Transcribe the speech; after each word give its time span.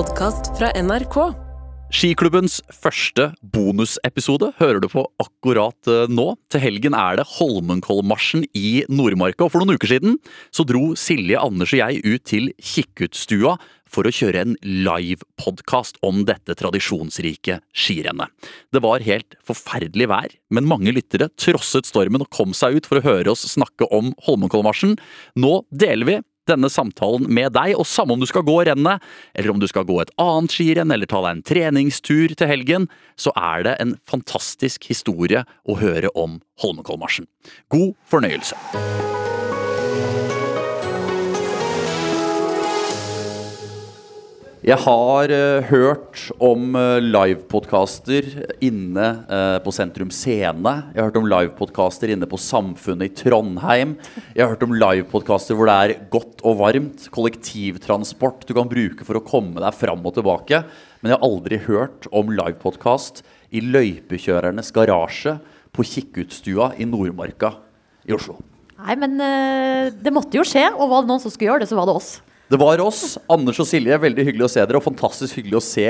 podkast 0.00 0.54
fra 0.56 0.70
NRK. 0.80 1.16
Skiklubbens 1.92 2.60
første 2.72 3.26
bonusepisode 3.52 4.48
hører 4.56 4.78
du 4.80 4.86
på 4.88 5.02
akkurat 5.20 5.90
eh, 5.90 6.06
nå. 6.08 6.30
Til 6.48 6.62
helgen 6.62 6.94
er 6.96 7.18
det 7.18 7.26
Holmenkollmarsjen 7.34 8.46
i 8.56 8.86
Nordmarka, 8.88 9.44
og 9.44 9.52
for 9.52 9.60
noen 9.60 9.76
uker 9.76 9.90
siden 9.92 10.16
så 10.56 10.64
dro 10.64 10.94
Silje, 10.96 11.36
Anders 11.36 11.74
og 11.74 11.82
jeg 11.82 12.00
ut 12.06 12.24
til 12.30 12.48
Kikkutstua 12.56 13.58
for 13.90 14.06
å 14.06 14.14
kjøre 14.14 14.46
en 14.46 14.56
livepodkast 14.62 15.98
om 16.06 16.22
dette 16.24 16.56
tradisjonsrike 16.56 17.58
skirennet. 17.74 18.32
Det 18.72 18.80
var 18.80 19.04
helt 19.04 19.36
forferdelig 19.44 20.08
vær, 20.08 20.32
men 20.54 20.70
mange 20.70 20.94
lyttere 20.96 21.28
trosset 21.34 21.90
stormen 21.90 22.24
og 22.24 22.32
kom 22.32 22.56
seg 22.56 22.78
ut 22.78 22.88
for 22.88 23.02
å 23.02 23.06
høre 23.10 23.34
oss 23.34 23.44
snakke 23.52 23.90
om 23.92 24.14
Holmenkollmarsjen. 24.24 24.96
Nå 25.36 25.58
deler 25.74 26.08
vi 26.08 26.20
denne 26.50 26.70
samtalen 26.72 27.28
med 27.30 27.54
deg, 27.56 27.76
og 27.78 27.88
samme 27.88 28.16
om 28.16 28.22
du 28.22 28.28
skal 28.28 28.44
gå 28.46 28.58
rennet, 28.68 29.02
eller 29.34 29.54
om 29.54 29.62
du 29.62 29.68
skal 29.70 29.86
gå 29.88 30.00
et 30.02 30.12
annet 30.20 30.54
skirenn, 30.54 30.92
eller 30.94 31.10
ta 31.10 31.22
deg 31.24 31.38
en 31.38 31.46
treningstur 31.52 32.34
til 32.36 32.50
helgen, 32.50 32.90
så 33.20 33.34
er 33.38 33.66
det 33.66 33.76
en 33.82 33.96
fantastisk 34.10 34.90
historie 34.90 35.44
å 35.64 35.78
høre 35.80 36.12
om 36.18 36.40
Holmenkollmarsjen. 36.60 37.30
God 37.72 37.94
fornøyelse. 38.10 38.58
Jeg 44.60 44.76
har 44.76 45.32
uh, 45.32 45.62
hørt 45.70 46.26
om 46.36 46.74
uh, 46.76 46.98
livepodkaster 47.00 48.26
inne 48.60 49.06
uh, 49.24 49.56
på 49.64 49.72
Sentrum 49.72 50.10
Scene. 50.12 50.74
Jeg 50.92 51.00
har 51.00 51.08
hørt 51.08 51.16
om 51.16 51.30
livepodkaster 51.32 52.12
inne 52.12 52.28
på 52.28 52.36
Samfunnet 52.36 53.08
i 53.08 53.22
Trondheim. 53.22 53.94
Jeg 54.34 54.44
har 54.44 54.52
hørt 54.52 54.66
om 54.68 54.76
livepodkaster 54.76 55.56
hvor 55.56 55.70
det 55.70 55.78
er 55.80 55.96
godt 56.12 56.44
og 56.44 56.60
varmt. 56.60 57.08
Kollektivtransport 57.08 58.44
du 58.44 58.52
kan 58.58 58.68
bruke 58.68 59.08
for 59.08 59.16
å 59.16 59.24
komme 59.24 59.64
deg 59.64 59.80
fram 59.80 60.04
og 60.04 60.18
tilbake. 60.20 60.60
Men 61.00 61.14
jeg 61.14 61.16
har 61.16 61.28
aldri 61.32 61.62
hørt 61.64 62.12
om 62.12 62.36
livepodkast 62.36 63.24
i 63.56 63.64
løypekjørernes 63.64 64.76
garasje 64.76 65.38
på 65.72 65.88
Kikkutstua 65.88 66.74
i 66.76 66.84
Nordmarka 66.84 67.56
i 68.04 68.12
Oslo. 68.12 68.36
Nei, 68.80 68.92
men 69.00 69.16
eh, 69.24 69.88
det 69.96 70.12
måtte 70.12 70.36
jo 70.36 70.44
skje, 70.44 70.68
og 70.76 70.92
var 70.92 71.04
det 71.04 71.14
noen 71.14 71.22
som 71.22 71.32
skulle 71.32 71.54
gjøre 71.54 71.64
det, 71.64 71.72
så 71.72 71.80
var 71.80 71.88
det 71.88 71.96
oss. 71.96 72.18
Det 72.50 72.58
var 72.58 72.80
oss, 72.82 73.14
Anders 73.30 73.60
og 73.62 73.66
Silje. 73.70 73.94
Veldig 74.02 74.24
hyggelig 74.26 74.48
å 74.48 74.50
se 74.50 74.62
dere, 74.64 74.78
og 74.80 74.82
fantastisk 74.82 75.38
hyggelig 75.38 75.60
å 75.60 75.62
se 75.62 75.84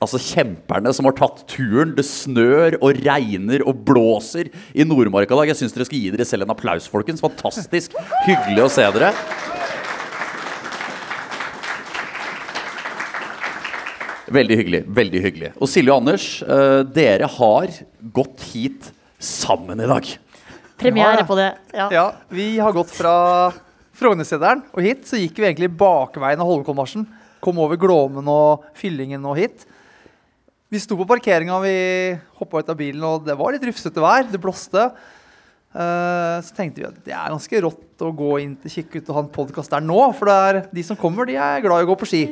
altså 0.00 0.18
kjemperne 0.20 0.92
som 0.96 1.06
har 1.08 1.14
tatt 1.16 1.40
turen. 1.48 1.94
Det 1.96 2.04
snør 2.04 2.76
og 2.82 3.00
regner 3.00 3.64
og 3.64 3.80
blåser 3.88 4.50
i 4.76 4.84
Nordmarka 4.84 5.32
i 5.32 5.38
dag. 5.38 5.52
Jeg 5.52 5.60
syns 5.62 5.76
dere 5.76 5.86
skal 5.88 6.02
gi 6.02 6.10
dere 6.12 6.26
selv 6.28 6.44
en 6.44 6.52
applaus, 6.52 6.88
folkens. 6.92 7.22
Fantastisk 7.24 7.96
hyggelig 8.26 8.66
å 8.66 8.68
se 8.72 8.84
dere. 8.96 9.14
Veldig 14.36 14.60
hyggelig. 14.60 14.82
veldig 15.00 15.24
hyggelig. 15.24 15.52
Og 15.56 15.72
Silje 15.72 15.96
og 15.96 16.04
Anders, 16.04 16.28
uh, 16.44 16.84
dere 16.84 17.32
har 17.40 17.72
gått 18.20 18.44
hit 18.52 18.92
sammen 19.16 19.80
i 19.80 19.88
dag. 19.88 20.12
Premiere 20.80 21.24
på 21.24 21.40
det. 21.40 21.50
Ja. 21.72 21.88
Ja, 21.92 22.06
vi 22.28 22.52
har 22.60 22.76
gått 22.76 22.92
fra 22.92 23.16
Frognerseteren 24.00 24.62
og 24.72 24.80
hit, 24.84 25.04
så 25.04 25.18
gikk 25.20 25.36
vi 25.36 25.50
egentlig 25.50 25.68
bakveien 25.76 26.40
av 26.40 26.48
Holmenkollmarsjen. 26.48 27.04
Kom 27.44 27.58
over 27.60 27.76
Glåmen 27.80 28.28
og 28.32 28.64
Fyllingen 28.76 29.26
og 29.28 29.36
hit. 29.36 29.66
Vi 30.72 30.80
sto 30.80 30.96
på 30.96 31.08
parkeringa, 31.08 31.58
vi 31.60 31.74
hoppa 32.38 32.62
ut 32.62 32.70
av 32.72 32.78
bilen, 32.78 33.02
og 33.04 33.26
det 33.26 33.36
var 33.36 33.52
litt 33.52 33.64
rufsete 33.66 34.00
vær. 34.00 34.24
Det 34.30 34.40
blåste. 34.40 34.86
Eh, 35.70 36.40
så 36.42 36.50
tenkte 36.56 36.80
vi 36.82 36.86
at 36.88 36.96
det 37.06 37.12
er 37.14 37.30
ganske 37.30 37.60
rått 37.62 38.02
å 38.02 38.08
gå 38.16 38.30
inn 38.42 38.56
til 38.58 38.72
Kikkut 38.72 39.06
og 39.12 39.14
ha 39.14 39.20
en 39.22 39.28
podkast 39.30 39.70
der 39.70 39.84
nå. 39.84 39.98
For 40.18 40.26
det 40.26 40.34
er, 40.34 40.56
de 40.74 40.82
som 40.82 40.96
kommer, 40.98 41.28
de 41.28 41.36
er 41.38 41.60
glad 41.62 41.82
i 41.82 41.86
å 41.86 41.90
gå 41.92 41.96
på 42.00 42.08
ski. 42.10 42.22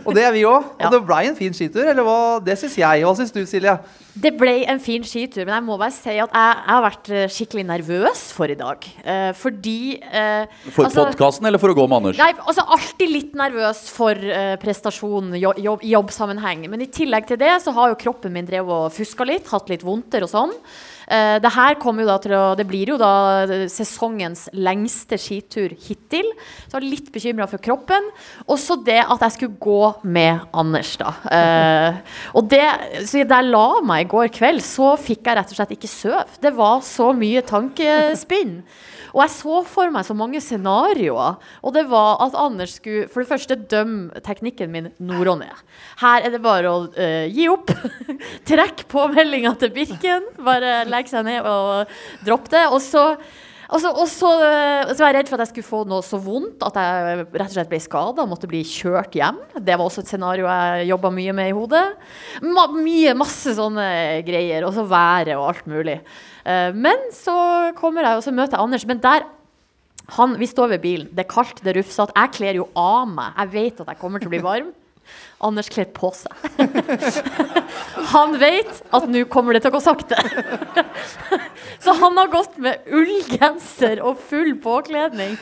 Og 0.00 0.10
det 0.16 0.24
er 0.26 0.32
vi 0.34 0.42
òg. 0.48 0.64
Og 0.74 0.80
Ja. 0.82 0.90
det 0.90 1.00
blei 1.06 1.20
en 1.28 1.36
fin 1.38 1.52
skitur. 1.54 1.84
Eller 1.86 2.02
hva? 2.02 2.40
Det 2.42 2.56
syns 2.58 2.74
jeg. 2.80 3.04
Hva 3.06 3.12
syns 3.14 3.30
du, 3.36 3.44
Silje? 3.46 3.76
Det 4.18 4.32
ble 4.40 4.64
en 4.66 4.80
fin 4.82 5.04
skitur, 5.06 5.44
men 5.46 5.54
jeg 5.54 5.66
må 5.68 5.76
bare 5.78 5.92
si 5.94 6.16
at 6.18 6.32
jeg, 6.34 6.56
jeg 6.56 6.66
har 6.74 6.82
vært 6.82 7.10
eh, 7.14 7.28
skikkelig 7.30 7.66
nervøs 7.68 8.24
for 8.34 8.50
i 8.50 8.58
dag. 8.58 8.88
Eh, 9.04 9.30
fordi 9.38 9.76
eh, 10.02 10.46
For 10.72 10.88
altså- 10.88 11.04
podkasten 11.12 11.46
eller 11.46 11.62
for 11.62 11.70
å 11.70 11.76
gå 11.78 11.86
med 11.86 12.00
Anders? 12.00 12.18
Nei, 12.18 12.32
altså 12.42 12.64
alltid 12.66 13.12
litt 13.14 13.34
nervøs 13.38 13.84
for 13.94 14.18
eh, 14.18 14.56
prestasjon 14.58 15.30
i 15.38 15.44
jobb, 15.44 15.84
jobbsammenheng. 15.86 16.66
Men 16.72 16.82
i 16.82 16.90
tillegg 16.90 17.28
til 17.30 17.38
det 17.38 17.54
så 17.62 17.70
har 17.76 17.92
jo 17.94 18.00
kroppen 18.02 18.32
min 18.34 18.48
drevet 18.50 18.66
og 18.88 18.90
fuska 18.98 19.28
litt, 19.30 19.46
hatt 19.54 19.68
litt 19.70 19.86
vondter 19.86 20.26
og 20.26 20.32
sånn. 20.32 20.56
Eh, 21.10 21.36
det 21.42 21.50
her 21.56 21.74
kommer 21.82 22.04
jo 22.04 22.10
da 22.10 22.18
til 22.22 22.34
å 22.38 22.42
Det 22.58 22.66
blir 22.68 22.92
jo 22.92 22.98
da 23.00 23.12
eh, 23.42 23.66
sesongens 23.72 24.46
lengste 24.54 25.18
skitur 25.18 25.74
hittil. 25.74 26.28
Så 26.68 26.70
jeg 26.70 26.76
var 26.76 26.86
litt 26.86 27.10
bekymra 27.14 27.48
for 27.50 27.62
kroppen. 27.62 28.10
Også 28.46 28.78
det 28.86 29.00
at 29.02 29.24
jeg 29.26 29.36
skulle 29.36 29.58
gå 29.60 29.82
med 30.06 30.46
Anders, 30.54 30.94
da. 31.00 31.14
Eh, 31.34 31.98
og 32.36 32.46
det 32.52 32.64
Så 33.08 33.24
da 33.24 33.40
jeg 33.40 33.50
la 33.50 33.66
meg 33.86 34.06
i 34.06 34.10
går 34.12 34.30
kveld, 34.34 34.62
så 34.64 34.94
fikk 35.00 35.26
jeg 35.26 35.40
rett 35.40 35.52
og 35.52 35.58
slett 35.58 35.74
ikke 35.74 35.90
sove. 35.90 36.24
Det 36.40 36.54
var 36.54 36.80
så 36.86 37.10
mye 37.16 37.42
tankespinn. 37.46 38.60
Og 39.14 39.22
jeg 39.24 39.32
så 39.34 39.60
for 39.68 39.92
meg 39.92 40.06
så 40.06 40.16
mange 40.16 40.40
scenarioer. 40.44 41.40
Og 41.64 41.74
det 41.76 41.86
var 41.90 42.20
at 42.24 42.38
Anders 42.38 42.76
skulle 42.78 43.08
for 43.10 43.22
det 43.22 43.30
første 43.30 43.58
dømme 43.70 44.22
teknikken 44.26 44.72
min 44.72 44.90
nord 44.98 45.34
og 45.34 45.40
ned. 45.42 45.62
Her 46.02 46.26
er 46.26 46.34
det 46.34 46.42
bare 46.44 46.70
å 46.70 46.86
uh, 46.94 47.26
gi 47.30 47.48
opp. 47.50 47.72
Trekk 48.50 48.86
på 48.90 49.06
meldinga 49.14 49.54
til 49.60 49.74
Birken. 49.74 50.26
Bare 50.46 50.82
legge 50.88 51.12
seg 51.12 51.26
ned 51.28 51.46
og 51.46 51.90
droppe 52.26 52.54
det. 52.54 52.66
Og 52.70 52.82
så 52.84 53.06
og 53.70 53.78
så, 53.78 53.90
og 53.94 54.06
så, 54.10 54.30
eh, 54.42 54.90
så 54.90 55.04
var 55.04 55.12
jeg 55.12 55.16
redd 55.20 55.28
for 55.30 55.38
at 55.38 55.46
jeg 55.46 55.52
skulle 55.52 55.68
få 55.68 55.80
noe 55.88 56.02
så 56.02 56.18
vondt 56.22 56.64
at 56.66 56.78
jeg 56.80 57.24
rett 57.28 57.46
og 57.46 57.54
slett 57.54 57.70
ble 57.70 57.78
skada 57.82 58.24
og 58.24 58.30
måtte 58.32 58.50
bli 58.50 58.64
kjørt 58.66 59.14
hjem. 59.14 59.38
Det 59.56 59.76
var 59.76 59.84
også 59.86 60.02
et 60.02 60.10
scenario 60.10 60.48
jeg 60.48 60.88
jobba 60.90 61.12
mye 61.14 61.34
med 61.38 61.52
i 61.52 61.54
hodet. 61.54 61.84
Ma 62.46 62.66
mye, 62.74 63.14
masse 63.18 63.54
sånne 63.58 63.86
greier. 64.26 64.66
Og 64.66 64.74
så 64.74 64.86
været 64.90 65.36
og 65.36 65.46
alt 65.52 65.70
mulig. 65.70 66.00
Eh, 66.42 66.70
men 66.74 67.10
så 67.14 67.36
kommer 67.78 68.08
jeg, 68.08 68.18
og 68.18 68.26
så 68.26 68.34
møter 68.34 68.58
jeg 68.58 68.66
Anders. 68.66 68.88
Men 68.90 69.04
der 69.04 69.28
han, 70.16 70.34
Vi 70.40 70.46
står 70.50 70.72
ved 70.72 70.82
bilen. 70.82 71.08
Det 71.14 71.22
er 71.22 71.30
kaldt, 71.30 71.62
det 71.62 71.70
er 71.70 71.78
rufsete. 71.78 72.16
Jeg 72.16 72.34
kler 72.34 72.56
jo 72.58 72.66
av 72.74 73.06
meg. 73.06 73.30
Jeg 73.36 73.52
vet 73.52 73.82
at 73.84 73.92
jeg 73.92 74.00
kommer 74.00 74.18
til 74.18 74.26
å 74.26 74.34
bli 74.34 74.42
varm. 74.42 74.72
Anders 75.40 75.70
kler 75.72 75.86
på 75.94 76.10
seg. 76.12 76.34
Han 78.12 78.34
vet 78.40 78.82
at 78.92 79.06
nå 79.08 79.22
kommer 79.32 79.56
det 79.56 79.62
til 79.64 79.70
å 79.70 79.78
gå 79.78 79.80
sakte. 79.84 80.18
Så 81.80 81.94
han 81.96 82.18
har 82.20 82.28
gått 82.28 82.58
med 82.60 82.84
ullgenser 82.92 84.02
og 84.04 84.18
full 84.28 84.52
påkledning. 84.60 85.36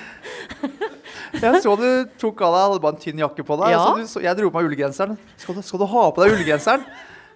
Jeg 1.35 1.63
så 1.65 1.75
du 1.81 1.89
tok 2.21 2.41
av 2.47 2.55
deg 2.55 2.65
hadde 2.65 2.83
bare 2.85 2.95
en 2.95 3.03
tynn 3.03 3.23
jakke 3.25 3.45
på 3.47 3.59
deg. 3.59 3.75
Ja. 3.75 3.83
Så 3.83 3.97
du, 3.99 4.11
så 4.13 4.23
jeg 4.23 4.39
dro 4.39 4.51
på 4.53 4.61
meg 4.61 4.71
ullgenseren. 4.71 5.19
Skal 5.41 5.59
du, 5.59 5.63
skal 5.67 5.83
du 5.83 5.87
ha 5.91 6.05
på 6.15 6.23
deg 6.25 6.37
ullgenseren? 6.37 6.85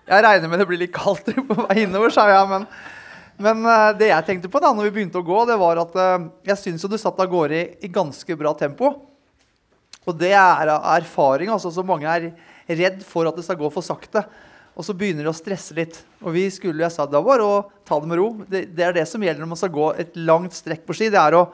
Jeg 0.07 0.25
regner 0.27 0.51
med 0.51 0.63
det 0.63 0.69
blir 0.71 0.81
litt 0.85 0.95
kaldt 0.95 1.33
på 1.49 1.59
vei 1.65 1.83
innover, 1.83 2.15
sa 2.15 2.29
jeg. 2.31 2.47
Men, 2.51 2.69
men 3.43 3.67
eh, 3.75 3.89
det 3.99 4.13
jeg 4.13 4.29
tenkte 4.29 4.53
på 4.53 4.63
da 4.63 4.71
når 4.77 4.91
vi 4.91 4.95
begynte 4.99 5.19
å 5.19 5.27
gå, 5.27 5.43
det 5.51 5.59
var 5.59 5.83
at 5.83 5.99
eh, 5.99 6.29
jeg 6.53 6.61
syns 6.63 6.87
jo 6.87 6.91
du 6.93 6.99
satt 7.01 7.19
av 7.23 7.31
gårde 7.33 7.59
i, 7.59 7.67
i 7.83 7.91
ganske 7.93 8.39
bra 8.39 8.55
tempo. 8.59 8.95
Og 10.07 10.19
det 10.19 10.33
er 10.35 10.73
erfaring. 10.79 11.51
altså 11.51 11.75
Så 11.75 11.83
mange 11.87 12.07
er 12.11 12.31
redd 12.71 13.03
for 13.07 13.27
at 13.27 13.39
det 13.39 13.47
skal 13.47 13.59
gå 13.59 13.71
for 13.75 13.87
sakte. 13.87 14.25
Og 14.73 14.87
så 14.87 14.95
begynner 14.97 15.27
de 15.27 15.33
å 15.33 15.37
stresse 15.37 15.75
litt. 15.77 15.99
Og 16.25 16.33
vi 16.33 16.47
skulle, 16.53 16.81
jeg 16.87 16.95
sa 16.95 17.05
det 17.07 17.21
var 17.21 17.43
å 17.45 17.53
ta 17.85 17.99
det 18.01 18.09
med 18.09 18.19
ro. 18.21 18.31
Det, 18.49 18.65
det 18.73 18.87
er 18.87 18.95
det 18.97 19.05
som 19.11 19.21
gjelder 19.23 19.45
når 19.45 19.51
man 19.53 19.61
skal 19.61 19.73
gå 19.75 19.91
et 20.01 20.17
langt 20.17 20.57
strekk 20.57 20.87
på 20.89 20.97
ski. 20.97 21.11
Det 21.13 21.21
er 21.21 21.37
å 21.37 21.47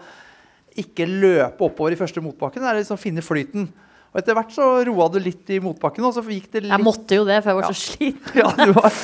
ikke 0.79 1.09
løpe 1.11 1.67
oppover 1.67 1.97
i 1.97 1.99
første 1.99 2.23
motbakken. 2.23 2.63
Det 2.63 2.71
er 2.71 2.79
liksom 2.79 3.01
finne 3.01 3.25
flyten. 3.25 3.67
Og 4.13 4.21
etter 4.23 4.37
hvert 4.39 4.55
så 4.55 4.67
roa 4.87 5.09
du 5.13 5.19
litt 5.21 5.51
i 5.53 5.59
motbakken, 5.61 6.07
og 6.07 6.15
så 6.17 6.23
gikk 6.25 6.47
det 6.55 6.63
litt 6.65 6.73
Jeg 6.73 6.85
måtte 6.87 7.19
jo 7.19 7.27
det, 7.29 7.43
for 7.45 7.51
jeg 7.51 7.59
var 7.59 7.67
Ja. 7.67 7.73
så 7.75 7.83
sliten. 7.83 8.39
ja, 8.39 8.53
du 8.65 8.73
var. 8.79 8.95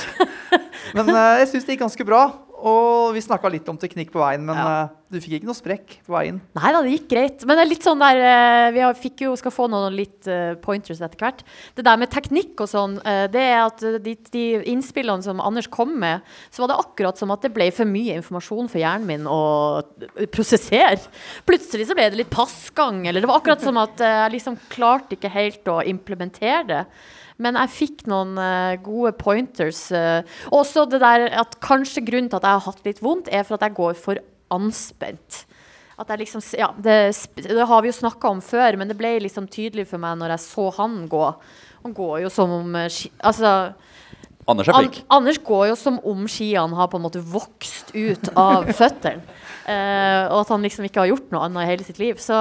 Men 0.97 1.11
uh, 1.11 1.35
jeg 1.43 1.51
syns 1.51 1.67
det 1.67 1.75
gikk 1.75 1.83
ganske 1.85 2.07
bra. 2.09 2.23
Og 2.65 3.13
vi 3.13 3.21
snakka 3.21 3.51
litt 3.53 3.67
om 3.69 3.77
teknikk 3.77 4.09
på 4.15 4.23
veien, 4.23 4.41
men 4.47 4.57
Ja. 4.57 4.85
eh, 4.85 4.89
du 5.13 5.19
fikk 5.21 5.35
ikke 5.37 5.47
noe 5.51 5.55
sprekk 5.59 5.99
på 6.07 6.15
veien. 6.15 6.41
Nei 6.57 6.71
da, 6.73 6.81
det 6.83 6.95
gikk 6.95 7.09
greit. 7.11 7.45
Men 7.45 7.59
det 7.59 7.63
er 7.67 7.69
litt 7.69 7.85
sånn 7.85 8.01
der 8.01 8.17
eh, 8.17 8.71
Vi 8.73 8.87
fikk 9.03 9.21
jo, 9.27 9.35
skal 9.37 9.53
få 9.53 9.67
noen 9.69 9.93
litt 9.95 10.27
eh, 10.27 10.55
pointers 10.65 11.03
etter 11.05 11.21
hvert. 11.21 11.43
Det 11.77 11.85
der 11.85 11.99
med 12.01 12.11
teknikk 12.11 12.63
og 12.65 12.71
sånn, 12.71 12.97
det 13.05 13.43
er 13.43 13.67
at 13.67 13.85
de, 14.03 14.15
de 14.33 14.45
innspillene 14.73 15.23
som 15.23 15.43
Anders 15.45 15.69
kom 15.69 15.93
med, 16.01 16.25
så 16.51 16.65
var 16.65 16.73
det 16.73 16.79
akkurat 16.81 17.21
som 17.21 17.31
at 17.37 17.45
det 17.45 17.53
ble 17.53 17.69
for 17.71 17.85
mye 17.85 18.17
informasjon 18.17 18.71
for 18.73 18.81
hjernen 18.81 19.07
min 19.07 19.29
å 19.29 19.85
prosessere. 20.33 20.97
Plutselig 21.45 21.87
så 21.91 21.95
ble 21.99 22.09
det 22.11 22.23
litt 22.23 22.33
passgang, 22.33 23.05
eller 23.07 23.21
det 23.21 23.29
var 23.29 23.43
akkurat 23.43 23.61
som 23.63 23.77
at 23.83 24.01
jeg 24.01 24.33
liksom 24.39 24.57
klarte 24.73 25.19
ikke 25.19 25.31
helt 25.37 25.69
å 25.69 25.83
implementere 25.85 26.65
det. 26.71 26.83
Men 27.43 27.59
jeg 27.59 27.73
fikk 27.75 28.05
noen 28.11 28.37
uh, 28.39 28.77
gode 28.85 29.15
pointers. 29.19 29.87
Uh, 29.91 30.23
også 30.55 30.87
det 30.91 31.01
der 31.03 31.27
at 31.43 31.59
kanskje 31.65 32.05
grunnen 32.07 32.31
til 32.31 32.39
at 32.39 32.47
jeg 32.47 32.61
har 32.61 32.67
hatt 32.69 32.87
litt 32.87 33.03
vondt, 33.03 33.31
er 33.33 33.47
for 33.47 33.59
at 33.59 33.67
jeg 33.67 33.77
går 33.79 33.99
for 33.99 34.23
anspent. 34.55 35.43
At 35.99 36.11
jeg 36.11 36.25
liksom, 36.25 36.43
ja, 36.59 36.73
det, 36.79 36.99
det 37.47 37.67
har 37.71 37.83
vi 37.83 37.91
jo 37.91 37.97
snakka 37.97 38.31
om 38.35 38.43
før, 38.43 38.79
men 38.79 38.91
det 38.91 38.99
ble 38.99 39.17
liksom 39.23 39.47
tydelig 39.51 39.89
for 39.91 40.03
meg 40.03 40.19
når 40.21 40.35
jeg 40.35 40.45
så 40.47 40.69
han 40.79 41.05
gå. 41.11 41.27
Han 41.85 41.95
går 41.95 42.25
jo 42.25 42.31
som 42.33 42.55
om 42.55 42.79
uh, 42.79 43.03
Altså 43.27 43.55
Anders 44.51 44.69
er 44.69 44.77
An. 44.77 44.91
Anders 45.17 45.41
går 45.41 45.71
jo 45.71 45.77
som 45.79 45.99
om 46.05 46.27
skiene 46.29 46.77
har 46.77 46.91
på 46.93 46.99
en 47.01 47.07
måte 47.07 47.23
vokst 47.23 47.95
ut 47.97 48.31
av 48.37 48.69
føttene. 48.81 49.25
Uh, 49.65 50.29
og 50.29 50.43
at 50.43 50.51
han 50.53 50.67
liksom 50.67 50.87
ikke 50.87 51.01
har 51.01 51.11
gjort 51.15 51.31
noe 51.33 51.47
annet 51.47 51.65
i 51.65 51.71
hele 51.71 51.87
sitt 51.87 52.01
liv. 52.03 52.19
Så, 52.21 52.37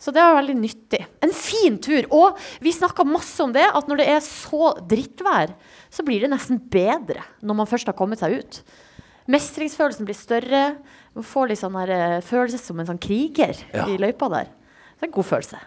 Så 0.00 0.14
det 0.16 0.22
var 0.24 0.38
veldig 0.38 0.54
nyttig. 0.56 1.02
En 1.20 1.32
fin 1.36 1.74
tur. 1.84 2.06
Og 2.16 2.38
vi 2.64 2.72
snakka 2.72 3.04
masse 3.04 3.42
om 3.44 3.50
det, 3.52 3.66
at 3.68 3.88
når 3.90 4.00
det 4.00 4.06
er 4.14 4.22
så 4.24 4.70
drittvær, 4.88 5.52
så 5.92 6.04
blir 6.06 6.24
det 6.24 6.30
nesten 6.32 6.56
bedre 6.72 7.20
når 7.44 7.58
man 7.58 7.68
først 7.68 7.90
har 7.90 7.96
kommet 7.98 8.22
seg 8.22 8.38
ut. 8.40 8.62
Mestringsfølelsen 9.30 10.08
blir 10.08 10.16
større. 10.16 10.62
Man 11.14 11.26
får 11.26 11.50
litt 11.52 11.60
sånn 11.60 11.76
her, 11.76 11.90
eh, 11.92 12.20
følelse 12.24 12.58
som 12.62 12.80
en 12.80 12.86
sånn 12.88 12.98
kriger 13.02 13.54
Ja. 13.74 13.84
i 13.86 13.98
løypa 14.00 14.30
der. 14.30 14.48
Det 14.48 15.02
er 15.04 15.06
en 15.06 15.12
god 15.12 15.24
følelse. 15.26 15.58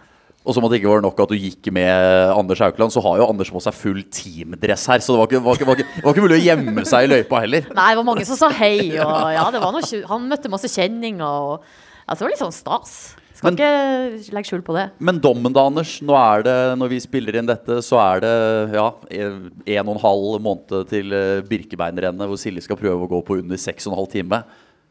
Og 0.44 0.52
som 0.52 0.64
at 0.64 0.70
det 0.72 0.82
ikke 0.82 0.90
var 0.92 1.00
nok 1.00 1.20
at 1.20 1.28
du 1.30 1.36
gikk 1.36 1.72
med 1.72 2.36
Anders 2.36 2.58
Haukeland, 2.60 2.92
så 2.92 3.00
har 3.00 3.16
jo 3.16 3.28
Anders 3.30 3.48
på 3.50 3.62
seg 3.62 3.72
full 3.72 4.02
teamdress 4.02 4.86
her. 4.86 4.98
Så 4.98 5.14
det 5.14 5.18
var 5.22 5.26
ikke, 5.30 5.42
var 5.42 5.54
ikke, 5.54 5.66
var 5.66 5.76
ikke, 5.78 6.02
var 6.04 6.12
ikke 6.12 6.24
mulig 6.26 6.36
å 6.42 6.44
gjemme 6.44 6.84
seg 6.84 7.04
i 7.04 7.12
løypa 7.14 7.40
heller. 7.40 7.64
Nei, 7.72 7.88
det 7.94 7.96
var 7.96 8.04
mange 8.04 8.26
som 8.26 8.36
sa 8.36 8.50
hei, 8.50 8.98
og 8.98 9.32
ja, 9.32 9.50
det 9.50 9.62
var 9.62 9.72
noe, 9.72 10.02
han 10.10 10.28
møtte 10.28 10.50
masse 10.52 10.68
kjenninger. 10.68 11.24
Og, 11.24 11.62
altså, 12.06 12.18
det 12.18 12.26
var 12.26 12.34
litt 12.34 12.42
sånn 12.44 12.52
stas. 12.52 13.14
Skal 13.44 13.52
Men- 13.52 14.16
ikke 14.16 14.32
legge 14.32 14.48
skjul 14.48 14.62
på 14.64 14.72
det. 14.72 14.84
Men 15.04 15.18
dommen 15.20 15.52
da, 15.52 15.66
Anders. 15.68 15.98
Nå 16.00 16.14
er 16.16 16.42
det, 16.46 16.78
når 16.80 16.88
vi 16.88 17.00
spiller 17.04 17.36
inn 17.36 17.44
dette, 17.50 17.76
så 17.84 17.98
er 18.00 18.22
det 18.24 18.72
ja, 18.72 18.86
en 19.12 19.88
og 19.88 19.94
en 19.94 20.00
halv 20.00 20.40
måned 20.40 20.88
til 20.88 21.12
eh, 21.12 21.42
Birkebeinerrennet, 21.44 22.24
hvor 22.24 22.40
Silje 22.40 22.64
skal 22.64 22.78
prøve 22.80 23.04
å 23.04 23.10
gå 23.10 23.20
på 23.26 23.36
under 23.42 23.60
seks 23.60 23.84
og 23.86 23.92
en 23.92 23.98
halv 24.00 24.08
time. 24.14 24.40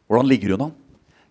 Hvordan 0.05 0.29
ligger 0.29 0.53
hun 0.53 0.67
an? 0.67 0.75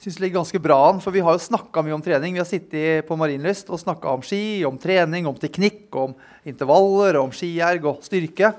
Syns 0.02 0.16
det 0.18 0.24
ligger 0.24 0.40
ganske 0.40 0.58
bra 0.64 0.80
an, 0.88 0.98
for 0.98 1.14
vi 1.14 1.22
har 1.22 1.36
jo 1.36 1.44
snakka 1.44 1.84
mye 1.86 1.94
om 1.94 2.02
trening. 2.02 2.34
Vi 2.34 2.42
har 2.42 2.48
sittet 2.48 3.06
på 3.06 3.14
Marienlyst 3.20 3.70
og 3.70 3.78
snakka 3.78 4.16
om 4.16 4.24
ski, 4.26 4.64
om 4.66 4.74
trening, 4.82 5.28
om 5.30 5.38
teknikk, 5.38 5.86
om 5.94 6.16
intervaller, 6.44 7.20
om 7.20 7.30
skierg 7.30 7.86
og 7.86 8.02
styrke. 8.02 8.50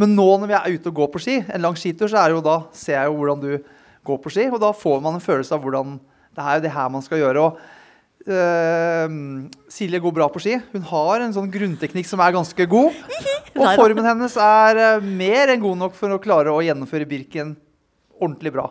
Men 0.00 0.16
nå 0.16 0.30
når 0.40 0.48
vi 0.48 0.56
er 0.56 0.78
ute 0.78 0.88
og 0.88 0.96
går 1.02 1.12
på 1.12 1.20
ski, 1.20 1.36
en 1.44 1.60
lang 1.60 1.76
skitur, 1.76 2.08
så 2.08 2.22
er 2.22 2.32
det 2.32 2.38
jo 2.38 2.46
da 2.48 2.56
ser 2.72 2.96
jeg 3.02 3.12
jo 3.12 3.18
hvordan 3.20 3.44
du 3.44 3.52
går 4.08 4.24
på 4.24 4.32
ski, 4.32 4.48
og 4.48 4.64
da 4.64 4.72
får 4.72 5.04
man 5.04 5.20
en 5.20 5.26
følelse 5.28 5.52
av 5.52 5.60
hvordan 5.60 5.98
det 6.32 6.40
er 6.40 6.56
jo 6.56 6.64
det 6.64 6.72
her 6.72 6.88
man 6.88 7.04
skal 7.04 7.20
gjøre. 7.20 7.44
og 7.44 7.60
eh, 8.26 9.16
Silje 9.72 10.00
går 10.02 10.14
bra 10.16 10.28
på 10.32 10.42
ski. 10.42 10.58
Hun 10.72 10.86
har 10.90 11.24
en 11.24 11.34
sånn 11.34 11.50
grunnteknikk 11.52 12.08
som 12.08 12.22
er 12.24 12.34
ganske 12.36 12.66
god. 12.70 12.96
Og 13.60 13.66
formen 13.76 14.06
hennes 14.06 14.36
er 14.40 14.80
uh, 14.80 15.04
mer 15.04 15.52
enn 15.52 15.60
god 15.60 15.80
nok 15.82 15.96
for 15.98 16.14
å 16.14 16.20
klare 16.22 16.54
å 16.54 16.62
gjennomføre 16.64 17.08
Birken 17.08 17.52
ordentlig 18.22 18.54
bra. 18.54 18.70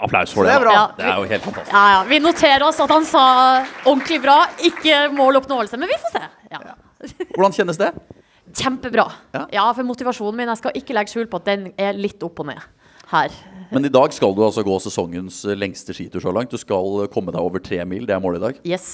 Applaus 0.00 0.32
for 0.32 0.46
det. 0.46 0.52
det 0.52 0.58
er 0.60 0.64
bra. 0.64 0.74
Ja. 0.76 0.84
Det 0.96 1.08
er 1.08 1.16
jo 1.18 1.26
helt 1.32 1.44
fantastisk. 1.44 1.74
Ja, 1.74 1.84
ja. 1.92 2.04
Vi 2.08 2.20
noterer 2.22 2.64
oss 2.68 2.78
at 2.80 2.92
han 2.94 3.06
sa 3.08 3.24
ordentlig 3.84 4.20
bra, 4.22 4.38
ikke 4.70 5.02
måloppnåelse. 5.16 5.80
Men 5.80 5.90
vi 5.90 5.98
får 6.00 6.14
se. 6.16 6.24
Ja. 6.52 6.62
Hvordan 7.34 7.56
kjennes 7.56 7.80
det? 7.80 7.90
Kjempebra. 8.56 9.06
Ja. 9.34 9.44
Ja. 9.54 9.66
for 9.76 9.86
motivasjonen 9.86 10.40
min 10.40 10.50
Jeg 10.50 10.60
skal 10.62 10.78
ikke 10.80 10.96
legge 10.96 11.12
skjul 11.12 11.28
på 11.30 11.38
at 11.42 11.50
den 11.50 11.68
er 11.78 11.98
litt 11.98 12.22
opp 12.26 12.40
og 12.42 12.48
ned 12.50 12.62
her. 13.10 13.34
Men 13.70 13.84
i 13.86 13.90
dag 13.92 14.12
skal 14.14 14.34
du 14.34 14.42
altså 14.44 14.62
gå 14.66 14.74
sesongens 14.82 15.44
lengste 15.58 15.94
skitur 15.96 16.20
så 16.22 16.32
langt. 16.34 16.50
Du 16.50 16.58
skal 16.60 17.08
komme 17.14 17.32
deg 17.34 17.40
over 17.42 17.58
tre 17.62 17.78
mil. 17.88 18.06
Det 18.08 18.14
er 18.16 18.20
målet 18.22 18.38
i 18.40 18.44
dag. 18.48 18.54
Yes. 18.66 18.86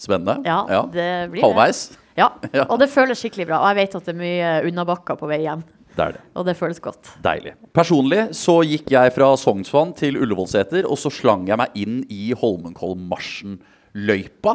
Spennende. 0.00 0.34
Ja, 0.44 0.82
det 0.92 1.08
blir 1.32 1.40
det. 1.40 1.44
Halvveis. 1.46 1.80
Ja. 2.16 2.28
Ja. 2.56 2.64
Og 2.72 2.78
det 2.80 2.88
føles 2.88 3.18
skikkelig 3.20 3.46
bra. 3.50 3.58
Og 3.60 3.66
jeg 3.72 3.76
vet 3.82 3.94
at 3.98 4.04
det 4.08 4.12
er 4.14 4.20
mye 4.22 4.48
unnabakker 4.70 5.14
på 5.20 5.26
vei 5.28 5.40
hjem. 5.44 5.62
Det 5.96 6.02
er 6.04 6.10
det. 6.16 6.22
Og 6.36 6.42
det 6.48 6.54
føles 6.58 6.80
godt. 6.84 7.04
Deilig. 7.24 7.52
Personlig 7.76 8.20
så 8.36 8.54
gikk 8.68 8.86
jeg 8.92 9.12
fra 9.16 9.28
Sognsvann 9.40 9.92
til 9.96 10.16
Ullevålseter, 10.20 10.82
og 10.88 10.96
så 11.00 11.10
slang 11.12 11.42
jeg 11.48 11.56
meg 11.60 11.68
inn 11.80 11.96
i 12.12 12.32
Holmenkollmarsjen-løypa. 12.36 14.52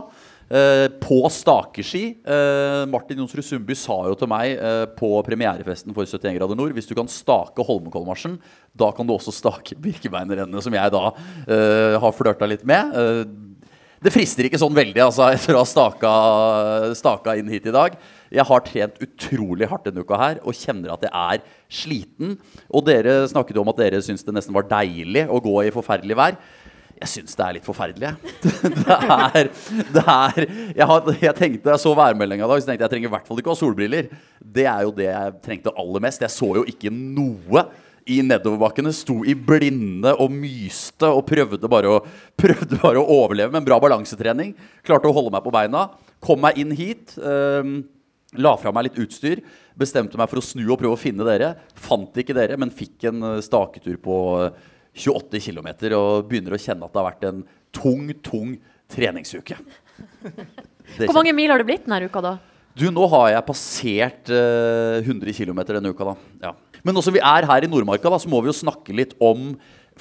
Eh, 0.51 0.87
på 0.99 1.29
stakeski. 1.31 2.17
Eh, 2.27 2.85
Martin 2.91 3.21
Jonsrud 3.21 3.45
Sundby 3.45 3.75
sa 3.79 3.95
jo 4.09 4.17
til 4.19 4.27
meg 4.27 4.57
eh, 4.57 4.83
på 4.97 5.13
premierefesten 5.23 5.95
for 5.95 6.03
71 6.03 6.35
grader 6.35 6.59
nord 6.59 6.75
hvis 6.75 6.89
du 6.89 6.95
kan 6.97 7.07
stake 7.07 7.63
Holmenkollmarsjen, 7.63 8.35
da 8.75 8.89
kan 8.91 9.07
du 9.07 9.13
også 9.15 9.31
stake 9.31 9.77
Birkebeinerrennet, 9.79 10.65
som 10.65 10.75
jeg 10.75 10.91
da 10.91 11.05
eh, 11.45 11.95
har 12.03 12.17
flørta 12.17 12.49
litt 12.51 12.67
med. 12.67 12.91
Eh, 12.91 13.23
det 14.01 14.11
frister 14.11 14.47
ikke 14.47 14.59
sånn 14.59 14.75
veldig 14.75 15.05
altså, 15.05 15.29
etter 15.37 15.55
å 15.55 15.61
ha 15.61 15.69
staka, 15.69 16.11
staka 16.99 17.37
inn 17.39 17.51
hit 17.53 17.69
i 17.69 17.75
dag. 17.75 17.95
Jeg 18.33 18.47
har 18.47 18.63
trent 18.65 18.99
utrolig 19.03 19.67
hardt 19.71 19.87
denne 19.87 20.03
uka 20.03 20.19
her 20.19 20.41
og 20.43 20.57
kjenner 20.57 20.91
at 20.97 21.05
jeg 21.05 21.11
er 21.13 21.45
sliten. 21.71 22.35
Og 22.67 22.83
dere 22.87 23.21
snakket 23.31 23.55
jo 23.55 23.63
om 23.63 23.71
at 23.71 23.79
dere 23.79 24.03
syns 24.03 24.25
det 24.27 24.35
nesten 24.35 24.55
var 24.57 24.67
deilig 24.67 25.29
å 25.29 25.39
gå 25.43 25.55
i 25.63 25.73
forferdelig 25.75 26.17
vær. 26.17 26.39
Jeg 27.01 27.09
syns 27.09 27.37
det 27.37 27.45
er 27.45 27.55
litt 27.57 27.65
forferdelig. 27.65 28.11
jeg. 28.11 28.15
Det 28.81 28.97
er, 28.97 29.47
det 29.95 30.03
er 30.05 30.41
jeg, 30.77 30.87
har, 30.87 31.07
jeg 31.23 31.35
tenkte, 31.37 31.71
jeg 31.73 31.81
så 31.81 31.93
værmeldinga 31.97 32.45
i 32.45 32.49
dag, 32.51 32.61
så 32.61 32.69
tenkte 32.69 32.83
jeg 32.83 32.87
jeg 32.87 32.93
trenger 32.93 33.09
i 33.09 33.13
hvert 33.15 33.29
fall 33.29 33.41
ikke 33.41 33.49
å 33.49 33.55
ha 33.55 33.59
solbriller. 33.59 34.09
Det 34.41 34.65
er 34.69 34.83
jo 34.85 34.91
det 34.95 35.07
jeg 35.07 35.37
trengte 35.45 35.73
aller 35.81 36.03
mest. 36.05 36.21
Jeg 36.21 36.33
så 36.33 36.51
jo 36.59 36.65
ikke 36.69 36.91
noe 36.93 37.63
i 38.09 38.19
nedoverbakkene. 38.25 38.93
Sto 38.95 39.21
i 39.25 39.33
blinde 39.37 40.13
og 40.21 40.33
myste 40.33 41.09
og 41.09 41.25
prøvde 41.29 41.71
bare 41.71 41.95
å, 41.95 42.03
prøvde 42.39 42.79
bare 42.83 43.01
å 43.01 43.17
overleve 43.21 43.53
med 43.53 43.63
en 43.63 43.69
bra 43.71 43.79
balansetrening. 43.81 44.53
Klarte 44.85 45.09
å 45.09 45.15
holde 45.17 45.33
meg 45.33 45.45
på 45.45 45.53
beina. 45.57 45.87
Kom 46.21 46.43
meg 46.45 46.61
inn 46.61 46.75
hit. 46.77 47.17
Um, 47.17 47.81
La 48.39 48.53
fra 48.55 48.71
meg 48.71 48.85
litt 48.87 48.99
utstyr. 49.03 49.41
Bestemte 49.75 50.19
meg 50.19 50.29
for 50.31 50.39
å 50.39 50.45
snu 50.45 50.63
og 50.69 50.77
prøve 50.79 50.95
å 50.95 50.99
finne 50.99 51.25
dere. 51.27 51.49
Fant 51.75 52.15
ikke 52.21 52.35
dere, 52.37 52.55
men 52.59 52.71
fikk 52.71 53.09
en 53.09 53.25
eh, 53.27 53.41
staketur 53.43 53.97
på 54.03 54.15
28 54.91 55.39
km 55.47 55.69
og 55.97 56.29
begynner 56.29 56.55
å 56.55 56.61
kjenne 56.61 56.87
at 56.87 56.93
det 56.93 56.99
har 57.01 57.09
vært 57.09 57.27
en 57.29 57.43
tung, 57.75 58.07
tung 58.25 58.55
treningsuke. 58.91 59.57
Hvor 60.97 61.15
mange 61.15 61.35
mil 61.35 61.53
har 61.53 61.61
det 61.61 61.69
blitt 61.69 61.85
denne 61.87 62.09
uka, 62.09 62.23
da? 62.23 62.37
du, 62.77 62.87
nå 62.93 63.05
har 63.11 63.31
jeg 63.33 63.47
passert 63.47 64.31
eh, 64.31 65.03
100 65.03 65.35
km 65.35 65.61
denne 65.67 65.91
uka, 65.91 66.11
da. 66.11 66.15
Ja. 66.47 66.53
Men 66.87 66.97
også 66.97 67.13
vi 67.13 67.21
er 67.23 67.47
her 67.49 67.65
i 67.65 67.69
Nordmarka, 67.69 68.09
da, 68.09 68.19
så 68.21 68.31
må 68.31 68.41
vi 68.41 68.51
jo 68.51 68.57
snakke 68.57 68.95
litt 68.95 69.13
om 69.21 69.51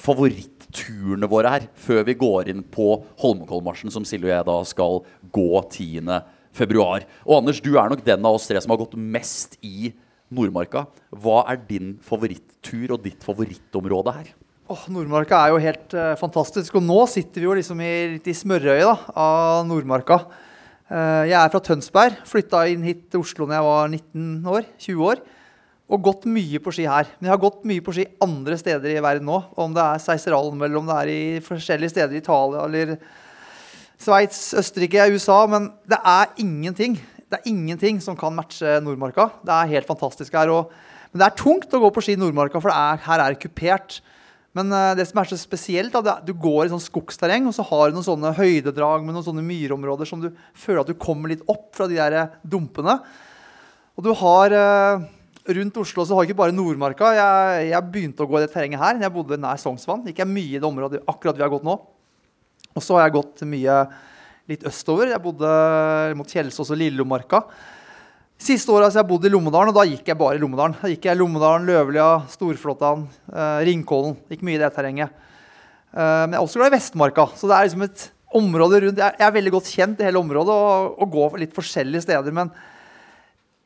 favoritturene 0.01 1.29
våre 1.29 1.51
her. 1.55 1.67
Før 1.77 2.05
vi 2.07 2.17
går 2.17 2.51
inn 2.53 2.63
på 2.63 2.93
Holmenkollmarsjen, 3.21 3.91
som 3.93 4.07
Silje 4.07 4.29
og 4.29 4.33
jeg 4.33 4.47
da 4.47 4.57
skal 4.69 5.01
gå 5.35 5.49
10. 5.67 6.15
februar. 6.57 7.05
Og 7.27 7.41
Anders, 7.41 7.61
du 7.63 7.73
er 7.75 7.91
nok 7.91 8.05
den 8.07 8.25
av 8.27 8.39
oss 8.39 8.47
tre 8.49 8.61
som 8.63 8.73
har 8.73 8.81
gått 8.81 8.97
mest 8.97 9.59
i 9.65 9.91
Nordmarka. 10.31 10.85
Hva 11.11 11.43
er 11.51 11.59
din 11.67 11.97
favorittur 12.07 12.95
og 12.95 13.03
ditt 13.03 13.27
favorittområde 13.27 14.15
her? 14.15 14.31
Åh, 14.71 14.85
Nordmarka 14.93 15.35
er 15.35 15.51
jo 15.51 15.59
helt 15.59 15.93
uh, 15.97 16.13
fantastisk. 16.19 16.77
Og 16.79 16.83
nå 16.85 17.01
sitter 17.11 17.43
vi 17.43 17.47
jo 17.47 17.55
liksom 17.57 17.81
i, 17.83 18.21
i 18.23 18.35
smørøyet 18.35 18.85
da, 18.87 18.93
av 19.19 19.65
Nordmarka. 19.67 20.21
Uh, 20.87 21.27
jeg 21.27 21.35
er 21.35 21.49
fra 21.51 21.59
Tønsberg. 21.65 22.21
Flytta 22.29 22.61
inn 22.71 22.85
hit 22.85 23.09
til 23.11 23.23
Oslo 23.25 23.47
da 23.49 23.57
jeg 23.57 23.65
var 23.67 23.89
19 23.91 24.47
år. 24.53 24.69
20 24.79 25.09
år. 25.09 25.23
Og 25.91 26.05
gått 26.05 26.27
mye 26.29 26.61
på 26.63 26.71
ski 26.71 26.85
her. 26.87 27.09
Men 27.17 27.27
jeg 27.27 27.33
har 27.33 27.41
gått 27.41 27.65
mye 27.67 27.83
på 27.83 27.95
ski 27.97 28.05
andre 28.23 28.55
steder 28.61 28.93
i 28.93 29.01
verden 29.03 29.27
nå. 29.27 29.41
Om 29.59 29.75
det 29.75 29.83
er 29.83 30.05
Seiseralm 30.05 30.63
eller 30.63 30.79
om 30.79 30.87
det 30.87 31.01
er 31.01 31.11
i 31.11 31.25
forskjellige 31.43 31.91
steder 31.91 32.15
i 32.15 32.21
Italia 32.23 32.63
eller 32.69 32.95
Sveits, 34.01 34.39
Østerrike, 34.61 35.09
USA. 35.11 35.41
Men 35.51 35.67
det 35.89 35.99
er 36.13 36.31
ingenting. 36.45 36.95
Det 37.27 37.41
er 37.41 37.51
ingenting 37.51 37.99
som 38.03 38.15
kan 38.15 38.37
matche 38.39 38.79
Nordmarka. 38.85 39.27
Det 39.43 39.57
er 39.57 39.75
helt 39.75 39.91
fantastisk 39.91 40.39
her. 40.39 40.55
Og, 40.55 40.71
men 41.11 41.25
det 41.25 41.27
er 41.27 41.37
tungt 41.43 41.75
å 41.75 41.83
gå 41.83 41.91
på 41.91 42.07
ski 42.07 42.15
i 42.15 42.23
Nordmarka, 42.23 42.63
for 42.63 42.71
er, 42.71 43.03
her 43.09 43.25
er 43.25 43.35
det 43.35 43.43
kupert. 43.43 43.99
Men 44.57 44.71
eh, 44.75 44.91
det 44.99 45.07
som 45.07 45.21
er 45.21 45.29
så 45.31 45.39
spesielt, 45.39 45.95
da, 45.95 46.17
du 46.25 46.33
går 46.35 46.65
i 46.65 46.73
sånn 46.73 46.83
skogsterreng, 46.83 47.47
og 47.47 47.55
så 47.55 47.65
har 47.69 47.89
du 47.89 47.97
noen 47.97 48.07
sånne 48.07 48.33
høydedrag 48.35 49.05
med 49.05 49.15
noen 49.15 49.27
sånne 49.27 49.45
myrområder 49.45 50.09
som 50.09 50.23
du 50.23 50.29
føler 50.57 50.83
at 50.83 50.91
du 50.91 50.99
kommer 50.99 51.31
litt 51.31 51.45
opp 51.51 51.69
fra 51.77 51.87
de 51.91 51.99
der 51.99 52.17
eh, 52.19 52.37
dumpene. 52.43 52.99
Og 53.95 54.05
du 54.07 54.11
har 54.17 54.55
eh, 54.57 55.09
Rundt 55.41 55.77
Oslo 55.81 56.03
så 56.05 56.17
har 56.17 56.27
ikke 56.27 56.37
bare 56.37 56.53
Nordmarka. 56.53 57.15
Jeg, 57.17 57.71
jeg 57.71 57.89
begynte 57.93 58.21
å 58.21 58.29
gå 58.29 58.37
i 58.37 58.43
det 58.43 58.51
terrenget 58.53 58.81
her. 58.81 58.99
Jeg 59.01 59.13
bodde 59.15 59.39
nær 59.41 59.57
Sognsvann. 59.57 60.03
Gikk 60.05 60.21
jeg 60.21 60.29
mye 60.29 60.57
i 60.57 60.59
det 60.61 60.67
området 60.67 61.01
akkurat 61.09 61.39
vi 61.39 61.41
har 61.41 61.49
gått 61.49 61.65
nå. 61.65 61.79
Og 62.71 62.83
så 62.85 62.95
har 62.95 63.07
jeg 63.07 63.15
gått 63.15 63.41
mye 63.49 63.77
litt 64.51 64.67
østover. 64.69 65.09
Jeg 65.09 65.23
bodde 65.23 65.49
mot 66.19 66.29
Kjelsås 66.29 66.69
og 66.69 66.77
Lillemarka. 66.77 67.41
Siste 68.41 68.73
året 68.73 68.89
har 68.89 69.03
jeg 69.03 69.09
bodd 69.11 69.25
i 69.27 69.29
Lommedalen, 69.29 69.69
og 69.69 69.75
da 69.77 69.83
gikk 69.85 70.07
jeg 70.09 70.17
bare 70.17 70.33
i 70.33 70.41
Lommedalen. 70.41 70.73
Da 70.79 70.89
gikk 70.89 71.03
jeg 71.05 71.17
Lommedalen, 71.19 71.67
Løvelia, 71.69 72.07
Storflåttan, 72.31 73.03
eh, 73.29 73.59
Ringkollen. 73.67 74.15
Gikk 74.31 74.41
mye 74.47 74.57
i 74.57 74.61
det 74.63 74.71
terrenget. 74.73 75.11
Eh, 75.93 76.23
men 76.25 76.33
jeg 76.33 76.39
er 76.39 76.47
også 76.47 76.57
glad 76.57 76.71
i 76.71 76.75
Vestmarka. 76.75 77.27
Så 77.37 77.45
det 77.45 77.53
er 77.53 77.67
liksom 77.67 77.85
et 77.85 78.07
område 78.33 78.81
rundt 78.81 78.97
Jeg, 78.97 79.15
er 79.19 79.35
veldig 79.35 79.53
godt 79.53 79.69
kjent 79.69 80.01
i 80.01 80.07
hele 80.07 80.23
området 80.23 80.55
og, 80.55 80.97
og 80.97 81.11
går 81.13 81.37
litt 81.43 81.53
forskjellige 81.53 82.01
steder. 82.07 82.33
Men 82.33 82.49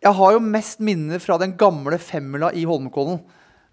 jeg 0.03 0.13
har 0.19 0.35
jo 0.35 0.43
mest 0.43 0.83
minner 0.83 1.23
fra 1.23 1.39
den 1.39 1.55
gamle 1.55 1.97
femmila 1.97 2.51
i 2.51 2.67
Holmenkollen. 2.67 3.21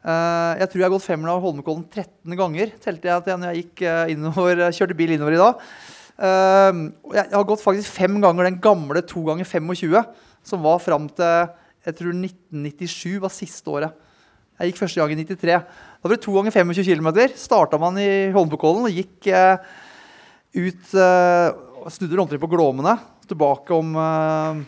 Eh, 0.07 0.53
jeg 0.63 0.71
tror 0.71 0.81
jeg 0.85 0.87
har 0.87 0.95
gått 0.95 1.09
femmila 1.09 1.35
i 1.35 1.43
Holmenkollen 1.43 1.87
13 1.91 2.39
ganger, 2.39 2.77
telte 2.79 3.11
jeg 3.11 3.27
til 3.27 3.41
når 3.41 3.51
jeg 3.51 3.65
gikk 3.65 3.83
eh, 3.91 4.15
innover, 4.15 4.69
kjørte 4.71 4.97
bil 4.99 5.17
innover 5.17 5.35
i 5.35 5.43
dag. 5.43 5.67
Eh, 6.23 6.83
jeg, 7.19 7.27
har 7.35 7.49
gått 7.51 7.67
faktisk 7.67 7.91
fem 7.91 8.23
ganger 8.23 8.47
den 8.47 8.63
gamle 8.63 9.03
2 9.03 9.25
ganger 9.33 9.51
25 9.51 9.99
som 10.47 10.63
var 10.65 10.81
fram 10.83 11.09
til 11.13 11.51
jeg 11.83 11.97
tror 11.99 12.15
1997 12.15 13.19
var 13.23 13.33
siste 13.35 13.71
året. 13.71 13.95
Jeg 14.61 14.71
gikk 14.71 14.83
første 14.85 15.01
gang 15.01 15.15
i 15.15 15.25
93. 15.25 15.57
Da 15.59 16.07
var 16.07 16.15
det 16.15 16.23
to 16.23 16.35
ganger 16.37 16.55
25 16.55 16.87
km. 16.87 17.09
Starta 17.35 17.81
man 17.83 17.99
i 17.99 18.31
Holmenkollen 18.35 18.87
og 18.87 18.95
gikk 18.95 19.27
eh, 19.33 19.57
ut 20.55 20.95
eh, 20.95 21.49
Snudde 21.91 22.15
rundt 22.15 22.37
på 22.39 22.47
Glåmene, 22.47 22.93
tilbake, 23.27 23.75
om, 23.75 23.97
eh, 23.99 24.61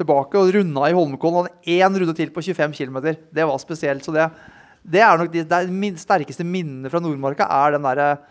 tilbake 0.00 0.40
og 0.40 0.50
runda 0.56 0.88
i 0.88 0.96
Holmenkollen. 0.96 1.46
Hadde 1.46 1.76
én 1.78 2.00
runde 2.02 2.16
til 2.18 2.34
på 2.34 2.42
25 2.42 2.74
km. 2.74 2.98
Det 3.30 3.46
var 3.46 3.62
spesielt. 3.62 4.02
så 4.02 4.14
det 4.16 4.30
det 4.88 5.02
er 5.04 5.18
nok 5.20 5.32
de, 5.32 5.42
det 5.44 5.58
min 5.68 5.96
sterkeste 6.00 6.46
minnet 6.46 6.88
fra 6.92 7.00
Nordmarka 7.02 7.44
er 7.44 7.74
den 7.74 7.84
der 7.84 8.22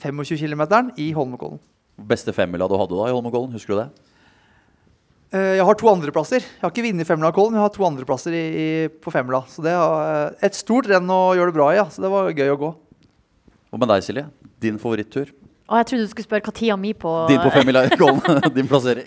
25 0.00 0.38
km 0.40 0.62
i 0.96 1.10
Holmenkollen. 1.12 1.60
Beste 2.00 2.32
femmila 2.32 2.68
du 2.70 2.78
hadde 2.80 2.96
da 2.96 3.10
i 3.10 3.12
Holmenkollen, 3.12 3.52
husker 3.52 3.74
du 3.74 3.80
det? 3.82 4.09
Eh, 5.30 5.56
Jeg 5.60 5.66
har 5.66 5.76
to 5.78 5.90
andreplasser. 5.90 6.42
Jeg 6.42 6.64
har 6.64 6.72
ikke 6.72 6.86
vunnet 6.88 7.06
Femmila 7.06 7.30
men 7.52 7.60
jeg 7.60 7.62
har 7.62 7.74
to 7.74 7.84
andreplasser 7.86 8.34
i, 8.34 8.44
i, 8.50 8.68
på 8.88 9.12
Femla. 9.14 9.44
Så 9.50 9.62
det 9.62 9.74
er 9.74 10.34
et 10.42 10.56
stort 10.58 10.88
renn 10.90 11.06
å 11.10 11.20
gjøre 11.38 11.52
det 11.52 11.58
bra 11.58 11.68
i, 11.70 11.76
ja. 11.78 11.86
Så 11.90 12.02
det 12.02 12.10
var 12.10 12.32
gøy 12.34 12.50
å 12.50 12.58
gå. 12.58 12.70
Hva 13.70 13.78
med 13.78 13.92
deg, 13.92 14.02
Silje? 14.02 14.26
Din 14.60 14.80
favorittur? 14.82 15.30
Å, 15.70 15.78
jeg 15.78 15.86
trodde 15.86 16.02
du 16.08 16.10
skulle 16.10 16.26
spørre 16.26 16.48
hva 16.48 16.54
tida 16.56 16.76
mi 16.80 16.90
på 16.98 17.10
Din 17.30 17.38
på 17.44 17.52
femmila 17.54 17.84
i 17.86 17.94
Kollen? 17.94 18.40
Din 18.56 18.66
plassering? 18.66 19.06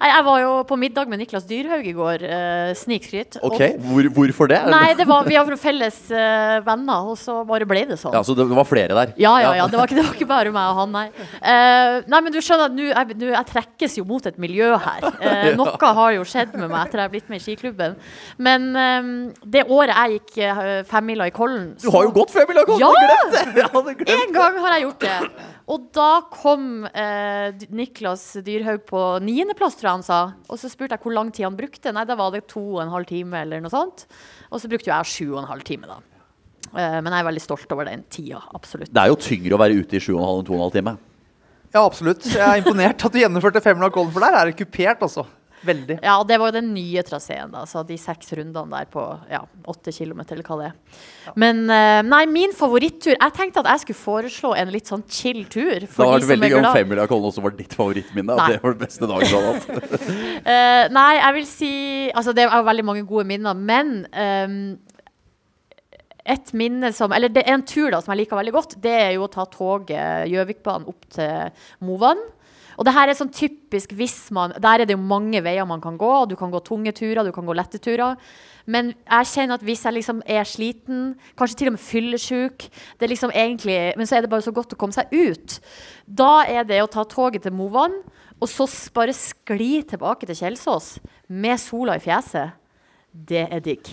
Nei, 0.00 0.10
Jeg 0.10 0.24
var 0.26 0.40
jo 0.42 0.52
på 0.68 0.78
middag 0.80 1.10
med 1.10 1.22
Niklas 1.22 1.46
Dyrhaug 1.48 1.86
i 1.86 1.94
går. 1.96 2.24
Uh, 2.24 2.72
Snikskryt. 2.78 3.38
Ok, 3.44 3.60
Hvor, 3.84 4.08
Hvorfor 4.16 4.50
det? 4.50 4.60
Nei, 4.72 4.94
det 4.98 5.06
var, 5.08 5.26
vi 5.28 5.38
har 5.38 5.56
felles 5.60 6.00
uh, 6.10 6.58
venner, 6.66 7.10
og 7.12 7.18
så 7.20 7.40
bare 7.46 7.68
ble 7.68 7.84
det 7.90 7.98
sånn. 8.00 8.14
Ja, 8.16 8.24
Så 8.26 8.36
det 8.38 8.46
var 8.50 8.66
flere 8.68 8.96
der? 8.96 9.14
Ja, 9.20 9.36
ja, 9.42 9.54
ja. 9.60 9.68
Det 9.70 9.78
var 9.78 9.90
ikke, 9.90 10.00
det 10.00 10.06
var 10.08 10.18
ikke 10.18 10.30
bare 10.30 10.54
meg 10.54 10.72
og 10.72 10.80
han, 10.82 10.94
nei. 10.94 11.06
Uh, 11.38 12.02
nei, 12.10 12.20
men 12.20 12.34
du 12.34 12.40
skjønner 12.42 12.70
at 12.70 12.76
nå 12.76 12.88
jeg, 12.90 13.18
jeg 13.30 13.50
trekkes 13.50 13.98
jo 14.00 14.06
mot 14.08 14.26
et 14.30 14.40
miljø 14.40 14.74
her. 14.76 15.10
Uh, 15.24 15.54
Noe 15.56 15.90
har 15.96 16.10
jo 16.18 16.24
skjedd 16.28 16.52
med 16.58 16.68
meg 16.68 16.88
etter 16.88 17.00
jeg 17.00 17.06
har 17.06 17.12
blitt 17.12 17.30
med 17.32 17.40
i 17.40 17.42
skiklubben. 17.42 17.94
Men 18.44 18.66
eh, 18.76 19.08
det 19.54 19.64
året 19.72 19.94
jeg 19.94 20.18
gikk 20.18 20.38
uh, 20.44 20.82
femmila 20.88 21.28
i 21.28 21.32
Kollen 21.34 21.72
Du 21.80 21.88
har 21.94 22.06
jo 22.06 22.12
gått 22.14 22.34
femmila 22.34 22.64
i 22.64 22.68
Kollen! 22.68 22.82
Ja! 22.82 22.90
jeg 23.38 23.54
det! 23.54 23.66
Hadde 23.74 23.94
glemt 24.00 24.14
En 24.14 24.34
gang 24.34 24.58
har 24.64 24.76
jeg 24.76 24.86
gjort 24.86 25.06
det. 25.06 25.18
Og 25.70 25.86
da 25.96 26.20
kom 26.28 26.84
eh, 26.90 27.54
Niklas 27.72 28.24
Dyrhaug 28.44 28.82
på 28.90 29.02
niendeplass, 29.24 29.78
tror 29.78 29.88
jeg 29.88 29.98
han 29.98 30.04
sa. 30.04 30.18
Og 30.52 30.60
så 30.60 30.68
spurte 30.68 30.96
jeg 30.98 31.04
hvor 31.06 31.14
lang 31.16 31.30
tid 31.32 31.46
han 31.46 31.56
brukte. 31.56 31.92
Nei, 31.94 32.04
da 32.08 32.16
var 32.18 32.34
det 32.34 32.44
to 32.52 32.62
og 32.74 32.82
en 32.82 32.92
halv 32.92 33.08
time 33.08 33.40
eller 33.46 33.64
noe 33.64 33.72
sånt. 33.72 34.04
Og 34.50 34.60
så 34.60 34.68
brukte 34.68 34.90
jo 34.90 34.92
jeg 34.92 35.12
sju 35.12 35.30
og 35.30 35.40
en 35.40 35.48
halv 35.48 35.64
time, 35.64 35.88
da. 35.88 35.96
Eh, 36.74 36.98
men 37.00 37.08
jeg 37.08 37.16
er 37.22 37.28
veldig 37.30 37.44
stolt 37.46 37.72
over 37.72 37.88
den 37.88 38.04
tida. 38.12 38.42
Absolutt. 38.56 38.92
Det 38.92 39.00
er 39.00 39.12
jo 39.12 39.20
tyngre 39.24 39.56
å 39.56 39.62
være 39.64 39.80
ute 39.80 39.96
i 39.96 40.02
7,5 40.04 40.20
enn 40.20 40.48
2,5 40.50 40.76
time. 40.76 40.96
Ja, 41.74 41.80
absolutt. 41.82 42.28
Jeg 42.28 42.44
er 42.44 42.60
imponert 42.60 43.02
at 43.08 43.14
du 43.14 43.18
gjennomførte 43.18 43.64
Femmila 43.64 43.88
Kollen, 43.94 44.12
for 44.14 44.22
der 44.22 44.36
er 44.38 44.50
det 44.50 44.58
kupert, 44.60 45.00
altså. 45.02 45.24
Veldig. 45.64 45.96
Ja, 46.04 46.18
og 46.20 46.28
det 46.28 46.38
var 46.40 46.50
jo 46.50 46.56
den 46.58 46.70
nye 46.74 47.02
traseen, 47.06 47.52
da. 47.54 47.64
Så 47.68 47.82
de 47.88 47.96
seks 48.00 48.32
rundene 48.36 48.78
der 48.78 48.88
på 48.92 49.04
ja, 49.30 49.42
åtte 49.70 49.92
kilometer, 49.94 50.36
eller 50.36 50.48
hva 50.48 50.58
det 50.60 50.70
er. 50.70 51.02
Men 51.40 51.64
eh, 51.72 52.00
nei, 52.04 52.22
min 52.28 52.52
favorittur 52.54 53.14
Jeg 53.14 53.34
tenkte 53.36 53.62
at 53.62 53.70
jeg 53.72 53.84
skulle 53.84 54.00
foreslå 54.02 54.52
en 54.60 54.72
litt 54.74 54.90
sånn 54.90 55.04
chill 55.08 55.44
tur. 55.48 55.86
Det 55.86 55.88
har 55.88 56.10
hadde 56.12 56.20
vært 56.20 56.32
veldig 56.34 56.50
gøy 56.52 56.58
om 56.60 56.70
Family 56.70 57.04
i 57.04 57.18
også 57.18 57.44
var 57.44 57.56
ditt 57.58 57.76
favorittminne. 57.76 58.38
Nei. 58.38 58.48
Det 58.52 58.62
var 58.62 58.76
det 58.76 58.84
beste 58.84 59.10
dagen 59.10 59.30
du 59.30 59.36
hadde 59.38 59.52
hatt. 59.54 60.08
uh, 60.48 60.82
nei, 60.98 61.12
jeg 61.20 61.36
vil 61.38 61.46
si 61.48 61.74
Altså, 62.14 62.34
det 62.36 62.44
er 62.44 62.66
veldig 62.66 62.84
mange 62.86 63.04
gode 63.08 63.24
minner, 63.28 63.56
men 63.56 64.04
um, 64.12 64.58
et 66.24 66.52
minne 66.56 66.90
som 66.96 67.12
Eller 67.12 67.32
det 67.32 67.44
er 67.44 67.56
en 67.56 67.64
tur 67.66 67.90
da 67.92 68.00
som 68.02 68.14
jeg 68.14 68.24
liker 68.24 68.38
veldig 68.38 68.54
godt. 68.54 68.78
Det 68.84 68.94
er 69.08 69.12
jo 69.16 69.26
å 69.26 69.32
ta 69.32 69.44
toget 69.50 70.30
Gjøvikbanen 70.32 70.88
opp 70.90 71.08
til 71.14 71.64
Movan. 71.84 72.20
Og 72.78 72.86
det 72.86 72.94
her 72.96 73.10
er 73.10 73.18
sånn 73.18 73.32
typisk 73.34 73.92
hvis 73.96 74.30
man 74.34 74.54
Der 74.62 74.80
er 74.80 74.86
det 74.86 74.96
jo 74.96 75.02
mange 75.02 75.42
veier 75.44 75.66
man 75.68 75.82
kan 75.82 75.98
gå. 75.98 76.12
Du 76.28 76.36
kan 76.36 76.52
gå 76.52 76.60
tunge 76.64 76.92
turer, 76.92 77.24
du 77.24 77.32
kan 77.32 77.46
gå 77.46 77.54
lette 77.54 77.78
turer. 77.78 78.16
Men 78.66 78.94
jeg 78.94 79.30
kjenner 79.32 79.58
at 79.58 79.64
hvis 79.66 79.84
jeg 79.84 79.96
liksom 79.98 80.22
er 80.26 80.48
sliten, 80.48 81.14
kanskje 81.36 81.58
til 81.60 81.70
og 81.70 81.76
med 81.76 81.84
fyllesyk 81.84 82.68
liksom 83.04 83.30
egentlig, 83.30 83.92
Men 83.96 84.06
så 84.06 84.16
er 84.16 84.20
det 84.22 84.30
bare 84.30 84.42
så 84.42 84.52
godt 84.52 84.72
å 84.72 84.76
komme 84.76 84.92
seg 84.96 85.12
ut. 85.12 85.60
Da 86.06 86.44
er 86.48 86.64
det 86.64 86.82
å 86.82 86.90
ta 86.90 87.04
toget 87.04 87.42
til 87.42 87.52
Movan, 87.52 87.92
og 88.40 88.48
så 88.48 88.66
bare 88.94 89.12
skli 89.12 89.84
tilbake 89.84 90.26
til 90.26 90.36
Kjelsås 90.36 90.98
med 91.28 91.60
sola 91.60 91.96
i 91.96 92.02
fjeset. 92.02 92.63
Det 93.14 93.46
er 93.46 93.60
digg. 93.62 93.88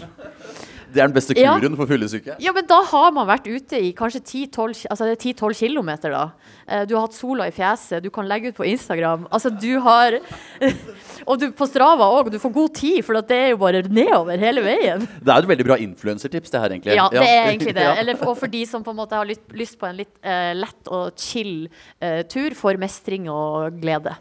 Det 0.92 1.00
er 1.00 1.08
den 1.08 1.14
beste 1.16 1.36
Ja. 1.38 1.54
kuren 1.56 1.78
for 1.78 1.88
fyllesyke. 1.88 2.36
Ja, 2.44 2.52
men 2.52 2.66
da 2.68 2.82
har 2.84 3.12
man 3.16 3.28
vært 3.28 3.46
ute 3.48 3.80
i 3.80 3.94
kanskje 3.94 4.20
10-12 4.50 4.88
altså 4.92 5.06
det 5.08 5.20
10-12 5.22 5.54
kilometer, 5.56 6.12
da. 6.12 6.32
Eh, 6.68 6.86
Du 6.86 6.96
har 6.96 7.06
hatt 7.06 7.14
sola 7.16 7.48
i 7.48 7.52
fjeset, 7.52 8.04
du 8.04 8.10
kan 8.10 8.28
legge 8.28 8.50
ut 8.50 8.56
på 8.58 8.66
Instagram. 8.68 9.26
Altså, 9.32 9.50
du 9.58 9.80
har 9.80 10.20
Og 11.28 11.40
du 11.40 11.52
på 11.52 11.68
Strava 11.70 12.10
òg, 12.12 12.32
du 12.32 12.40
får 12.40 12.52
god 12.52 12.74
tid, 12.76 13.06
for 13.06 13.22
det 13.22 13.32
er 13.38 13.50
jo 13.52 13.58
bare 13.62 13.84
nedover 13.88 14.38
hele 14.42 14.62
veien. 14.66 15.08
Det 15.22 15.30
er 15.32 15.38
et 15.38 15.48
veldig 15.48 15.66
bra 15.70 15.78
influensertips, 15.78 16.50
det 16.50 16.60
her, 16.60 16.70
egentlig. 16.76 16.96
Ja, 16.98 17.08
det 17.14 17.22
er 17.22 17.52
egentlig 17.52 17.76
det. 17.78 17.88
Eller, 18.02 18.18
og 18.28 18.36
for 18.38 18.48
de 18.52 18.66
som 18.66 18.84
på 18.84 18.92
en 18.92 18.98
måte 18.98 19.16
har 19.16 19.30
lyst, 19.30 19.46
lyst 19.54 19.78
på 19.80 19.88
en 19.88 19.96
litt 20.02 20.12
uh, 20.26 20.52
lett 20.58 20.90
og 20.92 21.14
chill 21.16 21.70
uh, 22.02 22.24
tur 22.28 22.56
for 22.58 22.76
mestring 22.82 23.30
og 23.30 23.80
glede. 23.80 24.18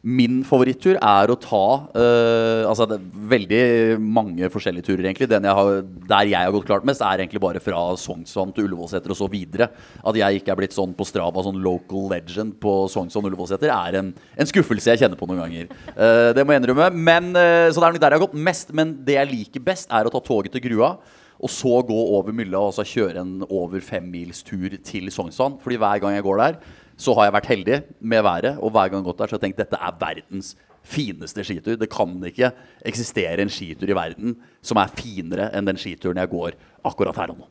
Min 0.00 0.38
favorittur 0.48 0.96
er 0.96 1.28
å 1.28 1.34
ta 1.36 1.64
uh, 1.92 2.62
Altså 2.64 2.86
det 2.88 2.96
er 2.96 3.26
veldig 3.34 3.64
mange 4.00 4.48
forskjellige 4.48 4.86
turer, 4.86 5.04
egentlig. 5.04 5.28
Jeg 5.28 5.56
har, 5.58 5.82
der 5.84 6.30
jeg 6.30 6.40
har 6.40 6.54
gått 6.54 6.68
klart 6.70 6.86
mest, 6.88 7.04
er 7.04 7.20
egentlig 7.20 7.42
bare 7.44 7.60
fra 7.60 7.82
Sognsvann 8.00 8.54
til 8.56 8.64
Ullevålseter 8.64 9.12
og 9.12 9.18
så 9.18 9.28
videre. 9.30 9.68
At 10.00 10.16
jeg 10.16 10.40
ikke 10.40 10.54
er 10.54 10.60
blitt 10.62 10.76
sånn 10.76 10.96
på 10.96 11.04
Strava, 11.04 11.44
sånn 11.44 11.60
local 11.60 12.08
legend 12.14 12.56
på 12.62 12.74
Sognsvann 12.92 13.28
Ullevålseter, 13.28 13.68
er 13.76 14.00
en, 14.00 14.10
en 14.16 14.50
skuffelse 14.50 14.94
jeg 14.94 15.04
kjenner 15.04 15.20
på 15.20 15.28
noen 15.28 15.44
ganger. 15.44 15.70
Uh, 15.92 16.32
det 16.36 16.46
må 16.46 16.56
jeg 16.56 16.64
innrømme. 16.64 16.90
Men, 16.96 17.32
uh, 17.36 17.68
så 17.68 17.76
det 17.76 17.84
er 17.84 17.98
nok 17.98 18.04
der 18.06 18.16
jeg 18.16 18.22
har 18.22 18.26
gått 18.26 18.44
mest. 18.48 18.72
Men 18.76 18.96
det 19.04 19.20
jeg 19.20 19.32
liker 19.34 19.68
best, 19.68 19.92
er 19.92 20.08
å 20.08 20.14
ta 20.14 20.24
toget 20.24 20.56
til 20.56 20.64
Grua. 20.70 20.94
Og 21.40 21.52
så 21.52 21.78
gå 21.88 21.96
over 22.16 22.34
mylla 22.36 22.60
og 22.68 22.74
så 22.76 22.84
kjøre 22.84 23.22
en 23.22 23.44
over 23.48 23.80
femmilstur 23.84 24.76
til 24.84 25.08
Sognsvann. 25.12 25.60
Fordi 25.60 25.78
hver 25.80 26.02
gang 26.02 26.16
jeg 26.16 26.24
går 26.26 26.40
der, 26.40 26.58
så 27.00 27.14
har 27.16 27.28
jeg 27.28 27.36
vært 27.38 27.48
heldig 27.50 27.78
med 28.12 28.24
været. 28.26 28.58
Og 28.60 28.72
hver 28.74 28.90
gang 28.90 29.00
jeg 29.00 29.04
har 29.04 29.08
gått 29.08 29.22
der, 29.22 29.30
så 29.30 29.36
har 29.36 29.40
jeg 29.40 29.46
tenkt 29.48 29.62
dette 29.62 29.80
er 29.80 29.96
verdens 30.00 30.52
fineste 30.90 31.44
skitur. 31.44 31.78
Det 31.80 31.90
kan 31.92 32.12
ikke 32.28 32.52
eksistere 32.88 33.44
en 33.44 33.52
skitur 33.52 33.90
i 33.90 33.96
verden 33.96 34.36
som 34.64 34.80
er 34.80 34.92
finere 34.96 35.50
enn 35.56 35.68
den 35.68 35.80
skituren 35.80 36.20
jeg 36.20 36.32
går 36.32 36.56
akkurat 36.88 37.18
her 37.20 37.34
og 37.34 37.42
nå. 37.42 37.50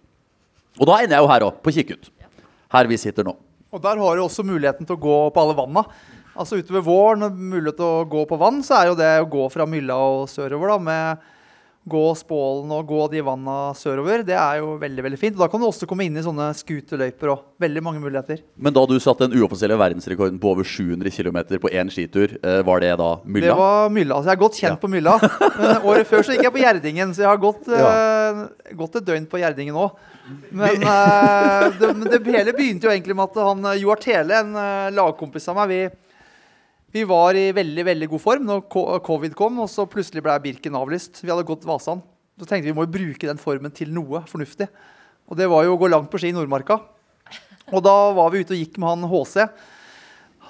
Og 0.79 0.87
da 0.87 0.99
ender 1.01 1.17
jeg 1.17 1.25
jo 1.25 1.31
her 1.31 1.45
òg, 1.49 1.59
på 1.65 1.73
Kikkut. 1.75 2.11
Her 2.71 2.89
vi 2.89 2.99
sitter 3.01 3.25
nå. 3.25 3.33
Og 3.69 3.81
der 3.81 3.99
har 4.01 4.17
du 4.17 4.23
også 4.23 4.45
muligheten 4.45 4.87
til 4.87 4.97
å 4.97 5.01
gå 5.01 5.17
på 5.33 5.41
alle 5.41 5.57
vanna. 5.57 5.83
Altså 6.39 6.59
utover 6.61 6.85
våren 6.85 7.25
mulighet 7.33 7.77
til 7.77 7.85
å 7.85 8.05
gå 8.09 8.23
på 8.29 8.37
vann, 8.39 8.61
så 8.65 8.77
er 8.77 8.89
jo 8.89 8.97
det 8.97 9.09
å 9.19 9.27
gå 9.29 9.49
fra 9.51 9.67
Mylla 9.69 9.97
og 9.99 10.29
sørover 10.31 10.71
da, 10.71 10.77
med 10.87 11.27
gå 11.89 12.03
Spålen 12.19 12.71
og 12.75 12.87
gå 12.89 13.01
de 13.13 13.23
vanna 13.25 13.57
sørover, 13.77 14.23
det 14.27 14.35
er 14.37 14.59
jo 14.61 14.75
veldig, 14.81 15.03
veldig 15.07 15.19
fint. 15.19 15.37
Og 15.37 15.43
da 15.43 15.49
kan 15.51 15.61
du 15.61 15.67
også 15.67 15.87
komme 15.89 16.05
inn 16.05 16.17
i 16.19 16.23
sånne 16.25 16.49
skuterløyper 16.57 17.31
og 17.33 17.43
veldig 17.61 17.83
mange 17.85 18.03
muligheter. 18.03 18.43
Men 18.57 18.75
da 18.75 18.85
du 18.89 18.95
satte 19.01 19.27
den 19.27 19.39
uoffisielle 19.39 19.77
verdensrekorden 19.79 20.39
på 20.41 20.53
over 20.53 20.67
700 20.67 21.13
km 21.15 21.39
på 21.61 21.71
én 21.73 21.91
skitur, 21.93 22.37
eh, 22.43 22.61
var 22.65 22.83
det 22.83 22.93
da 23.01 23.11
mylla? 23.25 23.49
Det 23.49 23.57
var 23.59 23.89
Mylla. 23.89 24.19
Altså 24.19 24.29
jeg 24.31 24.37
er 24.37 24.43
godt 24.45 24.59
kjent 24.59 24.77
Ja. 24.77 24.81
på 24.83 24.91
Mylla. 24.91 25.17
Men 25.57 25.81
året 25.89 26.07
før 26.07 26.23
så 26.23 26.35
gikk 26.35 26.47
jeg 26.47 26.55
på 26.55 26.63
Gjerdingen, 26.63 27.13
så 27.15 27.25
jeg 27.25 27.31
har 27.31 27.41
gått, 27.41 27.67
eh, 27.67 28.73
gått 28.77 28.95
et 28.99 29.05
døgn 29.09 29.27
på 29.29 29.41
Gjerdingen 29.41 29.75
òg. 29.75 29.97
Men 30.53 30.83
uh, 30.85 31.69
det, 31.79 31.87
det 32.11 32.19
hele 32.35 32.53
begynte 32.53 32.85
jo 32.85 32.91
egentlig 32.93 33.15
med 33.17 33.31
at 33.31 33.39
han 33.41 33.65
Joar 33.81 33.97
Tele, 34.03 34.43
en 34.43 34.53
uh, 34.53 34.91
lagkompis 34.93 35.47
av 35.49 35.57
meg, 35.57 35.71
vi, 35.71 36.08
vi 36.93 37.03
var 37.05 37.37
i 37.37 37.49
veldig 37.53 37.85
veldig 37.85 38.07
god 38.09 38.21
form 38.23 38.47
når 38.47 38.63
covid 39.05 39.35
kom, 39.37 39.59
og 39.61 39.69
så 39.69 39.85
plutselig 39.89 40.23
ble 40.25 40.37
Birken 40.41 40.77
avlyst. 40.77 41.21
Vi 41.21 41.29
hadde 41.29 41.45
gått 41.45 41.67
Vasan. 41.69 42.01
Så 42.39 42.47
tenkte 42.47 42.65
vi 42.65 42.71
vi 42.71 42.77
må 42.77 42.85
jo 42.87 42.93
bruke 42.93 43.27
den 43.27 43.41
formen 43.41 43.73
til 43.75 43.91
noe 43.93 44.23
fornuftig. 44.29 44.69
Og 45.29 45.37
det 45.37 45.49
var 45.51 45.67
jo 45.67 45.75
å 45.75 45.81
gå 45.81 45.89
langt 45.91 46.09
på 46.09 46.21
ski 46.21 46.31
i 46.31 46.35
Nordmarka. 46.35 46.79
Og 47.69 47.83
da 47.85 47.93
var 48.17 48.31
vi 48.33 48.41
ute 48.41 48.55
og 48.55 48.61
gikk 48.63 48.79
med 48.81 48.89
han 48.89 49.09
HC. 49.11 49.43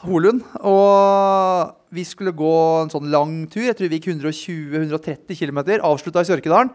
Holund. 0.06 0.46
Og 0.64 1.74
vi 1.92 2.06
skulle 2.08 2.32
gå 2.32 2.54
en 2.86 2.94
sånn 2.94 3.10
lang 3.12 3.42
tur. 3.52 3.66
Jeg 3.66 3.76
tror 3.76 3.92
vi 3.92 4.00
gikk 4.00 4.14
120-130 4.14 5.42
km. 5.42 5.60
Avslutta 5.84 6.24
i 6.24 6.30
Sørkedalen. 6.30 6.72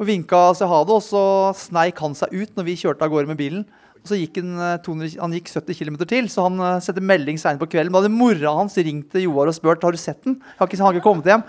Og 0.00 0.08
vinka 0.08 0.48
seg 0.56 0.70
ha 0.70 0.80
det, 0.88 0.96
og 0.96 1.04
så 1.04 1.22
sneik 1.60 2.00
han 2.00 2.16
seg 2.16 2.32
ut 2.32 2.56
når 2.56 2.66
vi 2.66 2.78
kjørte 2.80 3.06
av 3.06 3.12
gårde 3.12 3.30
med 3.30 3.38
bilen. 3.38 3.66
Så 4.06 4.16
gikk 4.16 4.38
han, 4.40 4.54
eh, 4.56 4.78
200, 4.84 5.18
han 5.20 5.34
gikk 5.36 5.50
70 5.52 5.76
km 5.76 5.96
til, 6.08 6.28
så 6.32 6.46
han 6.46 6.56
uh, 6.62 6.80
sendte 6.80 7.04
melding 7.04 7.38
seint 7.40 7.60
på 7.60 7.68
kvelden. 7.68 7.92
Da 7.92 8.00
hadde 8.00 8.14
mora 8.14 8.54
hans 8.56 8.78
ringt 8.80 9.10
til 9.12 9.26
Joar 9.26 9.50
og 9.50 9.56
spurt 9.56 9.84
har 9.84 9.92
du 9.92 10.00
sett 10.00 10.22
den. 10.24 10.38
Jeg 10.40 10.60
har 10.62 10.70
ikke, 10.70 10.80
han 10.80 10.88
har 10.88 10.96
ikke 10.96 11.08
kommet 11.08 11.28
hjem. 11.28 11.44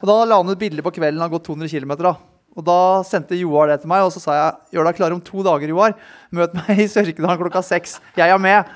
Og 0.00 0.08
da 0.10 0.16
la 0.26 0.40
han 0.40 0.50
ut 0.50 0.60
bilde 0.60 0.84
på 0.84 0.92
kvelden 0.96 1.20
han 1.20 1.28
har 1.28 1.34
gått 1.36 1.46
200 1.46 1.70
km. 1.70 1.94
Da. 2.02 2.16
Og 2.54 2.66
da 2.66 2.78
sendte 3.06 3.38
Joar 3.38 3.70
det 3.70 3.80
til 3.82 3.90
meg, 3.90 4.06
og 4.06 4.12
så 4.14 4.22
sa 4.22 4.34
jeg 4.36 4.76
gjør 4.76 4.88
deg 4.88 4.98
klar 4.98 5.14
om 5.14 5.22
to 5.24 5.44
dager, 5.46 5.70
Joar. 5.70 5.94
Møt 6.34 6.54
meg 6.58 6.82
i 6.84 6.90
Sørkedalen 6.90 7.40
klokka 7.40 7.62
seks. 7.66 7.98
Jeg 8.18 8.30
er 8.30 8.42
med. 8.42 8.70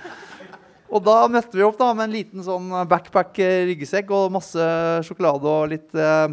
Og 0.88 1.04
da 1.04 1.18
møtte 1.28 1.58
vi 1.58 1.66
opp 1.66 1.76
da 1.78 1.90
med 1.92 2.08
en 2.08 2.14
liten 2.16 2.44
sånn 2.44 2.70
backpack-ryggsekk 2.88 4.12
og 4.16 4.32
masse 4.38 4.68
sjokolade 5.04 5.50
og 5.52 5.74
litt 5.74 5.98
uh, 5.98 6.30